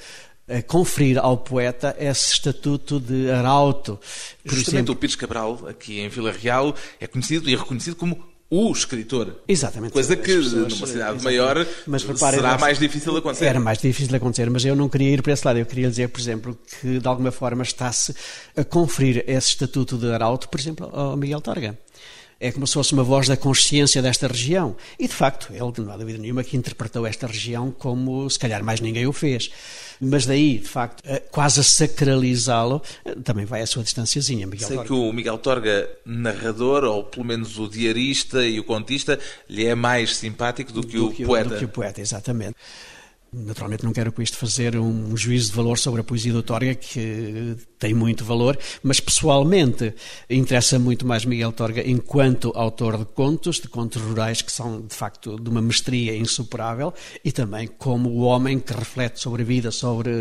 conferir 0.67 1.17
ao 1.19 1.37
poeta 1.37 1.95
esse 1.99 2.33
estatuto 2.33 2.99
de 2.99 3.29
arauto. 3.29 3.99
Por 4.43 4.55
Justamente 4.55 4.75
exemplo, 4.77 4.93
o 4.93 4.97
Pires 4.97 5.15
Cabral, 5.15 5.67
aqui 5.67 5.99
em 5.99 6.09
Vila 6.09 6.31
Real, 6.31 6.75
é 6.99 7.07
conhecido 7.07 7.49
e 7.49 7.55
reconhecido 7.55 7.95
como 7.95 8.31
o 8.49 8.69
escritor. 8.69 9.37
Exatamente. 9.47 9.93
Coisa 9.93 10.13
que 10.13 10.35
pessoas, 10.35 10.73
numa 10.73 10.85
cidade 10.85 11.23
maior 11.23 11.65
mas, 11.87 12.03
repare, 12.03 12.35
será 12.35 12.57
mais 12.57 12.77
difícil 12.77 13.13
de 13.13 13.19
acontecer. 13.19 13.45
Era 13.45 13.59
mais 13.61 13.77
difícil 13.79 14.09
de 14.09 14.15
acontecer, 14.17 14.49
mas 14.49 14.65
eu 14.65 14.75
não 14.75 14.89
queria 14.89 15.13
ir 15.13 15.21
para 15.21 15.31
esse 15.31 15.47
lado. 15.47 15.57
Eu 15.57 15.65
queria 15.65 15.89
dizer, 15.89 16.09
por 16.09 16.19
exemplo, 16.19 16.57
que 16.81 16.99
de 16.99 17.07
alguma 17.07 17.31
forma 17.31 17.63
está-se 17.63 18.13
a 18.57 18.63
conferir 18.65 19.23
esse 19.25 19.47
estatuto 19.47 19.97
de 19.97 20.11
arauto, 20.11 20.49
por 20.49 20.59
exemplo, 20.59 20.89
ao 20.91 21.15
Miguel 21.15 21.39
Torga 21.39 21.77
é 22.41 22.51
como 22.51 22.65
se 22.65 22.73
fosse 22.73 22.91
uma 22.91 23.03
voz 23.03 23.27
da 23.27 23.37
consciência 23.37 24.01
desta 24.01 24.27
região. 24.27 24.75
E, 24.97 25.07
de 25.07 25.13
facto, 25.13 25.53
ele, 25.53 25.85
não 25.85 25.93
há 25.93 25.97
dúvida 25.97 26.17
nenhuma, 26.17 26.43
que 26.43 26.57
interpretou 26.57 27.05
esta 27.05 27.27
região 27.27 27.69
como 27.69 28.27
se 28.27 28.39
calhar 28.39 28.63
mais 28.63 28.81
ninguém 28.81 29.05
o 29.05 29.13
fez. 29.13 29.51
Mas 30.01 30.25
daí, 30.25 30.57
de 30.57 30.67
facto, 30.67 31.03
quase 31.29 31.59
a 31.59 31.63
sacralizá-lo, 31.63 32.81
também 33.23 33.45
vai 33.45 33.61
a 33.61 33.67
sua 33.67 33.83
distanciazinha, 33.83 34.47
Miguel 34.47 34.67
Sei 34.67 34.77
Torga. 34.77 34.87
que 34.87 34.93
o 34.93 35.13
Miguel 35.13 35.37
Torga, 35.37 35.87
narrador, 36.03 36.83
ou 36.83 37.03
pelo 37.03 37.23
menos 37.23 37.59
o 37.59 37.67
diarista 37.67 38.43
e 38.43 38.59
o 38.59 38.63
contista, 38.63 39.19
lhe 39.47 39.67
é 39.67 39.75
mais 39.75 40.15
simpático 40.15 40.73
do 40.73 40.81
que, 40.81 40.97
do 40.97 41.09
o, 41.09 41.13
que 41.13 41.23
poeta. 41.23 41.49
Do 41.49 41.57
que 41.57 41.65
o 41.65 41.69
poeta, 41.69 42.01
exatamente. 42.01 42.55
Naturalmente 43.33 43.85
não 43.85 43.93
quero 43.93 44.11
com 44.11 44.21
isto 44.21 44.35
fazer 44.35 44.75
um 44.75 45.15
juízo 45.15 45.51
de 45.51 45.55
valor 45.55 45.77
sobre 45.77 46.01
a 46.01 46.03
poesia 46.03 46.33
do 46.33 46.43
que 46.75 47.55
tem 47.79 47.93
muito 47.93 48.25
valor, 48.25 48.59
mas 48.83 48.99
pessoalmente 48.99 49.93
interessa 50.29 50.77
muito 50.77 51.07
mais 51.07 51.23
Miguel 51.23 51.53
Torga 51.53 51.81
enquanto 51.81 52.51
autor 52.53 52.97
de 52.97 53.05
contos, 53.05 53.61
de 53.61 53.69
contos 53.69 54.01
rurais 54.01 54.41
que 54.41 54.51
são 54.51 54.81
de 54.81 54.93
facto 54.93 55.39
de 55.39 55.49
uma 55.49 55.61
mestria 55.61 56.13
insuperável 56.13 56.93
e 57.23 57.31
também 57.31 57.67
como 57.67 58.09
o 58.09 58.19
homem 58.23 58.59
que 58.59 58.73
reflete 58.73 59.21
sobre 59.21 59.43
a 59.43 59.45
vida, 59.45 59.71
sobre, 59.71 60.11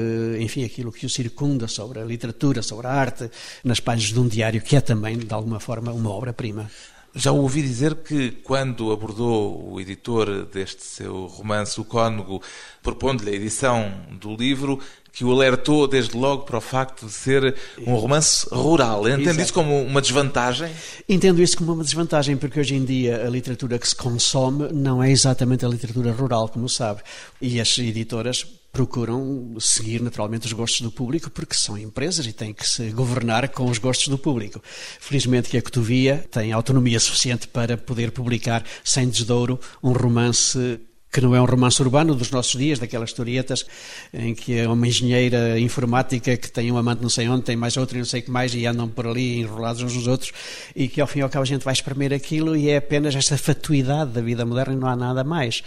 enfim, 0.40 0.62
aquilo 0.62 0.92
que 0.92 1.04
o 1.04 1.10
circunda, 1.10 1.66
sobre 1.66 1.98
a 1.98 2.04
literatura, 2.04 2.62
sobre 2.62 2.86
a 2.86 2.92
arte, 2.92 3.28
nas 3.64 3.80
páginas 3.80 4.12
de 4.12 4.20
um 4.20 4.28
diário 4.28 4.62
que 4.62 4.76
é 4.76 4.80
também, 4.80 5.18
de 5.18 5.34
alguma 5.34 5.58
forma, 5.58 5.90
uma 5.90 6.10
obra-prima. 6.10 6.70
Já 7.14 7.32
ouvi 7.32 7.62
dizer 7.62 7.96
que, 7.96 8.30
quando 8.30 8.92
abordou 8.92 9.72
o 9.72 9.80
editor 9.80 10.44
deste 10.46 10.84
seu 10.84 11.26
romance, 11.26 11.80
o 11.80 11.84
Cônego, 11.84 12.40
propondo-lhe 12.82 13.30
a 13.30 13.34
edição 13.34 13.92
do 14.12 14.36
livro, 14.36 14.78
que 15.12 15.24
o 15.24 15.32
alertou 15.32 15.88
desde 15.88 16.16
logo 16.16 16.44
para 16.44 16.58
o 16.58 16.60
facto 16.60 17.06
de 17.06 17.12
ser 17.12 17.54
um 17.84 17.94
romance 17.96 18.46
rural. 18.50 19.08
Entende 19.08 19.22
Exato. 19.22 19.40
isso 19.40 19.52
como 19.52 19.82
uma 19.82 20.00
desvantagem? 20.00 20.70
Entendo 21.08 21.42
isso 21.42 21.56
como 21.56 21.72
uma 21.72 21.82
desvantagem, 21.82 22.36
porque 22.36 22.60
hoje 22.60 22.76
em 22.76 22.84
dia 22.84 23.26
a 23.26 23.28
literatura 23.28 23.78
que 23.78 23.88
se 23.88 23.96
consome 23.96 24.72
não 24.72 25.02
é 25.02 25.10
exatamente 25.10 25.64
a 25.64 25.68
literatura 25.68 26.12
rural, 26.12 26.48
como 26.48 26.68
sabe. 26.68 27.02
E 27.40 27.60
as 27.60 27.76
editoras 27.76 28.46
procuram 28.72 29.56
seguir 29.58 30.00
naturalmente 30.00 30.46
os 30.46 30.52
gostos 30.52 30.80
do 30.80 30.90
público 30.90 31.30
porque 31.30 31.54
são 31.54 31.76
empresas 31.76 32.26
e 32.26 32.32
têm 32.32 32.52
que 32.52 32.66
se 32.66 32.90
governar 32.90 33.48
com 33.48 33.68
os 33.68 33.78
gostos 33.78 34.08
do 34.08 34.18
público. 34.18 34.62
Felizmente 35.00 35.48
que 35.48 35.58
a 35.58 35.62
Cotovia 35.62 36.24
tem 36.30 36.52
autonomia 36.52 37.00
suficiente 37.00 37.48
para 37.48 37.76
poder 37.76 38.12
publicar 38.12 38.64
sem 38.84 39.08
desdouro 39.08 39.58
um 39.82 39.92
romance 39.92 40.80
que 41.12 41.20
não 41.20 41.34
é 41.34 41.40
um 41.40 41.44
romance 41.44 41.80
urbano 41.82 42.14
dos 42.14 42.30
nossos 42.30 42.58
dias, 42.58 42.78
daquelas 42.78 43.10
historietas 43.10 43.66
em 44.12 44.34
que 44.34 44.58
é 44.58 44.68
uma 44.68 44.86
engenheira 44.86 45.58
informática 45.58 46.36
que 46.36 46.50
tem 46.50 46.70
um 46.70 46.76
amante 46.76 47.02
não 47.02 47.08
sei 47.08 47.28
onde, 47.28 47.42
tem 47.42 47.56
mais 47.56 47.76
outro 47.76 47.96
e 47.96 47.98
não 47.98 48.04
sei 48.04 48.20
o 48.20 48.22
que 48.22 48.30
mais, 48.30 48.54
e 48.54 48.64
andam 48.66 48.88
por 48.88 49.06
ali 49.06 49.40
enrolados 49.40 49.82
uns 49.82 49.94
nos 49.94 50.06
outros, 50.06 50.32
e 50.74 50.86
que 50.88 51.00
ao 51.00 51.06
fim 51.06 51.20
e 51.20 51.22
ao 51.22 51.28
cabo 51.28 51.42
a 51.42 51.46
gente 51.46 51.64
vai 51.64 51.72
espremer 51.72 52.12
aquilo 52.12 52.56
e 52.56 52.68
é 52.68 52.76
apenas 52.76 53.14
esta 53.14 53.36
fatuidade 53.36 54.12
da 54.12 54.20
vida 54.20 54.44
moderna 54.44 54.74
e 54.74 54.76
não 54.76 54.88
há 54.88 54.96
nada 54.96 55.24
mais. 55.24 55.62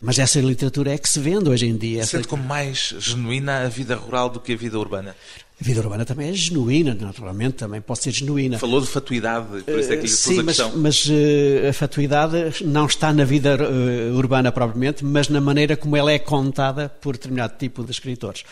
Mas 0.00 0.18
essa 0.18 0.40
literatura 0.40 0.92
é 0.92 0.98
que 0.98 1.08
se 1.08 1.18
vende 1.18 1.48
hoje 1.48 1.66
em 1.66 1.76
dia. 1.76 2.06
Sente 2.06 2.28
como 2.28 2.44
mais 2.44 2.94
genuína 2.98 3.64
a 3.64 3.68
vida 3.68 3.96
rural 3.96 4.28
do 4.28 4.38
que 4.38 4.52
a 4.52 4.56
vida 4.56 4.78
urbana? 4.78 5.16
A 5.60 5.64
vida 5.64 5.80
urbana 5.80 6.04
também 6.04 6.30
é 6.30 6.32
genuína, 6.32 6.94
naturalmente, 6.94 7.54
também 7.54 7.80
pode 7.80 8.00
ser 8.00 8.10
genuína. 8.10 8.58
Falou 8.58 8.80
de 8.80 8.88
fatuidade, 8.88 9.62
por 9.62 9.78
isso 9.78 9.92
é 9.92 9.96
que 9.96 10.02
lhe 10.02 10.08
Sim, 10.08 10.40
a 10.40 10.44
questão. 10.44 10.72
mas, 10.74 11.06
mas 11.06 11.06
uh, 11.06 11.68
a 11.70 11.72
fatuidade 11.72 12.64
não 12.64 12.86
está 12.86 13.12
na 13.12 13.24
vida 13.24 13.56
uh, 13.56 14.16
urbana 14.16 14.50
propriamente, 14.50 15.04
mas 15.04 15.28
na 15.28 15.40
maneira 15.40 15.76
como 15.76 15.96
ela 15.96 16.10
é 16.10 16.18
contada 16.18 16.88
por 16.88 17.12
determinado 17.12 17.54
tipo 17.56 17.84
de 17.84 17.92
escritores 17.92 18.42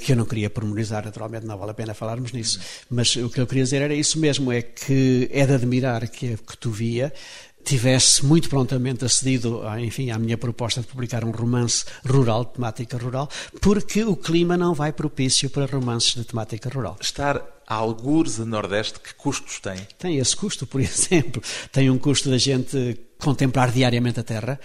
que 0.00 0.12
eu 0.12 0.16
não 0.16 0.24
queria 0.24 0.48
pormenorizar, 0.48 1.04
naturalmente 1.04 1.44
não 1.44 1.58
vale 1.58 1.72
a 1.72 1.74
pena 1.74 1.92
falarmos 1.92 2.30
nisso, 2.30 2.60
mas 2.88 3.16
o 3.16 3.28
que 3.28 3.40
eu 3.40 3.46
queria 3.48 3.64
dizer 3.64 3.82
era 3.82 3.92
isso 3.92 4.16
mesmo, 4.20 4.52
é 4.52 4.62
que 4.62 5.28
é 5.32 5.44
de 5.44 5.52
admirar 5.52 6.06
que 6.06 6.34
a 6.34 6.38
Cotovia 6.38 7.12
tivesse 7.64 8.24
muito 8.24 8.48
prontamente 8.48 9.04
acedido, 9.04 9.62
enfim, 9.78 10.10
à 10.10 10.18
minha 10.18 10.38
proposta 10.38 10.80
de 10.80 10.86
publicar 10.86 11.24
um 11.24 11.30
romance 11.30 11.84
rural, 12.04 12.44
de 12.44 12.52
temática 12.52 12.96
rural, 12.96 13.28
porque 13.60 14.04
o 14.04 14.16
clima 14.16 14.56
não 14.56 14.74
vai 14.74 14.92
propício 14.92 15.50
para 15.50 15.66
romances 15.66 16.14
de 16.14 16.24
temática 16.24 16.70
rural. 16.70 16.96
Estar 17.00 17.57
a 17.68 17.74
algures 17.74 18.40
a 18.40 18.46
Nordeste, 18.46 18.98
que 18.98 19.14
custos 19.14 19.60
tem? 19.60 19.76
Tem 19.98 20.16
esse 20.16 20.34
custo, 20.34 20.66
por 20.66 20.80
exemplo. 20.80 21.42
Tem 21.70 21.90
um 21.90 21.98
custo 21.98 22.30
da 22.30 22.38
gente 22.38 22.98
contemplar 23.18 23.72
diariamente 23.72 24.20
a 24.20 24.22
Terra, 24.22 24.60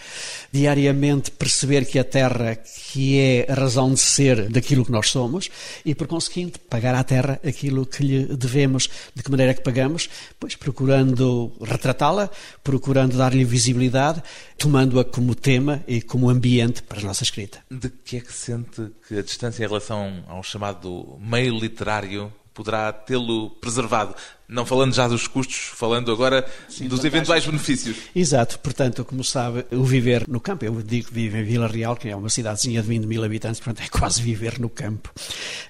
diariamente 0.51 1.31
perceber 1.31 1.85
que 1.85 1.97
a 1.97 2.03
Terra 2.03 2.55
que 2.55 3.19
é 3.19 3.51
a 3.51 3.55
razão 3.55 3.91
de 3.93 3.99
ser 3.99 4.47
daquilo 4.47 4.85
que 4.85 4.91
nós 4.91 5.09
somos 5.09 5.49
e, 5.83 5.95
por 5.95 6.05
conseguinte, 6.07 6.59
pagar 6.59 6.93
à 6.93 7.03
Terra 7.03 7.39
aquilo 7.45 7.85
que 7.85 8.03
lhe 8.03 8.25
devemos. 8.35 8.89
De 9.13 9.23
que 9.23 9.31
maneira 9.31 9.53
que 9.53 9.61
pagamos? 9.61 10.07
Pois 10.39 10.55
procurando 10.55 11.51
retratá-la, 11.61 12.29
procurando 12.63 13.17
dar-lhe 13.17 13.43
visibilidade, 13.43 14.21
tomando-a 14.57 15.03
como 15.03 15.33
tema 15.33 15.83
e 15.87 16.01
como 16.01 16.29
ambiente 16.29 16.83
para 16.83 16.99
a 16.99 17.03
nossa 17.03 17.23
escrita. 17.23 17.59
De 17.69 17.89
que 17.89 18.17
é 18.17 18.21
que 18.21 18.31
sente 18.31 18.91
que 19.07 19.17
a 19.17 19.23
distância 19.23 19.63
em 19.63 19.67
relação 19.67 20.23
ao 20.27 20.43
chamado 20.43 21.17
meio 21.19 21.57
literário 21.59 22.31
poderá 22.53 22.91
tê-lo 22.93 23.49
preservado 23.51 24.15
Não 24.47 24.65
falando 24.65 24.93
já 24.93 25.07
dos 25.07 25.27
custos, 25.27 25.71
falando 25.73 26.11
agora 26.11 26.45
Sim, 26.69 26.87
dos 26.87 27.03
eventuais 27.03 27.45
benefícios. 27.45 27.97
Exato, 28.15 28.59
portanto, 28.59 29.05
como 29.05 29.23
sabe, 29.23 29.65
o 29.71 29.83
viver 29.83 30.27
no 30.27 30.39
campo, 30.39 30.65
eu 30.65 30.81
digo 30.81 31.07
que 31.07 31.13
vivo 31.13 31.37
em 31.37 31.43
Vila 31.43 31.67
Real, 31.67 31.95
que 31.95 32.09
é 32.09 32.15
uma 32.15 32.29
cidadezinha 32.29 32.81
de 32.81 32.87
20 32.87 33.05
mil 33.05 33.23
habitantes, 33.23 33.59
portanto 33.59 33.85
é 33.85 33.89
quase 33.89 34.21
viver 34.21 34.59
no 34.59 34.69
campo. 34.69 35.09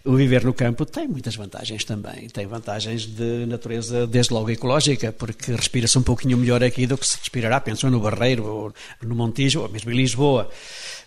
O 0.04 0.16
viver 0.16 0.44
no 0.44 0.54
campo 0.54 0.86
tem 0.86 1.08
muitas 1.08 1.36
vantagens 1.36 1.84
também, 1.84 2.28
tem 2.30 2.48
vantagens 2.48 3.06
de 3.06 3.46
natureza 3.46 4.08
desde 4.08 4.34
logo 4.34 4.50
ecológica, 4.50 5.12
porque 5.12 5.52
respira-se 5.54 5.98
um 5.98 6.04
pouquinho 6.04 6.38
melhor 6.38 6.64
aqui 6.64 6.88
do 6.88 6.98
que 6.98 7.08
se 7.08 7.18
respirará, 7.18 7.62
pensou 7.62 7.90
no 7.90 8.00
Barreiro, 8.00 8.46
ou 8.46 8.74
no 9.02 9.16
Montijo, 9.16 9.62
ou 9.62 9.70
mesmo 9.70 9.92
em 9.92 9.96
Lisboa. 9.96 10.50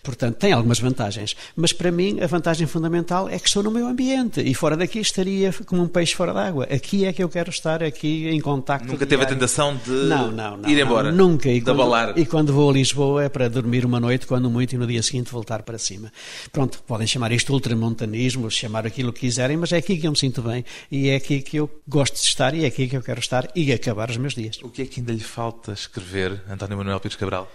Portanto, 0.07 0.37
tem 0.37 0.53
algumas 0.53 0.79
vantagens. 0.79 1.35
Mas 1.57 1.73
para 1.73 1.91
mim, 1.91 2.21
a 2.21 2.29
vantagem 2.29 2.65
fundamental 2.65 3.29
é 3.29 3.41
que 3.41 3.49
estou 3.49 3.61
no 3.61 3.73
meu 3.73 3.89
ambiente 3.89 4.41
e 4.41 4.55
fora 4.55 4.77
daqui 4.77 5.01
estaria 5.01 5.53
como 5.67 5.83
um 5.83 5.89
peixe 5.89 6.15
fora 6.15 6.33
d'água. 6.33 6.65
Aqui 6.71 7.05
é 7.05 7.13
que 7.13 7.21
eu 7.21 7.29
quero 7.29 7.51
estar, 7.51 7.66
aqui 7.75 8.29
em 8.29 8.41
contacto. 8.41 8.89
Nunca 8.89 9.07
teve 9.07 9.23
a 9.23 9.27
tentação 9.27 9.77
de 9.77 9.91
não, 9.91 10.31
não, 10.31 10.57
não, 10.57 10.69
ir 10.69 10.79
embora? 10.79 11.11
Não, 11.11 11.29
nunca. 11.29 11.49
E 11.49 11.61
quando, 11.61 12.19
e 12.19 12.27
quando 12.27 12.53
vou 12.53 12.71
a 12.71 12.73
Lisboa 12.73 13.25
é 13.25 13.29
para 13.29 13.49
dormir 13.49 13.85
uma 13.85 14.01
noite, 14.01 14.27
quando 14.27 14.51
muito, 14.51 14.75
e 14.75 14.79
no 14.79 14.87
dia 14.87 15.03
seguinte 15.03 15.31
voltar 15.31 15.63
para 15.63 15.79
cima. 15.79 16.13
Pronto, 16.53 16.83
podem 16.87 17.07
chamar 17.07 17.33
isto 17.33 17.53
ultramontanismo, 17.53 18.51
chamar 18.51 18.87
aquilo 18.87 19.13
que 19.13 19.21
quiserem, 19.21 19.57
mas 19.57 19.73
é 19.73 19.79
aqui 19.79 19.97
que 19.97 20.07
eu 20.07 20.11
me 20.11 20.19
sinto 20.19 20.43
bem 20.43 20.65
e 20.91 21.09
é 21.09 21.17
aqui 21.17 21.43
que 21.43 21.57
eu 21.57 21.71
gosto 21.87 22.15
de 22.15 22.21
estar 22.21 22.55
e 22.55 22.65
é 22.65 22.67
aqui 22.67 22.89
que 22.89 22.97
eu 22.97 23.03
quero 23.03 23.21
estar 23.21 23.49
e 23.55 23.73
acabar 23.73 24.11
os 24.11 24.17
meus 24.17 24.35
dias. 24.35 24.59
O 24.63 24.69
que 24.69 24.83
é 24.83 24.87
que 24.87 25.01
ainda 25.01 25.13
lhe 25.13 25.21
falta 25.21 25.73
escrever, 25.73 26.43
António 26.49 26.77
Manuel 26.77 27.01
Pires 27.01 27.17
Cabral? 27.17 27.51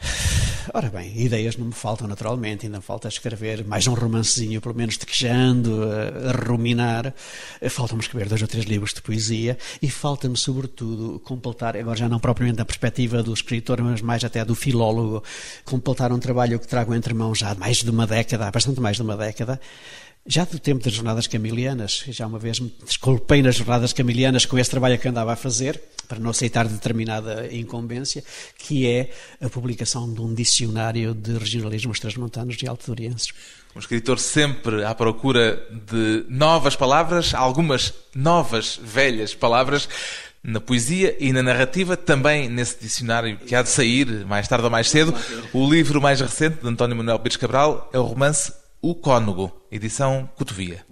Ora 0.72 0.88
bem, 0.88 1.12
ideias 1.20 1.56
não 1.56 1.66
me 1.66 1.72
faltam 1.72 2.08
naturalmente, 2.08 2.64
ainda 2.64 2.78
me 2.78 2.82
falta 2.82 3.06
escrever 3.06 3.64
mais 3.66 3.86
um 3.86 3.92
romancezinho, 3.92 4.60
pelo 4.62 4.74
menos 4.74 4.96
tequejando, 4.96 5.82
a, 5.82 6.30
a 6.30 6.32
ruminar. 6.32 7.12
Falta-me 7.68 8.00
escrever 8.00 8.28
dois 8.28 8.40
ou 8.40 8.48
três 8.48 8.64
livros 8.64 8.94
de 8.94 9.02
poesia 9.02 9.58
e 9.82 9.90
falta-me, 9.90 10.36
sobretudo, 10.36 11.20
completar, 11.20 11.76
agora 11.76 11.96
já 11.96 12.08
não 12.08 12.18
propriamente 12.18 12.56
da 12.56 12.64
perspectiva 12.64 13.22
do 13.22 13.34
escritor, 13.34 13.82
mas 13.82 14.00
mais 14.00 14.24
até 14.24 14.42
do 14.44 14.54
filólogo, 14.54 15.22
completar 15.64 16.12
um 16.12 16.18
trabalho 16.18 16.58
que 16.58 16.66
trago 16.66 16.94
entre 16.94 17.12
mãos 17.12 17.38
já 17.38 17.50
há 17.50 17.54
mais 17.54 17.82
de 17.82 17.90
uma 17.90 18.06
década, 18.06 18.46
há 18.46 18.50
bastante 18.50 18.80
mais 18.80 18.96
de 18.96 19.02
uma 19.02 19.16
década, 19.16 19.60
já 20.26 20.44
do 20.44 20.58
tempo 20.58 20.82
das 20.82 20.94
jornadas 20.94 21.26
camilianas, 21.26 22.04
já 22.08 22.26
uma 22.26 22.38
vez 22.38 22.58
me 22.58 22.74
desculpei 22.84 23.42
nas 23.42 23.56
jornadas 23.56 23.92
camilianas 23.92 24.46
com 24.46 24.58
esse 24.58 24.70
trabalho 24.70 24.98
que 24.98 25.06
andava 25.06 25.32
a 25.32 25.36
fazer, 25.36 25.80
para 26.08 26.18
não 26.18 26.30
aceitar 26.30 26.66
determinada 26.66 27.48
incumbência, 27.52 28.24
que 28.58 28.88
é 28.88 29.10
a 29.40 29.48
publicação 29.48 30.12
de 30.12 30.20
um 30.20 30.34
dicionário 30.34 31.14
de 31.14 31.36
regionalismos 31.36 32.00
transmontanos 32.00 32.56
e 32.62 32.66
altodorienses. 32.66 33.28
Um 33.76 33.78
escritor 33.78 34.18
sempre 34.18 34.84
à 34.84 34.94
procura 34.94 35.66
de 35.70 36.24
novas 36.28 36.76
palavras, 36.76 37.34
algumas 37.34 37.92
novas, 38.14 38.78
velhas 38.82 39.34
palavras, 39.34 39.88
na 40.42 40.60
poesia 40.60 41.16
e 41.18 41.32
na 41.32 41.42
narrativa, 41.42 41.96
também 41.96 42.48
nesse 42.48 42.78
dicionário 42.78 43.38
que 43.38 43.54
há 43.54 43.62
de 43.62 43.70
sair 43.70 44.06
mais 44.26 44.46
tarde 44.46 44.64
ou 44.64 44.70
mais 44.70 44.90
cedo. 44.90 45.14
O 45.52 45.68
livro 45.68 46.00
mais 46.00 46.20
recente 46.20 46.62
de 46.62 46.68
António 46.68 46.96
Manuel 46.96 47.18
Pires 47.18 47.38
Cabral 47.38 47.90
é 47.92 47.98
o 47.98 48.02
romance 48.02 48.52
o 48.86 48.94
Cônego, 48.94 49.50
edição 49.72 50.28
Cotovia. 50.36 50.84